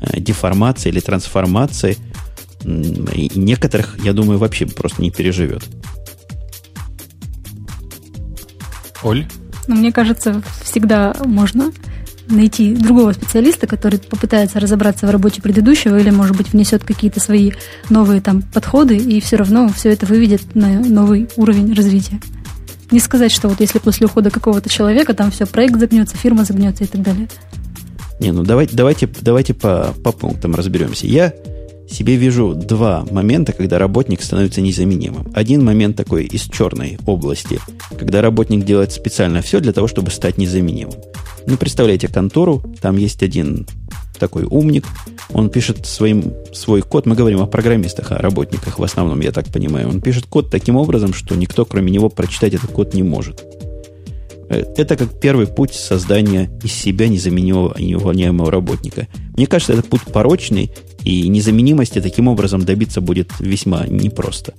[0.00, 1.98] э, деформацией или трансформацией.
[2.64, 5.64] И некоторых, я думаю, вообще просто не переживет.
[9.02, 9.26] Оль?
[9.68, 11.72] Ну, мне кажется, всегда можно
[12.28, 17.52] найти другого специалиста, который попытается разобраться в работе предыдущего или, может быть, внесет какие-то свои
[17.90, 22.20] новые там подходы и все равно все это выведет на новый уровень развития.
[22.90, 26.84] Не сказать, что вот если после ухода какого-то человека там все, проект загнется, фирма загнется
[26.84, 27.28] и так далее.
[28.20, 31.06] Не, ну давайте, давайте, давайте по, по пунктам разберемся.
[31.06, 31.32] Я
[31.88, 35.30] себе вижу два момента, когда работник становится незаменимым.
[35.34, 37.60] Один момент такой из черной области,
[37.98, 40.94] когда работник делает специально все для того, чтобы стать незаменимым.
[41.46, 43.66] Ну, представляете контору, там есть один
[44.18, 44.86] такой умник,
[45.32, 49.48] он пишет своим, свой код, мы говорим о программистах, о работниках в основном, я так
[49.48, 53.42] понимаю, он пишет код таким образом, что никто, кроме него, прочитать этот код не может.
[54.52, 59.08] Э, это как первый путь создания из себя незаменимого и неувольняемого работника.
[59.34, 60.70] Мне кажется, это путь порочный,
[61.04, 64.52] и незаменимости таким образом добиться будет весьма непросто.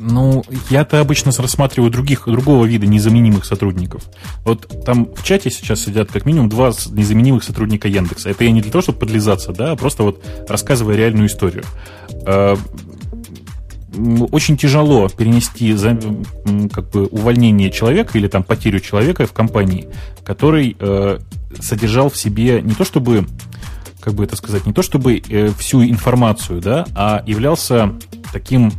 [0.00, 4.04] Ну, я-то обычно рассматриваю других, другого вида незаменимых сотрудников.
[4.44, 8.30] Вот там в чате сейчас сидят как минимум два незаменимых сотрудника Яндекса.
[8.30, 11.64] Это я не для того, чтобы подлизаться, да, а просто вот рассказывая реальную историю.
[14.30, 15.98] Очень тяжело перенести за,
[16.72, 19.88] как бы увольнение человека или там потерю человека в компании,
[20.24, 21.18] который э,
[21.60, 23.26] содержал в себе не то чтобы
[24.00, 27.94] как бы это сказать, не то чтобы э, всю информацию, да, а являлся
[28.32, 28.72] таким,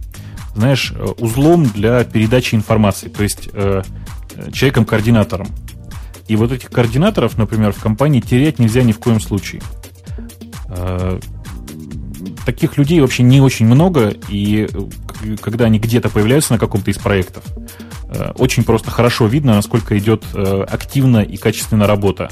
[0.56, 3.84] знаешь, э, узлом для передачи информации, то есть э,
[4.52, 5.48] человеком-координатором.
[6.28, 9.62] И вот этих координаторов, например, в компании терять нельзя ни в коем случае.
[10.70, 11.20] Э,
[12.52, 16.98] таких людей вообще не очень много, и э, когда они где-то появляются на каком-то из
[16.98, 17.44] проектов,
[18.08, 22.30] э, очень просто хорошо видно, насколько идет активно и качественно работа.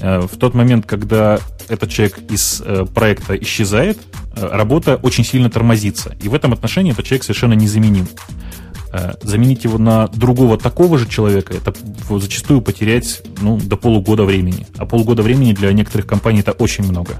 [0.00, 2.62] В тот момент, когда этот человек из
[2.94, 3.98] проекта исчезает,
[4.36, 6.14] работа очень сильно тормозится.
[6.22, 8.06] И в этом отношении этот человек совершенно незаменим.
[9.22, 11.74] Заменить его на другого такого же человека, это
[12.20, 14.68] зачастую потерять ну, до полугода времени.
[14.76, 17.16] А полгода времени для некоторых компаний это очень много.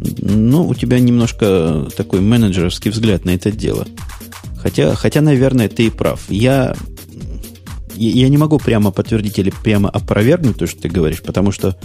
[0.00, 3.86] Ну, у тебя немножко такой менеджерский взгляд на это дело.
[4.58, 6.20] Хотя, хотя, наверное, ты и прав.
[6.28, 6.76] Я,
[7.94, 11.76] я не могу прямо подтвердить или прямо опровергнуть то, что ты говоришь, потому что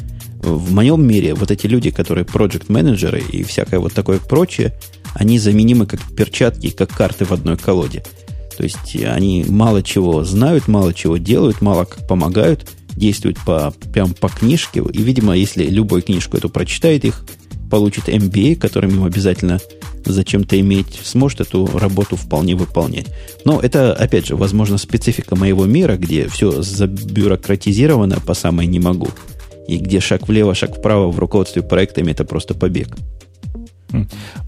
[0.42, 4.74] В моем мире вот эти люди, которые проект-менеджеры и всякое вот такое прочее,
[5.14, 8.04] они заменимы как перчатки, как карты в одной колоде.
[8.58, 14.14] То есть они мало чего знают, мало чего делают, мало как помогают, действуют по, прям
[14.16, 14.84] по книжке.
[14.92, 17.24] И, видимо, если любую книжку эту прочитает, их
[17.72, 19.60] получит MBA, которым им обязательно
[20.06, 23.08] зачем-то иметь, сможет эту работу вполне выполнять.
[23.46, 29.08] Но это, опять же, возможно, специфика моего мира, где все забюрократизировано по самой не могу.
[29.68, 32.90] И где шаг влево, шаг вправо в руководстве проектами это просто побег.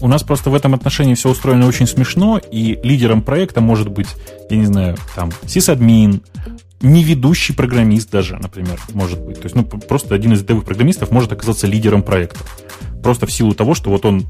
[0.00, 4.08] У нас просто в этом отношении все устроено очень смешно, и лидером проекта может быть,
[4.50, 6.22] я не знаю, там, сисадмин,
[6.80, 9.36] не ведущий программист даже, например, может быть.
[9.36, 12.40] То есть, ну, просто один из рядовых программистов может оказаться лидером проекта.
[13.04, 14.24] Просто в силу того, что вот он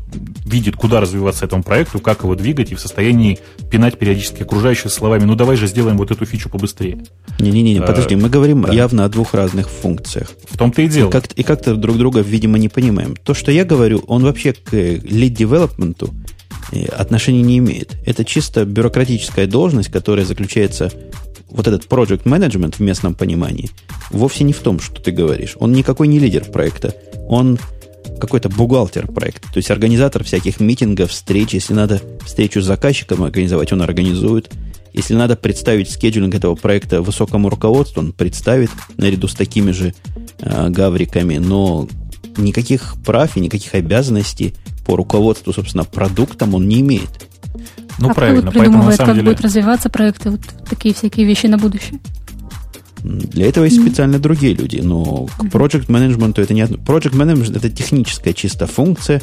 [0.45, 3.39] видит, куда развиваться этому проекту, как его двигать, и в состоянии
[3.71, 6.99] пинать периодически окружающих словами, ну давай же сделаем вот эту фичу побыстрее.
[7.39, 8.73] Не-не-не, а, подожди, мы говорим да.
[8.73, 10.33] явно о двух разных функциях.
[10.51, 11.09] В том-то и дело.
[11.09, 13.15] И, как- и как-то друг друга, видимо, не понимаем.
[13.15, 16.13] То, что я говорю, он вообще к lead-девелопменту
[16.73, 17.95] э, отношения не имеет.
[18.05, 20.91] Это чисто бюрократическая должность, которая заключается
[21.49, 23.71] вот этот project management в местном понимании
[24.11, 25.57] вовсе не в том, что ты говоришь.
[25.61, 26.95] Он никакой не лидер проекта.
[27.29, 27.59] Он
[28.21, 29.49] какой-то бухгалтер проекта.
[29.53, 31.55] То есть организатор всяких митингов, встреч.
[31.55, 34.51] Если надо встречу с заказчиком организовать, он организует.
[34.93, 39.95] Если надо представить скеджулинг этого проекта высокому руководству, он представит наряду с такими же
[40.39, 41.39] э, гавриками.
[41.39, 41.89] Но
[42.37, 44.55] никаких прав и никаких обязанностей
[44.87, 47.29] по руководству, собственно, продуктом он не имеет.
[47.99, 48.51] Ну, а правильно.
[48.51, 49.23] Кто вот придумывает, как деле...
[49.23, 52.01] будет развиваться проекты, вот такие всякие вещи на будущее?
[53.05, 56.79] Для этого есть специально другие люди, но к project management это не одно.
[56.79, 59.23] Project management это техническая чисто функция.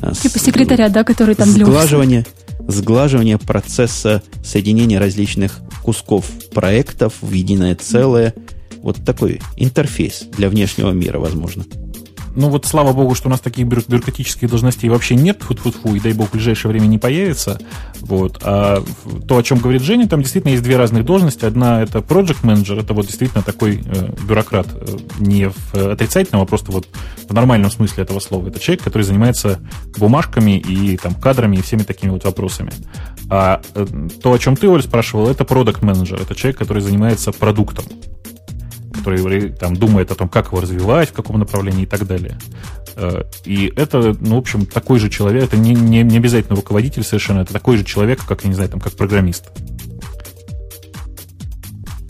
[0.00, 2.26] А, типа с, секретаря, да, который там сглаживание,
[2.58, 8.34] для сглаживание процесса соединения различных кусков проектов в единое целое.
[8.82, 11.64] Вот такой интерфейс для внешнего мира, возможно.
[12.34, 15.94] Ну вот слава богу, что у нас таких бюрократических должностей вообще нет, фу фу фу
[15.94, 17.60] и дай бог в ближайшее время не появится.
[18.00, 18.38] Вот.
[18.42, 18.82] А
[19.28, 21.44] то, о чем говорит Женя, там действительно есть две разных должности.
[21.44, 26.46] Одна это project manager, это вот действительно такой э, бюрократ, э, не в отрицательном, а
[26.46, 26.88] просто вот
[27.28, 28.48] в нормальном смысле этого слова.
[28.48, 29.60] Это человек, который занимается
[29.98, 32.72] бумажками и там кадрами и всеми такими вот вопросами.
[33.28, 33.86] А э,
[34.22, 37.84] то, о чем ты, Оль, спрашивал, это product manager, это человек, который занимается продуктом
[39.02, 42.38] который там думает о том, как его развивать, в каком направлении и так далее.
[42.96, 47.02] Э, и это, ну, в общем, такой же человек, это не, не, не обязательно руководитель
[47.02, 49.50] совершенно, это такой же человек, как, я не знаю, там, как программист.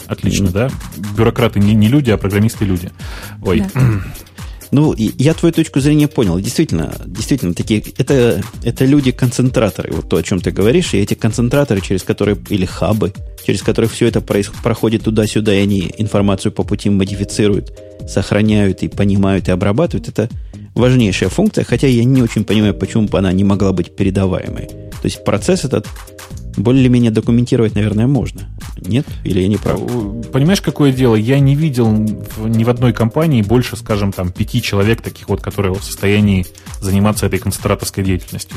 [0.07, 0.71] Отлично, да?
[1.17, 2.91] Бюрократы не, не люди, а программисты люди.
[3.43, 3.65] Ой.
[3.75, 3.81] Да.
[4.73, 6.41] Ну, я твою точку зрения понял.
[6.41, 11.83] Действительно, действительно, такие, это, это люди-концентраторы, вот то, о чем ты говоришь, и эти концентраторы,
[11.83, 13.13] через которые, или хабы,
[13.45, 17.79] через которые все это происходит, проходит туда-сюда, и они информацию по пути модифицируют,
[18.09, 20.31] сохраняют и понимают и обрабатывают, это
[20.75, 24.69] важнейшая функция, хотя я не очень понимаю, почему бы она не могла быть передаваемой.
[24.69, 25.87] То есть процесс этот
[26.57, 28.43] более-менее документировать, наверное, можно.
[28.77, 29.07] Нет?
[29.25, 29.81] Или я не прав?
[30.33, 31.15] Понимаешь, какое дело?
[31.15, 35.75] Я не видел ни в одной компании больше, скажем, там, пяти человек таких вот, которые
[35.75, 36.47] в состоянии
[36.81, 38.57] заниматься этой концентраторской деятельностью.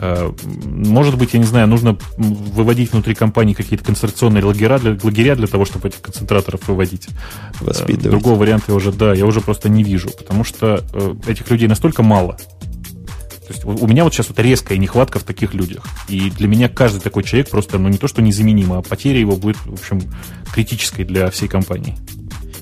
[0.00, 0.32] Э,
[0.64, 5.46] может быть, я не знаю, нужно выводить внутри компании какие-то концентрационные лагеря для, лагеря для
[5.46, 7.08] того, чтобы этих концентраторов выводить.
[7.60, 11.50] Э, другого варианта я уже, да, я уже просто не вижу, потому что э, этих
[11.50, 12.36] людей настолько мало,
[13.46, 15.84] то есть у меня вот сейчас вот резкая нехватка в таких людях.
[16.08, 19.36] И для меня каждый такой человек просто, ну не то, что незаменим, а потеря его
[19.36, 20.00] будет, в общем,
[20.52, 21.94] критической для всей компании.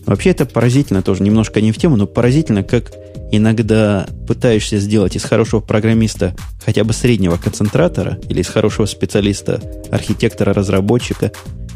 [0.06, 2.92] Вообще это поразительно тоже, немножко не в тему, но поразительно, как
[3.30, 6.34] иногда пытаешься сделать из хорошего программиста
[6.64, 11.30] хотя бы среднего концентратора или из хорошего специалиста, архитектора, разработчика,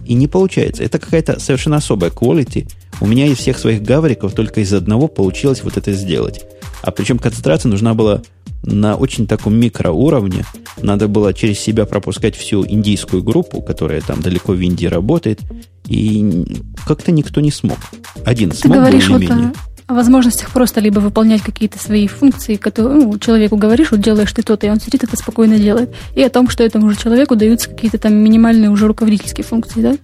[0.04, 0.82] и не получается.
[0.82, 2.68] Это какая-то совершенно особая quality.
[3.00, 6.44] У меня из всех своих гавриков только из одного получилось вот это сделать.
[6.82, 8.22] А причем концентрация нужна была
[8.66, 10.44] на очень таком микроуровне.
[10.82, 15.40] Надо было через себя пропускать всю индийскую группу, которая там далеко в Индии работает.
[15.86, 16.44] И
[16.86, 17.78] как-то никто не смог.
[18.24, 19.52] Один Ты смог говоришь вот о,
[19.86, 24.42] о возможностях просто либо выполнять какие-то свои функции, которые ну, человеку говоришь, вот делаешь ты
[24.42, 25.94] то-то, и он сидит это спокойно делает.
[26.14, 29.96] И о том, что этому же человеку даются какие-то там минимальные уже руководительские функции, да?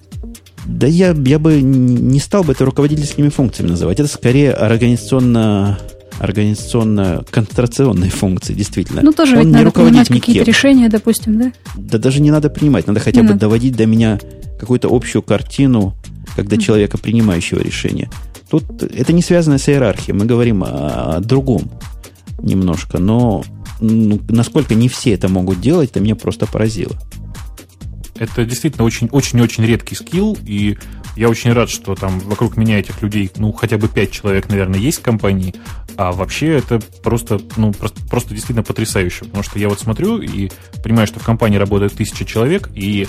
[0.64, 3.98] Да я, я бы не стал бы это руководительскими функциями называть.
[3.98, 5.80] Это скорее организационно
[6.18, 9.02] организационно-концентрационной функции, действительно.
[9.02, 11.52] Ну, тоже Он ведь не надо принимать какие-то решения, допустим, да?
[11.76, 13.40] Да даже не надо принимать, надо хотя не бы надо.
[13.40, 14.20] доводить до меня
[14.59, 15.94] какую-то общую картину,
[16.36, 16.60] когда mm.
[16.60, 18.10] человека, принимающего решение.
[18.51, 21.70] Тут это не связано с иерархией, мы говорим о, о другом
[22.40, 23.44] немножко, но
[23.80, 26.97] ну, насколько не все это могут делать, это меня просто поразило.
[28.14, 30.76] Это действительно очень-очень-очень редкий скилл, и
[31.16, 34.80] я очень рад, что там вокруг меня этих людей, ну, хотя бы пять человек, наверное,
[34.80, 35.55] есть в компании,
[35.97, 40.51] а вообще это просто, ну, просто, просто действительно потрясающе, потому что я вот смотрю и
[40.82, 43.06] понимаю, что в компании работает тысяча человек, и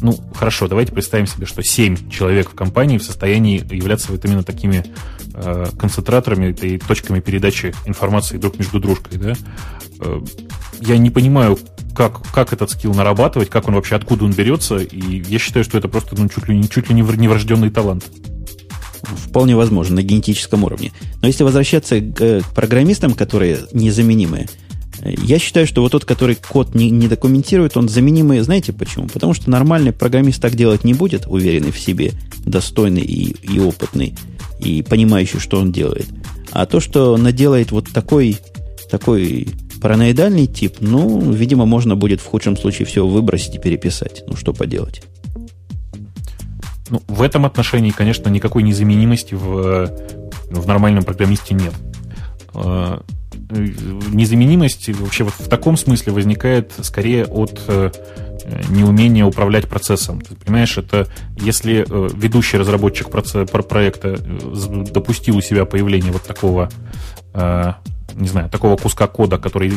[0.00, 4.42] ну, хорошо, давайте представим себе, что 7 человек в компании в состоянии являться вот именно
[4.42, 4.84] такими
[5.34, 9.34] э, концентраторами и точками передачи информации друг между дружкой, да.
[10.00, 10.20] Э,
[10.80, 11.58] я не понимаю,
[11.94, 15.78] как, как этот скилл нарабатывать, как он вообще, откуда он берется, и я считаю, что
[15.78, 18.04] это просто ну, чуть ли, не, чуть ли не врожденный талант.
[19.02, 20.92] Вполне возможно, на генетическом уровне.
[21.20, 24.48] Но если возвращаться к, к программистам, которые незаменимые,
[25.02, 28.40] я считаю, что вот тот, который код не, не документирует, он заменимый.
[28.40, 29.08] Знаете почему?
[29.08, 32.12] Потому что нормальный программист так делать не будет, уверенный в себе,
[32.44, 34.14] достойный и, и опытный,
[34.58, 36.06] и понимающий, что он делает.
[36.52, 38.36] А то, что наделает вот такой,
[38.90, 39.48] такой
[39.80, 44.24] параноидальный тип, ну, видимо, можно будет в худшем случае все выбросить и переписать.
[44.26, 45.02] Ну, что поделать.
[46.88, 49.90] Ну, в этом отношении, конечно, никакой незаменимости в,
[50.50, 51.72] в нормальном программисте нет
[52.54, 53.02] а,
[53.50, 57.90] незаменимость вообще вот в таком смысле возникает скорее от э,
[58.68, 60.20] неумения управлять процессом.
[60.20, 66.70] Ты понимаешь, это если э, ведущий разработчик проекта э, допустил у себя появление вот такого
[68.14, 69.72] не знаю, такого куска кода, который,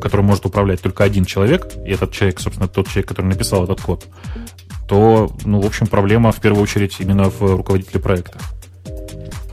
[0.00, 3.80] который может управлять только один человек, и этот человек, собственно, тот человек, который написал этот
[3.80, 4.06] код,
[4.88, 8.38] то, ну, в общем, проблема в первую очередь именно в руководителе проекта.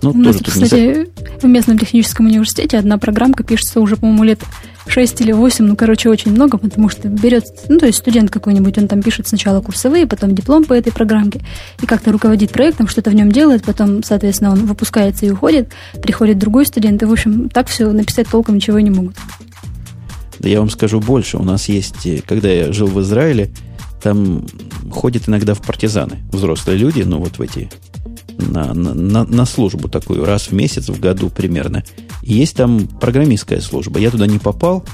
[0.01, 1.07] Ну, У нас, кстати,
[1.41, 4.39] в местном техническом университете одна программка пишется уже, по-моему, лет
[4.87, 8.77] 6 или 8, ну, короче, очень много, потому что берет, ну, то есть студент какой-нибудь,
[8.77, 11.41] он там пишет сначала курсовые, потом диплом по этой программке,
[11.81, 16.37] и как-то руководит проектом, что-то в нем делает, потом, соответственно, он выпускается и уходит, приходит
[16.37, 19.15] другой студент, и, в общем, так все написать толком ничего не могут.
[20.39, 21.37] Да я вам скажу больше.
[21.37, 23.51] У нас есть, э, когда я жил в Израиле,
[24.01, 24.45] там
[24.91, 27.69] ходят иногда в партизаны взрослые люди, ну, вот в эти
[28.37, 31.83] на, на, на службу такую, раз в месяц, в году примерно.
[32.23, 33.99] И есть там программистская служба.
[33.99, 34.85] Я туда не попал,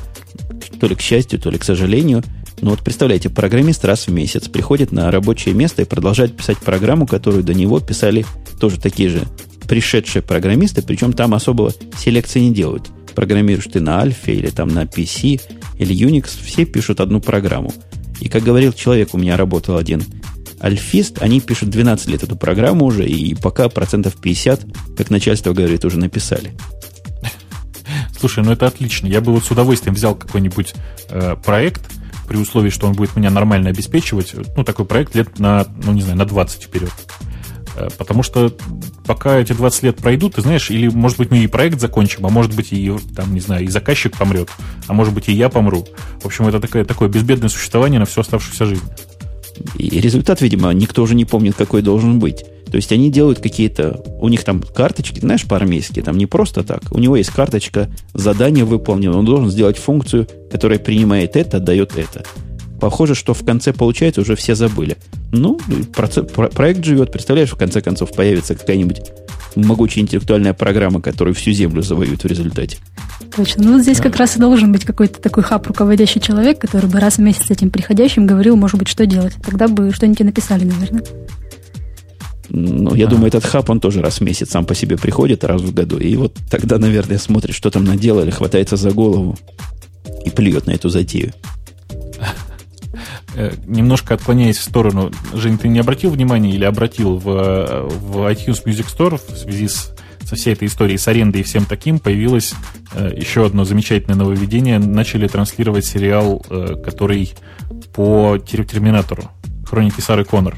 [0.80, 2.24] то ли к счастью, то ли к сожалению.
[2.62, 7.08] Но вот представляете, программист раз в месяц приходит на рабочее место и продолжает писать программу,
[7.08, 8.26] которую до него писали
[8.60, 9.22] тоже такие же
[9.68, 12.90] пришедшие программисты, причем там особого селекции не делают.
[13.14, 15.40] Программируешь ты на Альфе или там на PC
[15.78, 17.72] или Unix, все пишут одну программу.
[18.20, 20.04] И как говорил человек, у меня работал один
[20.62, 24.66] Альфист, они пишут 12 лет эту программу уже, и пока процентов 50,
[24.98, 26.54] как начальство говорит, уже написали.
[28.20, 29.08] Слушай, ну это отлично.
[29.08, 30.74] Я бы вот с удовольствием взял какой-нибудь
[31.10, 31.82] э, проект,
[32.28, 36.04] при условии, что он будет меня нормально обеспечивать, ну, такой проект лет на, ну, не
[36.04, 36.92] знаю, на 20 вперед.
[37.76, 38.56] Э, потому что
[39.06, 42.30] пока эти 20 лет пройдут, ты знаешь, или, может быть, мы и проект закончим, а
[42.30, 44.50] может быть, и, там, не знаю, и заказчик помрет,
[44.88, 45.88] а может быть, и я помру.
[46.22, 48.86] В общем, это такое, такое безбедное существование на всю оставшуюся жизнь.
[49.76, 52.46] И результат, видимо, никто уже не помнит, какой должен быть.
[52.70, 54.02] То есть они делают какие-то...
[54.20, 56.84] У них там карточки, знаешь, по-армейски, там не просто так.
[56.92, 62.24] У него есть карточка, задание выполнено, он должен сделать функцию, которая принимает это, дает это.
[62.80, 64.98] Похоже, что в конце получается уже все забыли.
[65.32, 65.60] Ну,
[65.94, 69.02] процесс, проект живет, представляешь, в конце концов появится какая-нибудь
[69.56, 72.78] могучая интеллектуальная программа, которая всю землю завоюет в результате.
[73.36, 73.64] Точно.
[73.64, 77.00] Ну, вот здесь как раз и должен быть какой-то такой хаб руководящий человек, который бы
[77.00, 79.34] раз в месяц этим приходящим говорил, может быть, что делать.
[79.44, 81.04] Тогда бы что-нибудь написали, наверное.
[82.50, 83.10] Ну, я а.
[83.10, 85.98] думаю, этот хаб, он тоже раз в месяц сам по себе приходит, раз в году.
[85.98, 89.38] И вот тогда, наверное, смотрит, что там наделали, хватается за голову
[90.26, 91.34] и плюет на эту затею.
[93.36, 98.64] Э, немножко отклоняясь в сторону, Жень, ты не обратил внимания или обратил в, в iTunes
[98.66, 99.94] Music Store в связи с,
[100.26, 102.54] со всей этой историей с арендой и всем таким, появилось
[102.94, 104.80] э, еще одно замечательное нововведение.
[104.80, 107.34] Начали транслировать сериал, э, который
[107.94, 109.30] по Терминатору,
[109.66, 110.56] Хроники Сары Коннор.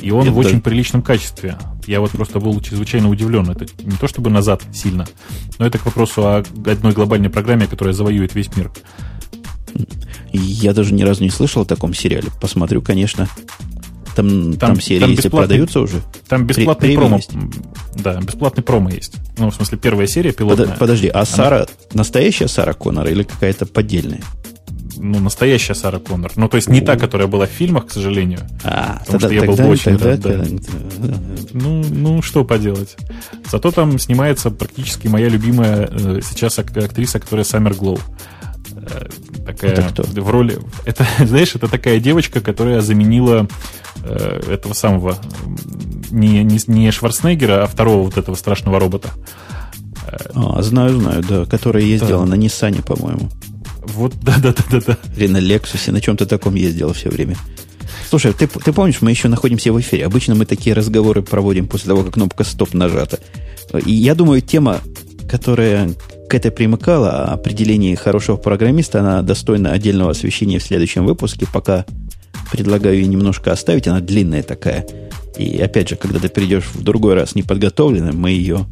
[0.00, 0.32] И он Это...
[0.32, 1.58] в очень приличном качестве.
[1.86, 3.48] Я вот просто был чрезвычайно удивлен.
[3.50, 5.06] Это не то чтобы назад сильно,
[5.58, 8.70] но это к вопросу о одной глобальной программе, которая завоюет весь мир.
[10.32, 12.28] Я даже ни разу не слышал о таком сериале.
[12.40, 13.28] Посмотрю, конечно.
[14.16, 16.00] Там, там, там серии, там продаются уже.
[16.26, 17.16] Там бесплатный При, промо.
[17.16, 17.32] Есть.
[17.96, 19.16] Да, бесплатный промо есть.
[19.36, 20.68] Ну, в смысле, первая серия пилотная.
[20.68, 21.26] Под, подожди, а Она...
[21.26, 24.22] Сара, настоящая Сара Коннор или какая-то поддельная?
[24.96, 26.32] Ну, настоящая Сара Коннор.
[26.36, 28.40] Ну, то есть не та, которая была в фильмах, к сожалению.
[28.64, 30.44] А, потому тогда, что я тогда, был очень тогда, да.
[31.52, 32.96] Ну, ну, что поделать.
[33.50, 37.98] Зато там снимается практически моя любимая э, сейчас актриса, которая Саммер Глоу.
[38.72, 39.06] Э,
[39.46, 40.02] такая это кто?
[40.02, 40.58] в роли.
[40.84, 43.48] Это, знаешь, это такая девочка, которая заменила
[44.04, 45.16] э, этого самого
[46.10, 49.10] не, не, не Шварценеггера, а второго вот этого страшного робота.
[50.34, 52.30] А, знаю, знаю, да, которая ездила да.
[52.30, 53.28] на Ниссане, по-моему.
[53.94, 54.98] Вот, да, да, да, да, да.
[55.16, 57.36] Или на Лексусе, на чем-то таком ездила все время.
[58.08, 60.06] Слушай, ты, ты помнишь, мы еще находимся в эфире.
[60.06, 63.18] Обычно мы такие разговоры проводим после того, как кнопка стоп нажата.
[63.84, 64.80] И я думаю, тема,
[65.28, 65.90] которая
[66.28, 71.46] к этой примыкала, определение хорошего программиста, она достойна отдельного освещения в следующем выпуске.
[71.52, 71.84] Пока
[72.50, 74.86] предлагаю ее немножко оставить, она длинная такая.
[75.36, 78.66] И опять же, когда ты придешь в другой раз неподготовленным, мы ее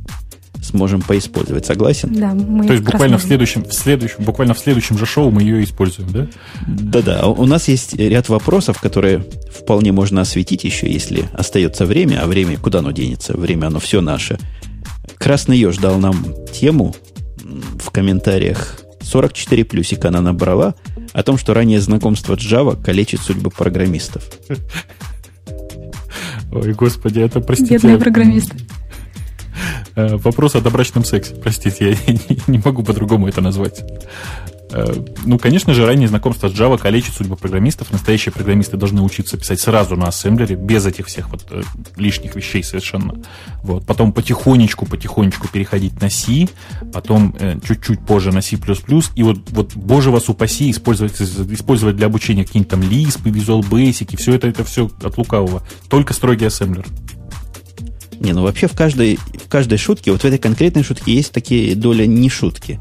[0.63, 1.67] сможем поиспользовать.
[1.67, 2.13] Согласен?
[2.13, 5.43] Да, мы То есть буквально в следующем, в следующем, буквально в следующем же шоу мы
[5.43, 6.27] ее используем, да?
[6.67, 7.27] Да-да.
[7.27, 12.59] У нас есть ряд вопросов, которые вполне можно осветить еще, если остается время, а время
[12.59, 13.37] куда оно денется?
[13.37, 14.39] Время оно все наше.
[15.19, 16.17] Красный еж дал нам
[16.53, 16.95] тему
[17.81, 20.75] в комментариях 44 плюсика она набрала
[21.13, 24.25] о том, что ранее знакомство Java калечит судьбы программистов.
[26.53, 27.75] Ой, господи, это, простите...
[27.75, 28.57] Бедные программисты.
[29.97, 31.35] Э, вопрос о добрачном сексе.
[31.35, 32.15] Простите, я
[32.47, 33.85] не могу по-другому это назвать.
[34.73, 34.93] Э,
[35.25, 37.93] ну, конечно же, раннее знакомство с Java калечит судьбу программистов.
[37.93, 41.63] Настоящие программисты должны учиться писать сразу на ассемблере, без этих всех вот э,
[41.97, 43.15] лишних вещей совершенно.
[43.63, 43.87] Вот.
[43.87, 46.49] Потом потихонечку, потихонечку переходить на C,
[46.93, 47.35] потом
[47.65, 48.57] чуть-чуть позже на C++,
[49.15, 54.13] и вот, вот боже вас упаси, использовать, использовать для обучения какие-нибудь там Lisp, Visual Basic,
[54.13, 55.63] и все это, это все от лукавого.
[55.89, 56.85] Только строгий ассемблер.
[58.25, 61.75] Не, ну вообще в каждой, в каждой шутке, вот в этой конкретной шутке есть такие
[61.75, 62.81] доля не шутки.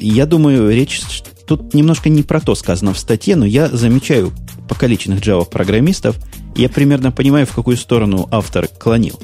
[0.00, 1.02] Я думаю, речь
[1.46, 4.32] тут немножко не про то сказано в статье, но я замечаю
[4.66, 6.16] покалеченных Java-программистов,
[6.56, 9.20] я примерно понимаю, в какую сторону автор клонил.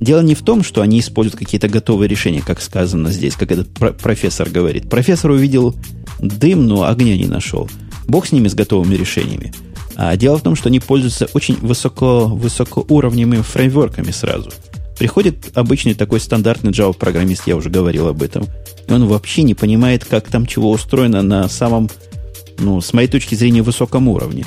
[0.00, 3.72] Дело не в том, что они используют какие-то готовые решения, как сказано здесь, как этот
[3.72, 4.90] про- профессор говорит.
[4.90, 5.74] Профессор увидел
[6.18, 7.70] дым, но огня не нашел.
[8.06, 9.54] Бог с ними, с готовыми решениями.
[9.96, 14.50] А дело в том, что они пользуются очень высоко, высокоуровневыми фреймворками сразу.
[14.98, 18.46] Приходит обычный такой стандартный Java-программист, я уже говорил об этом,
[18.86, 21.90] и он вообще не понимает, как там чего устроено на самом,
[22.58, 24.44] ну, с моей точки зрения, высоком уровне.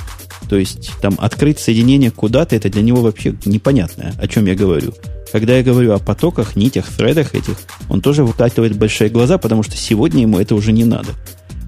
[0.49, 4.93] То есть там открыть соединение куда-то, это для него вообще непонятно, о чем я говорю.
[5.31, 7.57] Когда я говорю о потоках, нитях, фредах этих,
[7.89, 11.09] он тоже выкатывает большие глаза, потому что сегодня ему это уже не надо.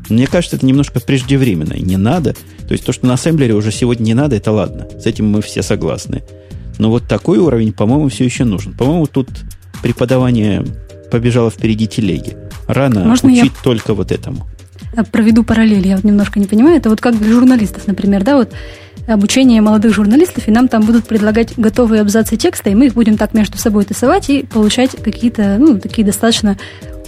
[0.08, 1.74] Мне кажется, это немножко преждевременно.
[1.74, 2.34] Не надо.
[2.68, 4.88] То есть то, что на ассемблере уже сегодня не надо, это ладно.
[5.00, 6.24] С этим мы все согласны.
[6.80, 8.74] Но вот такой уровень, по-моему, все еще нужен.
[8.74, 9.30] По-моему, тут
[9.84, 10.66] преподавание
[11.12, 12.38] побежало впереди телеги.
[12.68, 13.64] Рано Можно учить я...
[13.64, 14.48] только вот этому.
[15.12, 16.78] Проведу параллель, я вот немножко не понимаю.
[16.78, 18.54] Это вот как для журналистов, например, да, вот
[19.08, 23.18] обучение молодых журналистов, и нам там будут предлагать готовые абзацы текста, и мы их будем
[23.18, 26.58] так между собой тасовать и получать какие-то, ну, такие достаточно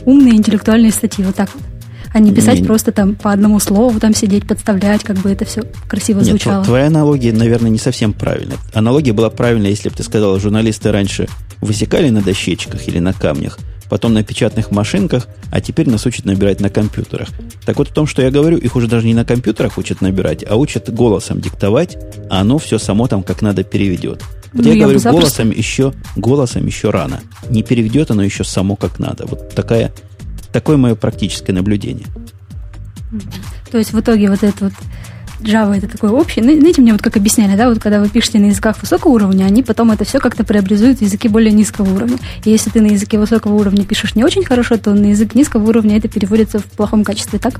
[0.05, 1.23] умные интеллектуальные статьи.
[1.23, 1.63] Вот так вот
[2.13, 5.45] а не писать не, просто там по одному слову, там сидеть, подставлять, как бы это
[5.45, 6.65] все красиво Нет, звучало.
[6.65, 8.57] Твоя аналогия, наверное, не совсем правильная.
[8.73, 11.27] Аналогия была правильная, если бы ты сказала, журналисты раньше
[11.61, 13.59] высекали на дощечках или на камнях,
[13.89, 17.29] потом на печатных машинках, а теперь нас учат набирать на компьютерах.
[17.65, 20.43] Так вот в том, что я говорю, их уже даже не на компьютерах учат набирать,
[20.47, 21.97] а учат голосом диктовать,
[22.29, 24.21] а оно все само там как надо переведет.
[24.53, 27.21] Вот ну, я, я говорю, голосом еще, голосом еще рано.
[27.49, 29.25] Не переведет оно еще само как надо.
[29.25, 29.93] Вот такая
[30.51, 32.07] Такое мое практическое наблюдение.
[33.71, 34.73] То есть в итоге вот это вот
[35.41, 36.45] Java это такое общее.
[36.45, 39.45] Ну, знаете, мне вот как объясняли, да, вот когда вы пишете на языках высокого уровня,
[39.45, 42.17] они потом это все как-то преобразуют в языки более низкого уровня.
[42.43, 45.67] И если ты на языке высокого уровня пишешь не очень хорошо, то на язык низкого
[45.67, 47.59] уровня это переводится в плохом качестве, так?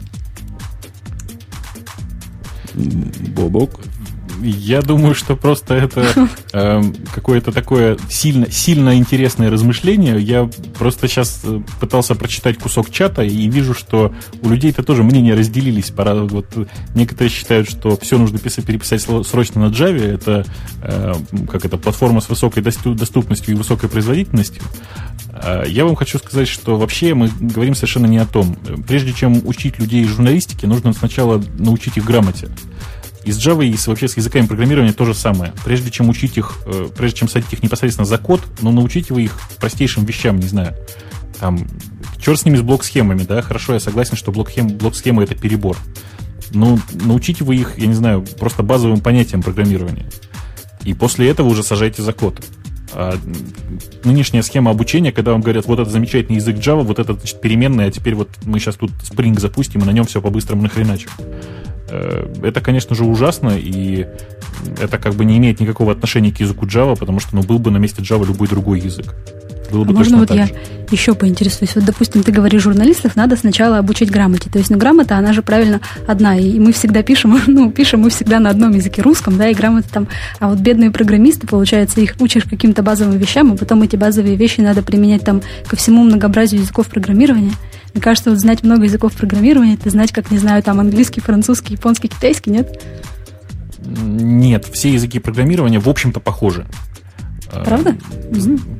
[3.35, 3.79] Бобок?
[4.41, 6.05] Я думаю, что просто это
[6.53, 6.81] э,
[7.13, 10.19] какое-то такое сильно, сильно интересное размышление.
[10.19, 15.35] Я просто сейчас э, пытался прочитать кусок чата и вижу, что у людей-то тоже мнения
[15.35, 15.91] разделились.
[15.91, 16.47] Пора, вот,
[16.95, 20.01] некоторые считают, что все нужно писать, переписать срочно на Java.
[20.01, 20.45] Это,
[20.81, 21.13] э,
[21.49, 24.63] как это платформа с высокой доступностью и высокой производительностью.
[25.31, 28.55] Э, я вам хочу сказать, что вообще мы говорим совершенно не о том.
[28.87, 32.49] Прежде чем учить людей журналистике, нужно сначала научить их грамоте.
[33.23, 35.53] И с Java, и вообще с языками программирования то же самое.
[35.63, 39.23] Прежде чем учить их, э, прежде чем садить их непосредственно за код, ну, научите вы
[39.23, 40.75] их простейшим вещам, не знаю.
[41.39, 41.67] Там,
[42.19, 45.77] черт с ними с блок-схемами, да, хорошо, я согласен, что блок-схема блок это перебор.
[46.53, 50.05] Но научите вы их, я не знаю, просто базовым понятиям программирования.
[50.83, 52.43] И после этого уже сажайте за код.
[52.93, 53.15] А
[54.03, 57.87] нынешняя схема обучения, когда вам говорят, вот это замечательный язык Java, вот это значит, переменная,
[57.87, 61.09] а теперь вот мы сейчас тут Spring запустим и на нем все по-быстрому нахреначим.
[61.89, 64.07] Э, это, конечно же, ужасно, и
[64.79, 67.71] это как бы не имеет никакого отношения к языку Java, потому что ну, был бы
[67.71, 69.15] на месте Java любой другой язык.
[69.71, 70.53] Было бы а можно вот я же.
[70.91, 71.75] еще поинтересуюсь?
[71.75, 74.49] Вот, допустим, ты говоришь, журналистов надо сначала обучить грамоте.
[74.49, 76.35] То есть, ну, грамота, она же правильно одна.
[76.35, 79.87] И мы всегда пишем, ну, пишем мы всегда на одном языке русском, да, и грамота
[79.91, 80.07] там.
[80.39, 84.61] А вот бедные программисты, получается, их учишь каким-то базовым вещам, а потом эти базовые вещи
[84.61, 87.53] надо применять там ко всему многообразию языков программирования.
[87.93, 91.73] Мне кажется, вот знать много языков программирования, это знать, как, не знаю, там английский, французский,
[91.73, 92.81] японский, китайский, нет?
[93.85, 96.65] Нет, все языки программирования, в общем-то, похожи.
[97.65, 97.95] Правда?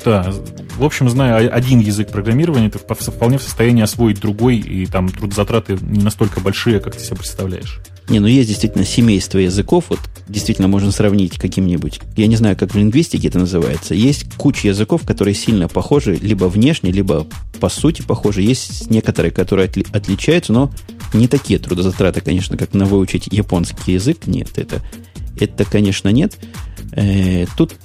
[0.05, 0.33] Да.
[0.77, 5.77] В общем, зная один язык программирования, ты вполне в состоянии освоить другой, и там трудозатраты
[5.81, 7.79] не настолько большие, как ты себе представляешь.
[8.09, 12.73] Не, ну есть действительно семейство языков, вот действительно можно сравнить каким-нибудь, я не знаю, как
[12.73, 17.27] в лингвистике это называется, есть куча языков, которые сильно похожи, либо внешне, либо
[17.59, 20.71] по сути похожи, есть некоторые, которые отли- отличаются, но
[21.13, 24.81] не такие трудозатраты, конечно, как на выучить японский язык, нет, это,
[25.39, 26.37] это конечно, нет.
[26.91, 27.75] Э, тут,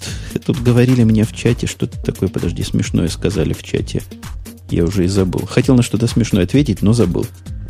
[0.45, 4.03] тут говорили мне в чате, что-то такое, подожди, смешное сказали в чате.
[4.71, 5.47] Я уже и забыл.
[5.47, 7.27] Хотел на что-то смешное ответить, но забыл.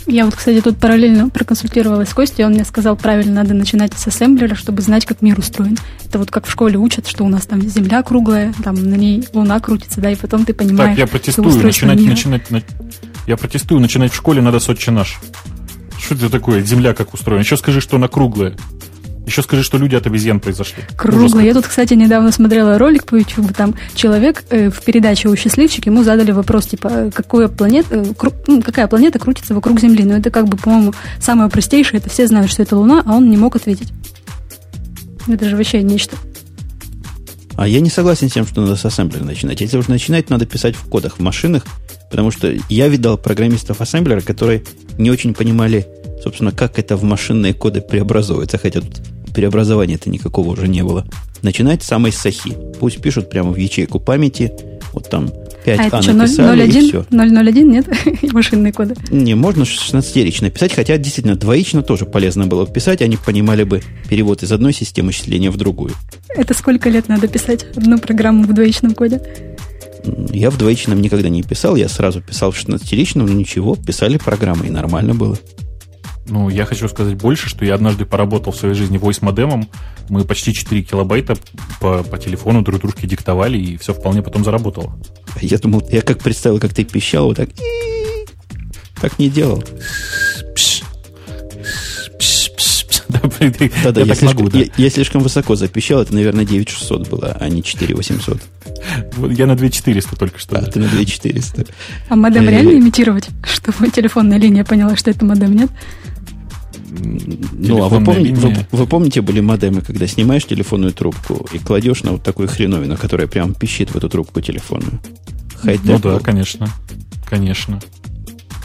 [0.06, 4.06] Я вот, кстати, тут параллельно проконсультировалась с Костей, он мне сказал, правильно, надо начинать с
[4.06, 5.76] ассемблера, чтобы знать, как мир устроен.
[6.04, 9.26] Это вот как в школе учат, что у нас там земля круглая, там на ней
[9.32, 10.90] луна крутится, да, и потом ты понимаешь...
[10.90, 12.64] Так, я протестую, начинать, начинать, начинать,
[13.26, 15.18] я протестую, начинать в школе надо с отче наш.
[15.98, 17.42] Что это такое, земля как устроена?
[17.42, 18.56] Еще скажи, что она круглая.
[19.26, 20.84] Еще скажи, что люди от обезьян произошли.
[20.96, 21.40] Кругло.
[21.40, 23.52] Я тут, кстати, недавно смотрела ролик по YouTube.
[23.54, 28.32] Там человек э, в передаче «У счастливчик» ему задали вопрос, типа, какая планета, э, кру,
[28.46, 30.04] ну, какая планета крутится вокруг Земли.
[30.04, 31.98] Но это как бы, по-моему, самое простейшее.
[31.98, 33.92] Это все знают, что это Луна, а он не мог ответить.
[35.26, 36.16] Это же вообще нечто.
[37.56, 39.60] А я не согласен с тем, что надо с ассемблера начинать.
[39.60, 41.64] Если уже начинать, надо писать в кодах в машинах,
[42.10, 44.62] потому что я видал программистов ассемблера, которые
[44.98, 45.86] не очень понимали,
[46.22, 49.00] собственно, как это в машинные коды преобразуется, хотя тут
[49.36, 51.04] преобразования-то никакого уже не было.
[51.42, 52.56] Начинать с самой сахи.
[52.80, 54.50] Пусть пишут прямо в ячейку памяти,
[54.94, 55.30] вот там
[55.66, 57.04] 5 а, а что, написали 0, 0, и все.
[57.10, 57.86] 001 нет?
[58.32, 58.94] Машинные коды?
[59.10, 64.42] Не, можно 16-рично писать, хотя действительно двоично тоже полезно было писать, они понимали бы перевод
[64.42, 65.92] из одной системы счисления в другую.
[66.34, 69.20] Это сколько лет надо писать одну программу в двоичном коде?
[70.32, 74.68] Я в двоичном никогда не писал, я сразу писал в 16-ричном, но ничего, писали программы,
[74.68, 75.36] и нормально было.
[76.28, 79.68] Ну, я хочу сказать больше, что я однажды поработал в своей жизни voice-модемом.
[80.08, 81.36] Мы почти 4 килобайта
[81.80, 84.98] по, по телефону друг дружке диктовали, и все вполне потом заработало.
[85.40, 87.50] Я думал, я как представил, как ты пищал, вот так...
[89.00, 89.62] Так не делал.
[93.82, 98.40] Да-да, я, слишком, я, я слишком высоко запищал, это, наверное, 9600 было, а не 4800.
[99.30, 100.58] Я на 2400 только что.
[100.58, 101.66] А, ты на 2400.
[102.08, 105.70] А модем реально имитировать, чтобы телефонная линия поняла, что это модем, нет?
[106.88, 112.02] Ну, а вы, помните, вы, вы помните, были модемы, когда снимаешь телефонную трубку и кладешь
[112.02, 115.00] на вот такую хреновину, которая прям пищит в эту трубку телефонную?
[115.64, 116.68] Ну да, конечно.
[117.28, 117.80] Конечно.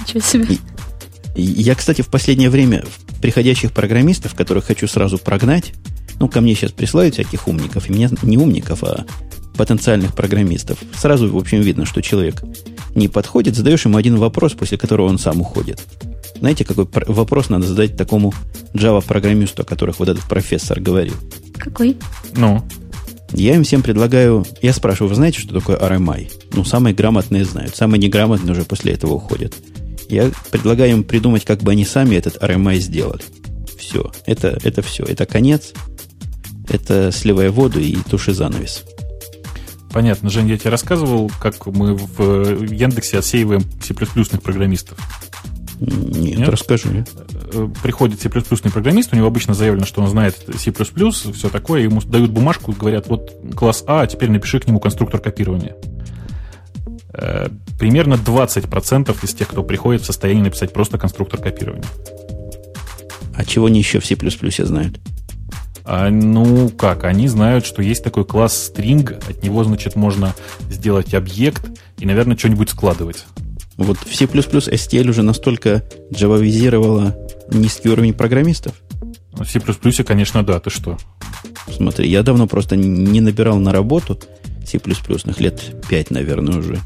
[0.02, 0.57] Ничего себе.
[1.35, 2.84] И, я, кстати, в последнее время
[3.22, 5.73] приходящих программистов, которых хочу сразу прогнать,
[6.19, 9.06] ну, ко мне сейчас присылают всяких умников, и меня не умников, а
[9.57, 10.80] потенциальных программистов.
[10.95, 12.43] Сразу, в общем, видно, что человек
[12.95, 15.81] не подходит, задаешь ему один вопрос, после которого он сам уходит.
[16.40, 18.34] Знаете, какой вопрос надо задать такому
[18.74, 21.16] Java-программисту, о которых вот этот профессор говорил?
[21.58, 21.98] Какой?
[22.36, 22.64] Ну?
[23.34, 24.45] Я им всем предлагаю...
[24.62, 26.32] Я спрашиваю, вы знаете, что такое RMI?
[26.53, 27.76] Ну, самые грамотные знают.
[27.76, 29.53] Самые неграмотные уже после этого уходят.
[30.10, 33.24] Я предлагаю им придумать, как бы они сами этот RMI сделали.
[33.78, 34.12] Все.
[34.26, 35.03] Это, это все.
[35.03, 35.74] Это конец.
[36.68, 38.84] Это сливая воду и туши занавес.
[39.94, 44.98] Понятно, Жень, я тебе рассказывал, как мы в Яндексе отсеиваем C++ программистов.
[45.82, 46.49] Нет, Нет?
[46.49, 47.06] расскажи.
[47.53, 52.02] Э, приходит C++ программист, у него обычно заявлено, что он знает C++, все такое, ему
[52.02, 55.76] дают бумажку, говорят, вот класс А, теперь напиши к нему конструктор копирования.
[57.14, 57.49] Э,
[57.80, 61.88] примерно 20% из тех, кто приходит в состоянии написать просто конструктор копирования.
[63.36, 64.16] А чего они еще в C++
[64.66, 64.99] знают?
[65.84, 67.06] А, ну, как?
[67.06, 70.36] Они знают, что есть такой класс string, от него, значит, можно
[70.70, 73.26] сделать объект и, наверное, что-нибудь складывать.
[73.82, 75.84] Вот в C++ STL уже настолько
[76.14, 77.16] джававизировала
[77.52, 78.74] низкий уровень программистов?
[79.34, 80.98] В C++, конечно, да, ты что?
[81.72, 84.20] Смотри, я давно просто не набирал на работу
[84.66, 84.80] C++,
[85.38, 86.80] лет 5, наверное, уже.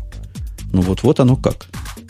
[0.71, 1.67] Ну вот-вот оно как.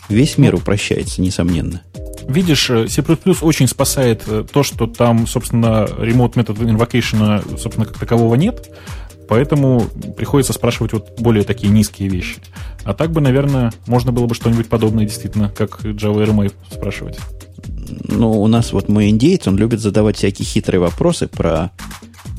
[0.10, 1.82] Весь мир упрощается, несомненно.
[2.28, 3.04] Видишь, э, C++
[3.42, 8.72] очень спасает э, то, что там, собственно, remote метод invocation, собственно, как такового нет,
[9.28, 9.82] поэтому
[10.18, 12.38] приходится спрашивать вот более такие низкие вещи.
[12.84, 17.18] А так бы, наверное, можно было бы что-нибудь подобное действительно, как Java RMA спрашивать.
[18.08, 21.72] Ну, у нас вот мой индейец, он любит задавать всякие хитрые вопросы про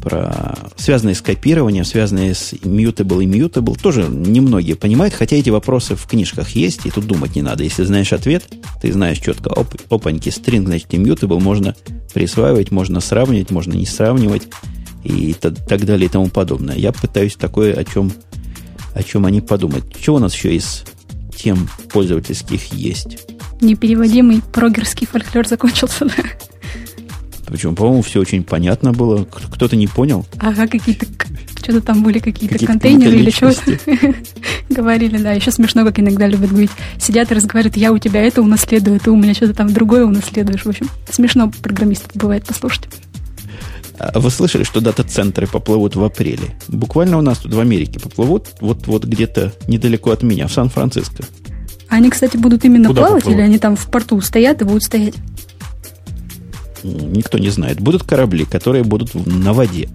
[0.06, 5.96] про связанные с копированием, связанные с mutable и mutable, тоже немногие понимают, хотя эти вопросы
[5.96, 7.64] в книжках есть, и тут думать не надо.
[7.64, 8.44] Если знаешь ответ,
[8.80, 11.74] ты знаешь четко, оп, опаньки, string, значит, immutable, можно
[12.14, 14.46] присваивать, можно сравнивать, можно не сравнивать,
[15.06, 16.76] и так далее и тому подобное.
[16.76, 18.12] Я пытаюсь такое, о чем,
[18.94, 19.84] о чем они подумать.
[20.00, 20.84] Что у нас еще из
[21.36, 23.18] тем пользовательских есть?
[23.60, 26.14] Непереводимый прогерский фольклор закончился, да?
[27.46, 27.74] Почему?
[27.74, 29.24] По-моему, все очень понятно было.
[29.24, 30.26] Кто-то не понял.
[30.38, 31.06] Ага, какие-то
[31.62, 33.78] что-то там были какие-то какие контейнеры или что-то.
[34.68, 35.32] Говорили, да.
[35.32, 36.70] Еще смешно, как иногда любят говорить.
[36.98, 40.64] Сидят и разговаривают, я у тебя это унаследую, ты у меня что-то там другое унаследуешь.
[40.64, 42.88] В общем, смешно программистов бывает послушать.
[43.98, 46.56] А вы слышали, что дата-центры поплывут в апреле?
[46.68, 51.24] Буквально у нас тут в Америке поплывут, вот, вот где-то недалеко от меня, в Сан-Франциско.
[51.88, 53.38] Они, кстати, будут именно Куда плавать поплывут?
[53.40, 55.14] или они там в порту стоят и будут стоять?
[56.82, 57.80] Никто не знает.
[57.80, 59.88] Будут корабли, которые будут на воде.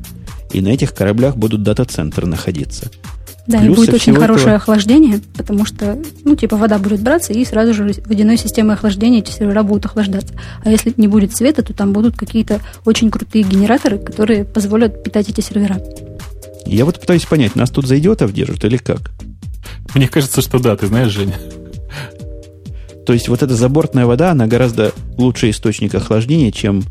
[0.51, 2.89] И на этих кораблях будут дата-центры находиться.
[3.47, 4.55] Да, Плюс и будет очень хорошее этого...
[4.57, 9.31] охлаждение, потому что, ну, типа, вода будет браться, и сразу же водяной системой охлаждения эти
[9.31, 10.33] сервера будут охлаждаться.
[10.63, 15.29] А если не будет света, то там будут какие-то очень крутые генераторы, которые позволят питать
[15.29, 15.81] эти сервера.
[16.65, 19.11] Я вот пытаюсь понять, нас тут за идиотов держат или как?
[19.95, 21.35] Мне кажется, что да, ты знаешь, Женя.
[23.05, 26.83] То есть вот эта забортная вода, она гораздо лучший источник охлаждения, чем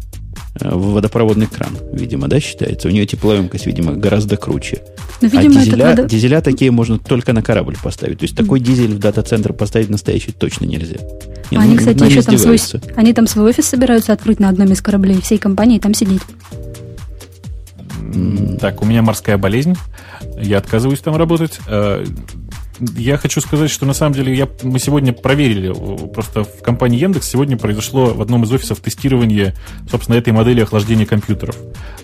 [0.61, 2.89] э, водопроводный кран, видимо, да, считается.
[2.89, 4.83] У нее теплоемкость, видимо, гораздо круче.
[5.21, 6.05] Но, ну, видимо, а дизеля, надо...
[6.05, 8.19] дизеля такие можно только на корабль поставить.
[8.19, 8.43] То есть mm.
[8.43, 10.97] такой дизель в дата-центр поставить настоящий точно нельзя.
[11.51, 12.59] Не, они, ну, кстати, еще там свой,
[12.97, 16.23] они там свой офис собираются открыть на одном из кораблей, всей компании там сидеть.
[18.61, 19.77] Так, у меня морская болезнь.
[20.37, 21.61] Я отказываюсь там работать.
[22.97, 25.73] Я хочу сказать, что на самом деле я, мы сегодня проверили,
[26.13, 29.55] просто в компании Яндекс сегодня произошло в одном из офисов тестирование,
[29.91, 31.57] собственно, этой модели охлаждения компьютеров.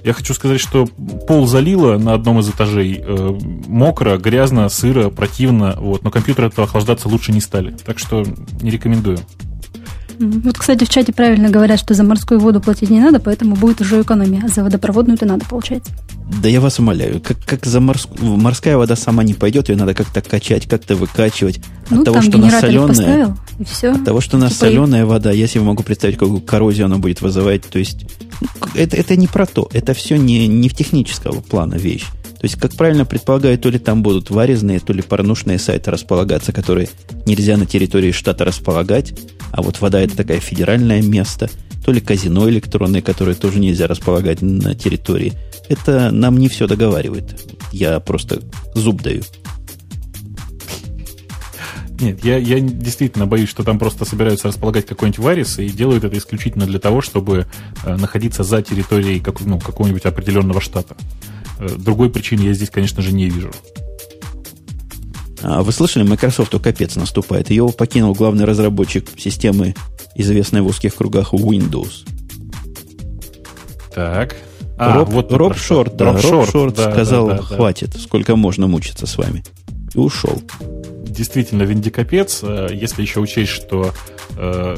[0.05, 0.87] Я хочу сказать, что
[1.27, 6.67] пол залило на одном из этажей, э, мокро, грязно, сыро, противно, вот, но компьютеры этого
[6.67, 7.75] охлаждаться лучше не стали.
[7.85, 8.25] Так что
[8.61, 9.19] не рекомендую.
[10.19, 13.81] Вот, кстати, в чате правильно говорят, что за морскую воду платить не надо, поэтому будет
[13.81, 14.43] уже экономия.
[14.45, 15.93] А за водопроводную-то надо, получается.
[16.43, 18.37] Да я вас умоляю, как, как за морскую...
[18.37, 21.61] Морская вода сама не пойдет, ее надо как-то качать, как-то выкачивать.
[21.91, 23.93] Ну, от того, что она соленая, поставил, и все.
[23.93, 27.21] От того, что она типа соленая вода, я себе могу представить, какую коррозию она будет
[27.21, 27.63] вызывать.
[27.63, 28.07] То есть,
[28.41, 29.69] ну, это, это не про то.
[29.73, 32.07] Это все не, не в технического плана вещь.
[32.39, 36.53] То есть, как правильно предполагаю, то ли там будут варезные, то ли порнушные сайты располагаться,
[36.53, 36.89] которые
[37.25, 39.15] нельзя на территории штата располагать,
[39.53, 41.49] а вот вода это такая федеральное место,
[41.85, 45.33] то ли казино электронное, которое тоже нельзя располагать на территории.
[45.69, 47.43] Это нам не все договаривает.
[47.73, 48.43] Я просто
[48.75, 49.23] зуб даю.
[51.99, 56.19] Нет, я, я действительно боюсь, что там просто собираются располагать какой-нибудь варис и делают это
[56.19, 57.47] исключительно для того, чтобы
[57.85, 60.95] э, находиться за территорией как, ну, какого-нибудь определенного штата.
[61.59, 63.51] Э, другой причины я здесь, конечно же, не вижу.
[65.43, 67.51] А вы слышали, Microsoft капец наступает.
[67.51, 69.75] Его покинул главный разработчик системы,
[70.15, 72.07] известной в узких кругах Windows.
[73.95, 74.37] Так.
[74.79, 77.99] А, Роб, вот Роб Шорт, да, Роб Шорт, Шорт да, сказал, да, да, хватит, да.
[77.99, 79.43] сколько можно мучиться с вами.
[79.95, 80.43] И ушел.
[81.05, 83.93] Действительно, виндикапец, э, если еще учесть, что
[84.37, 84.77] э,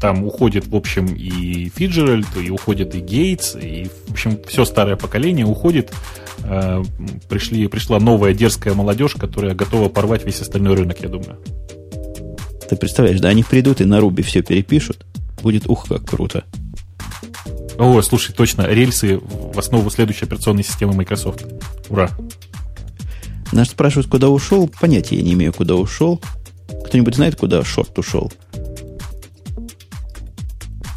[0.00, 4.96] там уходит, в общем, и Фиджеральд, и уходит и Гейтс, и, в общем, все старое
[4.96, 5.92] поколение уходит.
[6.44, 6.82] Э,
[7.28, 11.38] пришли, пришла новая дерзкая молодежь, которая готова порвать весь остальной рынок, я думаю.
[12.68, 15.06] Ты представляешь, да, они придут и на Руби все перепишут.
[15.42, 16.44] Будет ух, как круто.
[17.78, 21.44] О, слушай, точно, рельсы в основу следующей операционной системы Microsoft.
[21.88, 22.10] Ура!
[23.52, 24.68] Нас спрашивают, куда ушел.
[24.80, 26.20] Понятия я не имею, куда ушел.
[26.86, 28.32] Кто-нибудь знает, куда шорт ушел?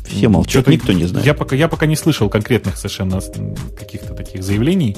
[0.09, 1.25] Все молчат, никто не знает.
[1.25, 3.19] Я пока, я пока не слышал конкретных совершенно
[3.77, 4.95] каких-то таких заявлений.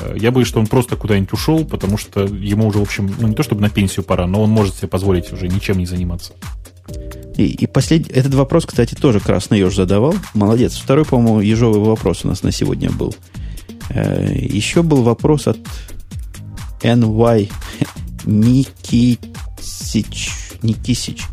[0.00, 3.28] Э, я боюсь, что он просто куда-нибудь ушел, потому что ему уже, в общем, ну
[3.28, 6.32] не то чтобы на пенсию пора, но он может себе позволить уже ничем не заниматься.
[7.36, 10.14] И, и последний, этот вопрос, кстати, тоже Красный Еж задавал.
[10.34, 10.76] Молодец.
[10.76, 13.14] Второй, по-моему, ежовый вопрос у нас на сегодня был.
[13.90, 15.58] Э, еще был вопрос от
[16.82, 17.50] NY
[18.24, 20.30] Никисич.
[20.62, 21.24] Никисич.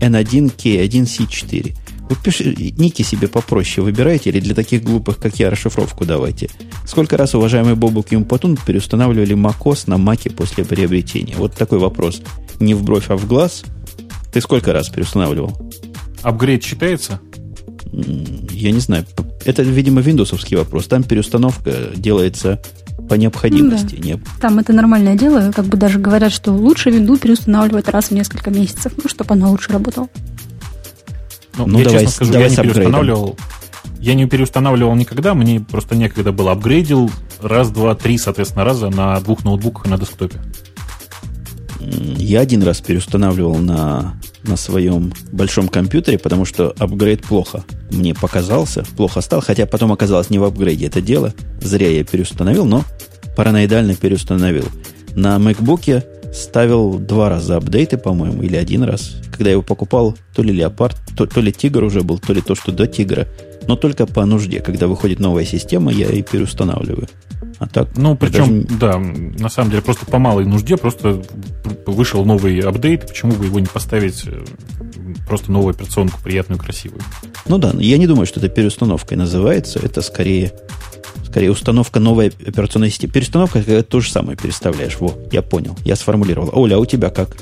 [0.00, 1.76] N1K1C4.
[2.08, 6.48] Вы пишите, ники себе попроще выбирайте или для таких глупых, как я, расшифровку давайте.
[6.86, 11.34] Сколько раз, уважаемый Бобук Юмпатун, переустанавливали macOS на маке после приобретения?
[11.36, 12.22] Вот такой вопрос.
[12.60, 13.64] Не в бровь, а в глаз.
[14.32, 15.70] Ты сколько раз переустанавливал?
[16.22, 17.20] Апгрейд считается?
[18.50, 19.04] Я не знаю.
[19.44, 20.86] Это, видимо, виндосовский вопрос.
[20.86, 22.60] Там переустановка делается
[23.08, 23.98] по необходимости.
[24.02, 24.22] Ну, да.
[24.40, 25.52] Там это нормальное дело.
[25.54, 29.48] Как бы даже говорят, что лучше винду переустанавливать раз в несколько месяцев, ну, чтобы она
[29.48, 30.08] лучше работала.
[31.58, 33.36] Ну, ну я давай, честно скажу, давай я не переустанавливал.
[34.00, 36.52] Я не переустанавливал никогда, мне просто некогда было.
[36.52, 37.10] Апгрейдил
[37.42, 40.40] раз, два, три, соответственно, раза на двух ноутбуках и на десктопе.
[41.80, 48.84] Я один раз переустанавливал на, на своем большом компьютере, потому что апгрейд плохо мне показался,
[48.96, 51.34] плохо стал, хотя потом оказалось не в апгрейде это дело.
[51.60, 52.84] Зря я переустановил, но
[53.36, 54.66] параноидально переустановил.
[55.14, 59.16] На MacBook ставил два раза апдейты, по-моему, или один раз.
[59.30, 62.40] Когда я его покупал, то ли леопард, то, то ли тигр уже был, то ли
[62.40, 63.26] то, что до тигра.
[63.66, 64.60] Но только по нужде.
[64.60, 67.08] Когда выходит новая система, я и переустанавливаю.
[67.58, 68.78] А так, ну, причем, даже...
[68.78, 71.22] да, на самом деле, просто по малой нужде, просто
[71.86, 74.44] вышел новый апдейт, почему бы его не поставить э,
[75.26, 77.02] просто новую операционку, приятную, красивую?
[77.48, 80.52] Ну да, я не думаю, что это переустановкой называется, это скорее,
[81.38, 83.12] скорее установка новой операционной системы.
[83.12, 84.98] Перестановка, когда то же самое переставляешь.
[84.98, 86.50] Во, я понял, я сформулировал.
[86.52, 87.36] Оля, а у тебя как?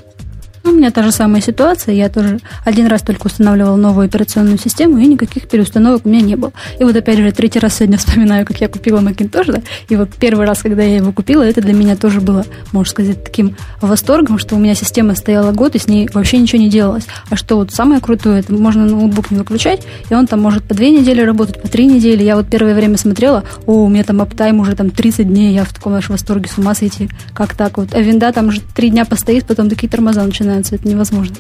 [0.66, 1.94] Ну, у меня та же самая ситуация.
[1.94, 6.34] Я тоже один раз только устанавливала новую операционную систему, и никаких переустановок у меня не
[6.34, 6.52] было.
[6.80, 10.08] И вот опять же, третий раз сегодня вспоминаю, как я купила Macintosh, да, и вот
[10.18, 14.40] первый раз, когда я его купила, это для меня тоже было, можно сказать, таким восторгом,
[14.40, 17.06] что у меня система стояла год, и с ней вообще ничего не делалось.
[17.30, 20.74] А что вот самое крутое, это можно ноутбук не выключать, и он там может по
[20.74, 22.24] две недели работать, по три недели.
[22.24, 25.62] Я вот первое время смотрела, о, у меня там аптайм уже там 30 дней, я
[25.62, 27.08] в таком аж восторге с ума сойти.
[27.34, 27.94] Как так вот?
[27.94, 31.36] А винда там уже три дня постоит, потом такие тормоза начинают начинаются, это невозможно.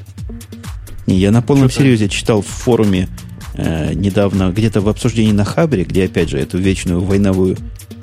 [1.06, 1.84] Не, я на полном Что-то...
[1.84, 3.08] серьезе читал в форуме
[3.54, 7.56] э, недавно, где-то в обсуждении на Хабре, где, опять же, эту вечную войновую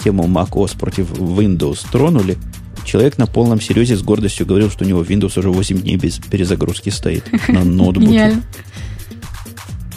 [0.04, 2.38] тему macOS против Windows тронули,
[2.86, 6.18] человек на полном серьезе с гордостью говорил, что у него Windows уже 8 дней без
[6.18, 8.38] перезагрузки стоит на ноутбуке.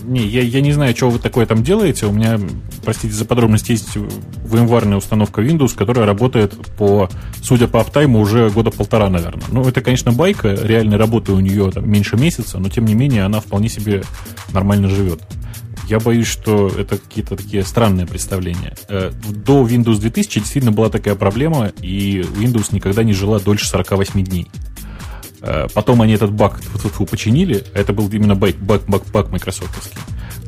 [0.07, 2.07] Не, я, я не знаю, что вы такое там делаете.
[2.07, 2.39] У меня,
[2.85, 7.11] простите за подробности, есть VMware установка Windows, которая работает по,
[7.43, 9.45] судя по аптайму, уже года полтора, наверное.
[9.51, 10.55] Ну, это, конечно, байка.
[10.55, 14.05] Реальной работы у нее там меньше месяца, но, тем не менее, она вполне себе
[14.53, 15.21] нормально живет.
[15.89, 18.75] Я боюсь, что это какие-то такие странные представления.
[18.89, 24.25] Э, до Windows 2000 действительно была такая проблема, и Windows никогда не жила дольше 48
[24.25, 24.49] дней.
[25.43, 26.61] Э, потом они этот баг
[27.11, 29.99] починили, это был именно баг, баг, баг, баг майкрософтовский.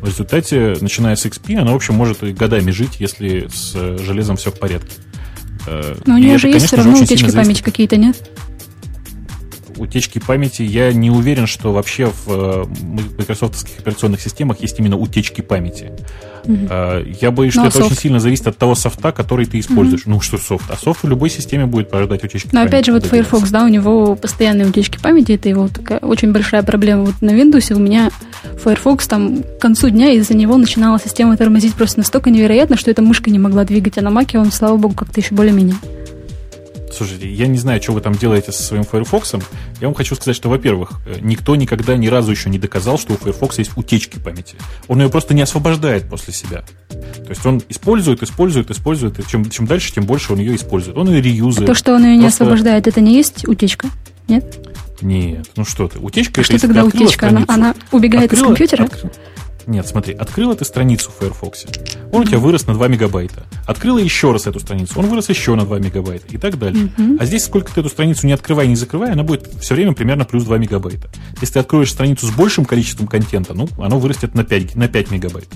[0.00, 4.36] В результате, начиная с XP, она, в общем, может и годами жить, если с железом
[4.36, 4.92] все в порядке.
[5.66, 8.16] Э, Но у нее же есть все равно утечки памяти какие-то, нет?
[9.78, 12.64] Утечки памяти, я не уверен, что вообще в э,
[13.16, 15.92] майкрософтовских операционных системах есть именно утечки памяти.
[16.44, 16.68] Угу.
[17.20, 17.92] Я боюсь, что ну, а это софт?
[17.92, 20.02] очень сильно зависит от того софта, который ты используешь.
[20.02, 20.10] Угу.
[20.10, 20.70] Ну, что софт?
[20.70, 22.64] А софт в любой системе будет порождать утечки Но памяти.
[22.64, 26.32] Но опять же, вот Firefox, да, у него постоянные утечки памяти, это его такая очень
[26.32, 27.04] большая проблема.
[27.04, 28.10] Вот на Windows у меня
[28.62, 33.02] Firefox там к концу дня из-за него начинала система тормозить просто настолько невероятно, что эта
[33.02, 35.76] мышка не могла двигать, а на Маке он, слава богу, как-то еще более-менее.
[36.98, 39.34] Слушайте, я не знаю, что вы там делаете со своим Firefox.
[39.80, 43.12] Я вам хочу сказать, что, во-первых, э, никто никогда ни разу еще не доказал, что
[43.12, 44.56] у Firefox есть утечки памяти.
[44.88, 46.64] Он ее просто не освобождает после себя.
[46.88, 50.96] То есть он использует, использует, использует, и чем, чем дальше, тем больше он ее использует.
[50.96, 51.68] Он ее реюзает.
[51.68, 52.42] А то, что он ее не просто...
[52.42, 53.86] освобождает, это не есть утечка?
[54.26, 54.58] Нет?
[55.00, 57.28] Нет, ну что ты, утечка а это что тогда утечка?
[57.28, 58.84] Она, она убегает открыла, из компьютера?
[58.86, 59.12] Открыла,
[59.68, 61.66] нет, смотри, открыл ты страницу в Firefox.
[62.10, 63.44] Он у тебя вырос на 2 мегабайта.
[63.66, 66.90] Открыла еще раз эту страницу, он вырос еще на 2 мегабайта и так дальше.
[66.96, 67.18] Mm-hmm.
[67.20, 70.24] А здесь, сколько ты эту страницу не открывай, не закрывай, она будет все время примерно
[70.24, 71.08] плюс 2 мегабайта.
[71.40, 75.10] Если ты откроешь страницу с большим количеством контента, ну, оно вырастет на 5, на 5
[75.10, 75.48] мегабайт.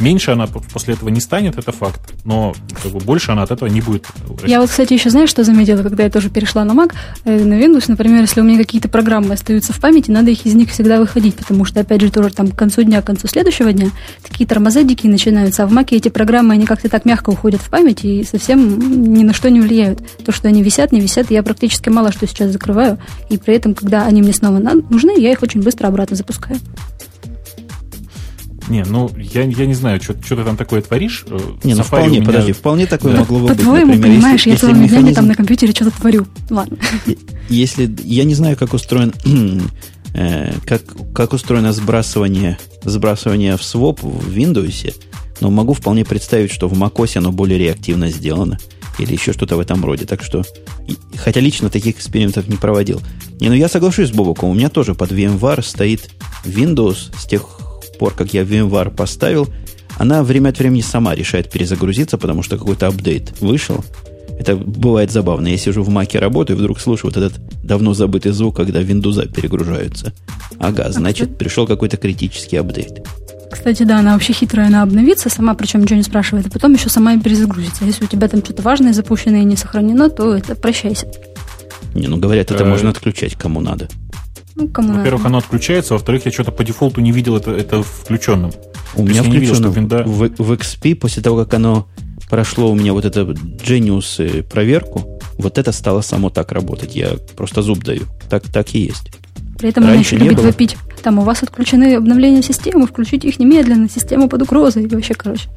[0.00, 2.14] Меньше она после этого не станет, это факт.
[2.24, 4.06] Но как бы, больше она от этого не будет.
[4.28, 4.50] Расти.
[4.50, 6.94] Я вот, кстати, еще знаешь, что заметила, когда я тоже перешла на Mac,
[7.24, 10.54] э, на Windows, например, если у меня какие-то программы остаются в памяти, надо их из
[10.54, 13.59] них всегда выходить, потому что, опять же, тоже там к концу дня, к концу следующего
[13.68, 13.90] дня
[14.22, 17.68] такие тормоза дикие начинаются, а в Маке эти программы, они как-то так мягко уходят в
[17.68, 20.00] память и совсем ни на что не влияют.
[20.24, 23.74] То, что они висят, не висят, я практически мало что сейчас закрываю, и при этом,
[23.74, 26.58] когда они мне снова нужны, я их очень быстро обратно запускаю.
[28.70, 31.24] Не, ну, я, я не знаю, что, что ты там такое творишь.
[31.26, 32.26] Э, не, ну вполне, меня...
[32.26, 33.18] подожди, вполне такое да.
[33.20, 33.56] могло бы быть.
[33.56, 35.00] По-твоему, понимаешь, если, я целыми механизм...
[35.00, 36.28] днями там на компьютере что-то творю.
[36.48, 36.78] Ладно.
[37.48, 39.12] Если, я не знаю, как устроен
[40.14, 40.82] э, как,
[41.14, 44.94] как устроено сбрасывание, сбрасывание в своп в Windows,
[45.40, 48.58] но могу вполне представить, что в macOS оно более реактивно сделано.
[48.98, 50.04] Или еще что-то в этом роде.
[50.04, 50.44] Так что,
[51.16, 53.00] хотя лично таких экспериментов не проводил.
[53.40, 54.50] Не, ну я соглашусь с Бобоком.
[54.50, 56.10] У меня тоже под VMware стоит
[56.44, 57.46] Windows с тех
[57.98, 59.48] пор, как я VMware поставил.
[59.96, 63.84] Она время от времени сама решает перезагрузиться, потому что какой-то апдейт вышел.
[64.40, 65.48] Это бывает забавно.
[65.48, 69.26] Я сижу в маке работаю, и вдруг слышу вот этот давно забытый звук, когда виндуза
[69.26, 70.14] перегружаются.
[70.58, 73.06] Ага, значит, пришел какой-то критический апдейт.
[73.52, 76.88] Кстати, да, она вообще хитрая, она обновится сама, причем ничего не спрашивает, а потом еще
[76.88, 77.84] сама и перезагрузится.
[77.84, 81.06] Если у тебя там что-то важное запущено и не сохранено, то это прощайся.
[81.94, 83.88] Не, ну говорят, это э, можно отключать кому надо.
[84.54, 88.52] Ну, кому Во-первых, оно отключается, во-вторых, я что-то по дефолту не видел это, это включенным.
[88.94, 91.86] У меня включено видел, в, в XP после того, как оно
[92.30, 96.94] прошло у меня вот это Genius проверку, вот это стало само так работать.
[96.96, 98.02] Я просто зуб даю.
[98.30, 99.10] Так, так и есть.
[99.58, 100.46] При этом Раньше она еще любит было.
[100.46, 100.76] вопить.
[101.02, 104.84] Там у вас отключены обновления системы, включите их немедленно, система под угрозой.
[104.84, 105.48] И вообще, короче.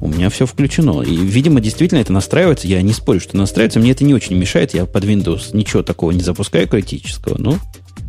[0.00, 1.02] У меня все включено.
[1.02, 2.66] И, видимо, действительно это настраивается.
[2.68, 3.80] Я не спорю, что настраивается.
[3.80, 4.74] Мне это не очень мешает.
[4.74, 7.36] Я под Windows ничего такого не запускаю критического.
[7.38, 7.58] Ну,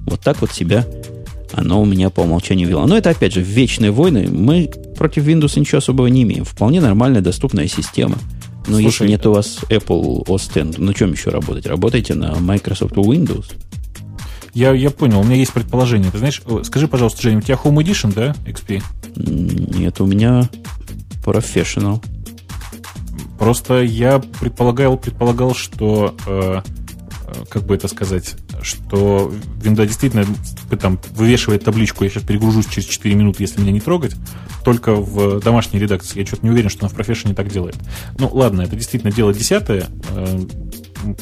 [0.06, 0.86] вот так вот себя
[1.53, 2.85] оно у меня по умолчанию вело.
[2.85, 4.27] Но это, опять же, вечные войны.
[4.30, 6.45] Мы против Windows ничего особого не имеем.
[6.45, 8.17] Вполне нормальная, доступная система.
[8.67, 11.67] Но Слушай, если нет у вас Apple OS X, на чем еще работать?
[11.67, 13.45] Работайте на Microsoft Windows.
[14.53, 16.09] Я, я понял, у меня есть предположение.
[16.11, 18.81] Ты знаешь, скажи, пожалуйста, Женя, у тебя Home Edition, да, XP?
[19.17, 20.49] Нет, у меня
[21.26, 22.01] Professional.
[23.38, 26.61] Просто я предполагал, предполагал, что э,
[27.49, 30.26] как бы это сказать, что винда действительно
[30.80, 34.15] там вывешивает табличку, я сейчас перегружусь через 4 минуты, если меня не трогать,
[34.64, 36.19] только в домашней редакции.
[36.19, 37.76] Я что-то не уверен, что она в профессионе так делает.
[38.18, 39.88] Ну, ладно, это действительно дело десятое.
[40.10, 40.40] Э,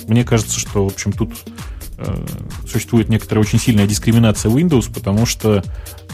[0.07, 1.31] мне кажется, что, в общем, тут
[2.67, 5.63] существует некоторая очень сильная дискриминация Windows, потому что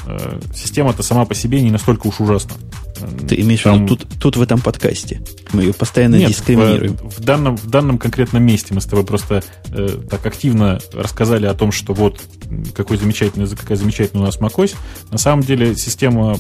[0.06, 2.56] э, система-то сама по себе не настолько уж ужасна.
[3.28, 3.80] Ты имеешь Там...
[3.80, 5.22] в виду тут, тут в этом подкасте?
[5.54, 6.98] Мы ее постоянно Нет, дискриминируем.
[6.98, 11.46] В, в, данном, в данном конкретном месте мы с тобой просто э, так активно рассказали
[11.46, 12.22] о том, что вот
[12.76, 14.76] какой замечательный, какая замечательная у нас macOS.
[15.12, 16.38] На самом деле система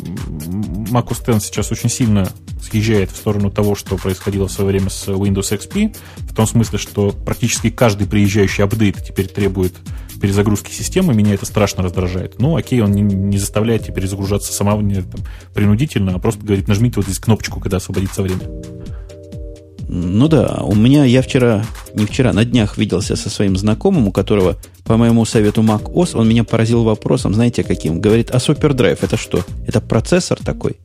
[0.89, 2.29] macOS X сейчас очень сильно
[2.61, 6.77] съезжает в сторону того, что происходило в свое время с Windows XP, в том смысле,
[6.77, 9.73] что практически каждый приезжающий апдейт теперь требует
[10.21, 12.39] перезагрузки системы, меня это страшно раздражает.
[12.39, 15.21] Ну, окей, он не, не заставляет тебя перезагружаться сама там,
[15.53, 18.41] принудительно, а просто говорит, нажмите вот здесь кнопочку, когда освободится время.
[19.91, 24.11] Ну да, у меня, я вчера, не вчера, на днях виделся со своим знакомым, у
[24.11, 27.99] которого, по моему совету Mac OS, он меня поразил вопросом, знаете каким?
[27.99, 29.43] Говорит, а SuperDrive это что?
[29.65, 30.77] Это процессор такой?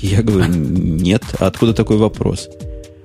[0.00, 1.22] Я говорю, нет.
[1.38, 2.48] А откуда такой вопрос?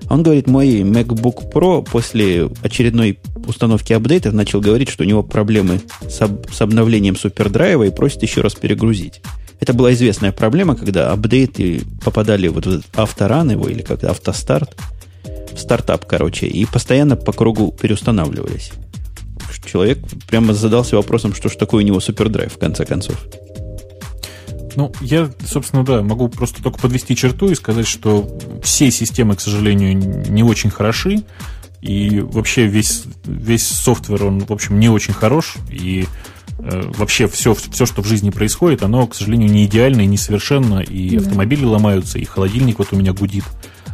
[0.09, 5.81] Он говорит, мой MacBook Pro после очередной установки апдейтов начал говорить, что у него проблемы
[6.07, 9.21] с, об, с обновлением супердрайва и просит еще раз перегрузить.
[9.59, 14.77] Это была известная проблема, когда апдейты попадали вот в авторан его, или как автостарт,
[15.57, 18.71] стартап, короче, и постоянно по кругу переустанавливались.
[19.65, 23.17] Человек прямо задался вопросом, что ж такое у него супердрайв, в конце концов.
[24.75, 29.41] Ну, я, собственно, да, могу просто только подвести черту и сказать, что все системы, к
[29.41, 31.23] сожалению, не очень хороши.
[31.81, 35.55] И вообще весь, весь софтвер, он, в общем, не очень хорош.
[35.69, 36.07] И
[36.59, 40.79] э, вообще все, все, что в жизни происходит, оно, к сожалению, не идеально и несовершенно.
[40.79, 41.23] И да.
[41.23, 43.45] автомобили ломаются, и холодильник вот у меня гудит.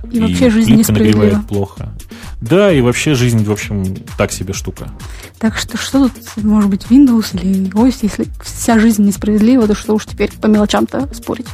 [0.10, 1.44] И, и вообще жизнь несправедлива.
[1.48, 1.94] плохо.
[2.42, 4.92] Да, и вообще жизнь, в общем, так себе штука.
[5.38, 9.94] Так что что тут, может быть, Windows или OS, если вся жизнь несправедлива, то что
[9.94, 11.48] уж теперь по мелочам-то спорить?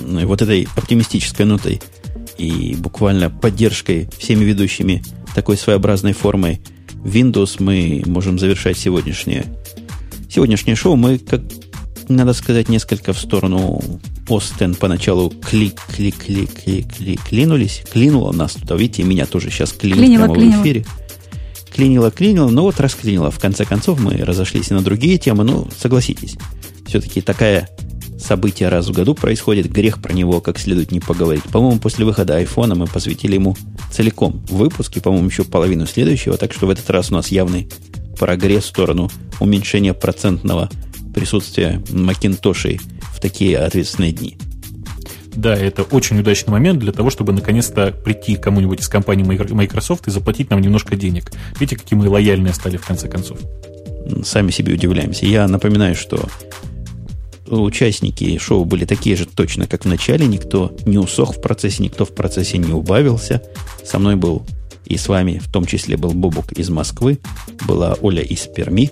[0.00, 1.80] Ну и вот этой оптимистической нотой
[2.38, 5.02] и буквально поддержкой всеми ведущими
[5.34, 6.60] такой своеобразной формой
[7.04, 9.44] Windows мы можем завершать сегодняшнее,
[10.28, 10.96] сегодняшнее шоу.
[10.96, 11.42] Мы, как
[12.08, 13.80] надо сказать, несколько в сторону
[14.28, 17.82] Остен поначалу клик, клик, клик, клик, клик, клинулись.
[17.92, 20.58] Клинуло нас туда, видите, меня тоже сейчас клинит клинило, прямо клинило.
[20.58, 20.86] в эфире.
[21.72, 23.30] Клинило, клинило, но вот расклинило.
[23.30, 25.44] В конце концов мы разошлись и на другие темы.
[25.44, 26.36] Ну, согласитесь,
[26.86, 27.68] все-таки такая
[28.18, 31.44] событие раз в году происходит, грех про него как следует не поговорить.
[31.44, 33.56] По-моему, после выхода айфона мы посвятили ему
[33.92, 37.68] целиком выпуск, и, по-моему, еще половину следующего, так что в этот раз у нас явный
[38.18, 40.70] прогресс в сторону уменьшения процентного
[41.16, 42.78] присутствия Макинтошей
[43.14, 44.36] в такие ответственные дни.
[45.34, 50.10] Да, это очень удачный момент для того, чтобы наконец-то прийти кому-нибудь из компании Microsoft и
[50.10, 51.32] заплатить нам немножко денег.
[51.58, 53.38] Видите, какие мы лояльные стали в конце концов.
[54.24, 55.26] Сами себе удивляемся.
[55.26, 56.28] Я напоминаю, что
[57.48, 60.26] участники шоу были такие же точно, как в начале.
[60.26, 63.42] Никто не усох в процессе, никто в процессе не убавился.
[63.84, 64.46] Со мной был
[64.84, 67.18] и с вами, в том числе был Бобук из Москвы,
[67.66, 68.90] была Оля из Перми,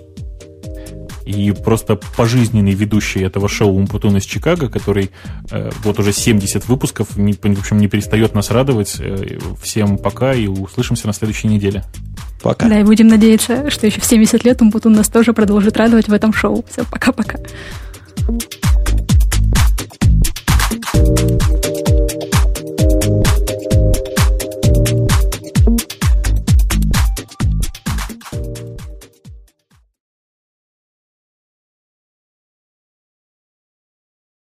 [1.25, 5.11] и просто пожизненный ведущий этого шоу Умпутун из Чикаго, который
[5.51, 8.97] э, вот уже 70 выпусков, не, в общем, не перестает нас радовать.
[8.99, 11.85] Э, всем пока и услышимся на следующей неделе.
[12.43, 12.69] Пока.
[12.69, 16.13] Да, и будем надеяться, что еще в 70 лет Умпутун нас тоже продолжит радовать в
[16.13, 16.65] этом шоу.
[16.71, 17.39] Все, пока-пока.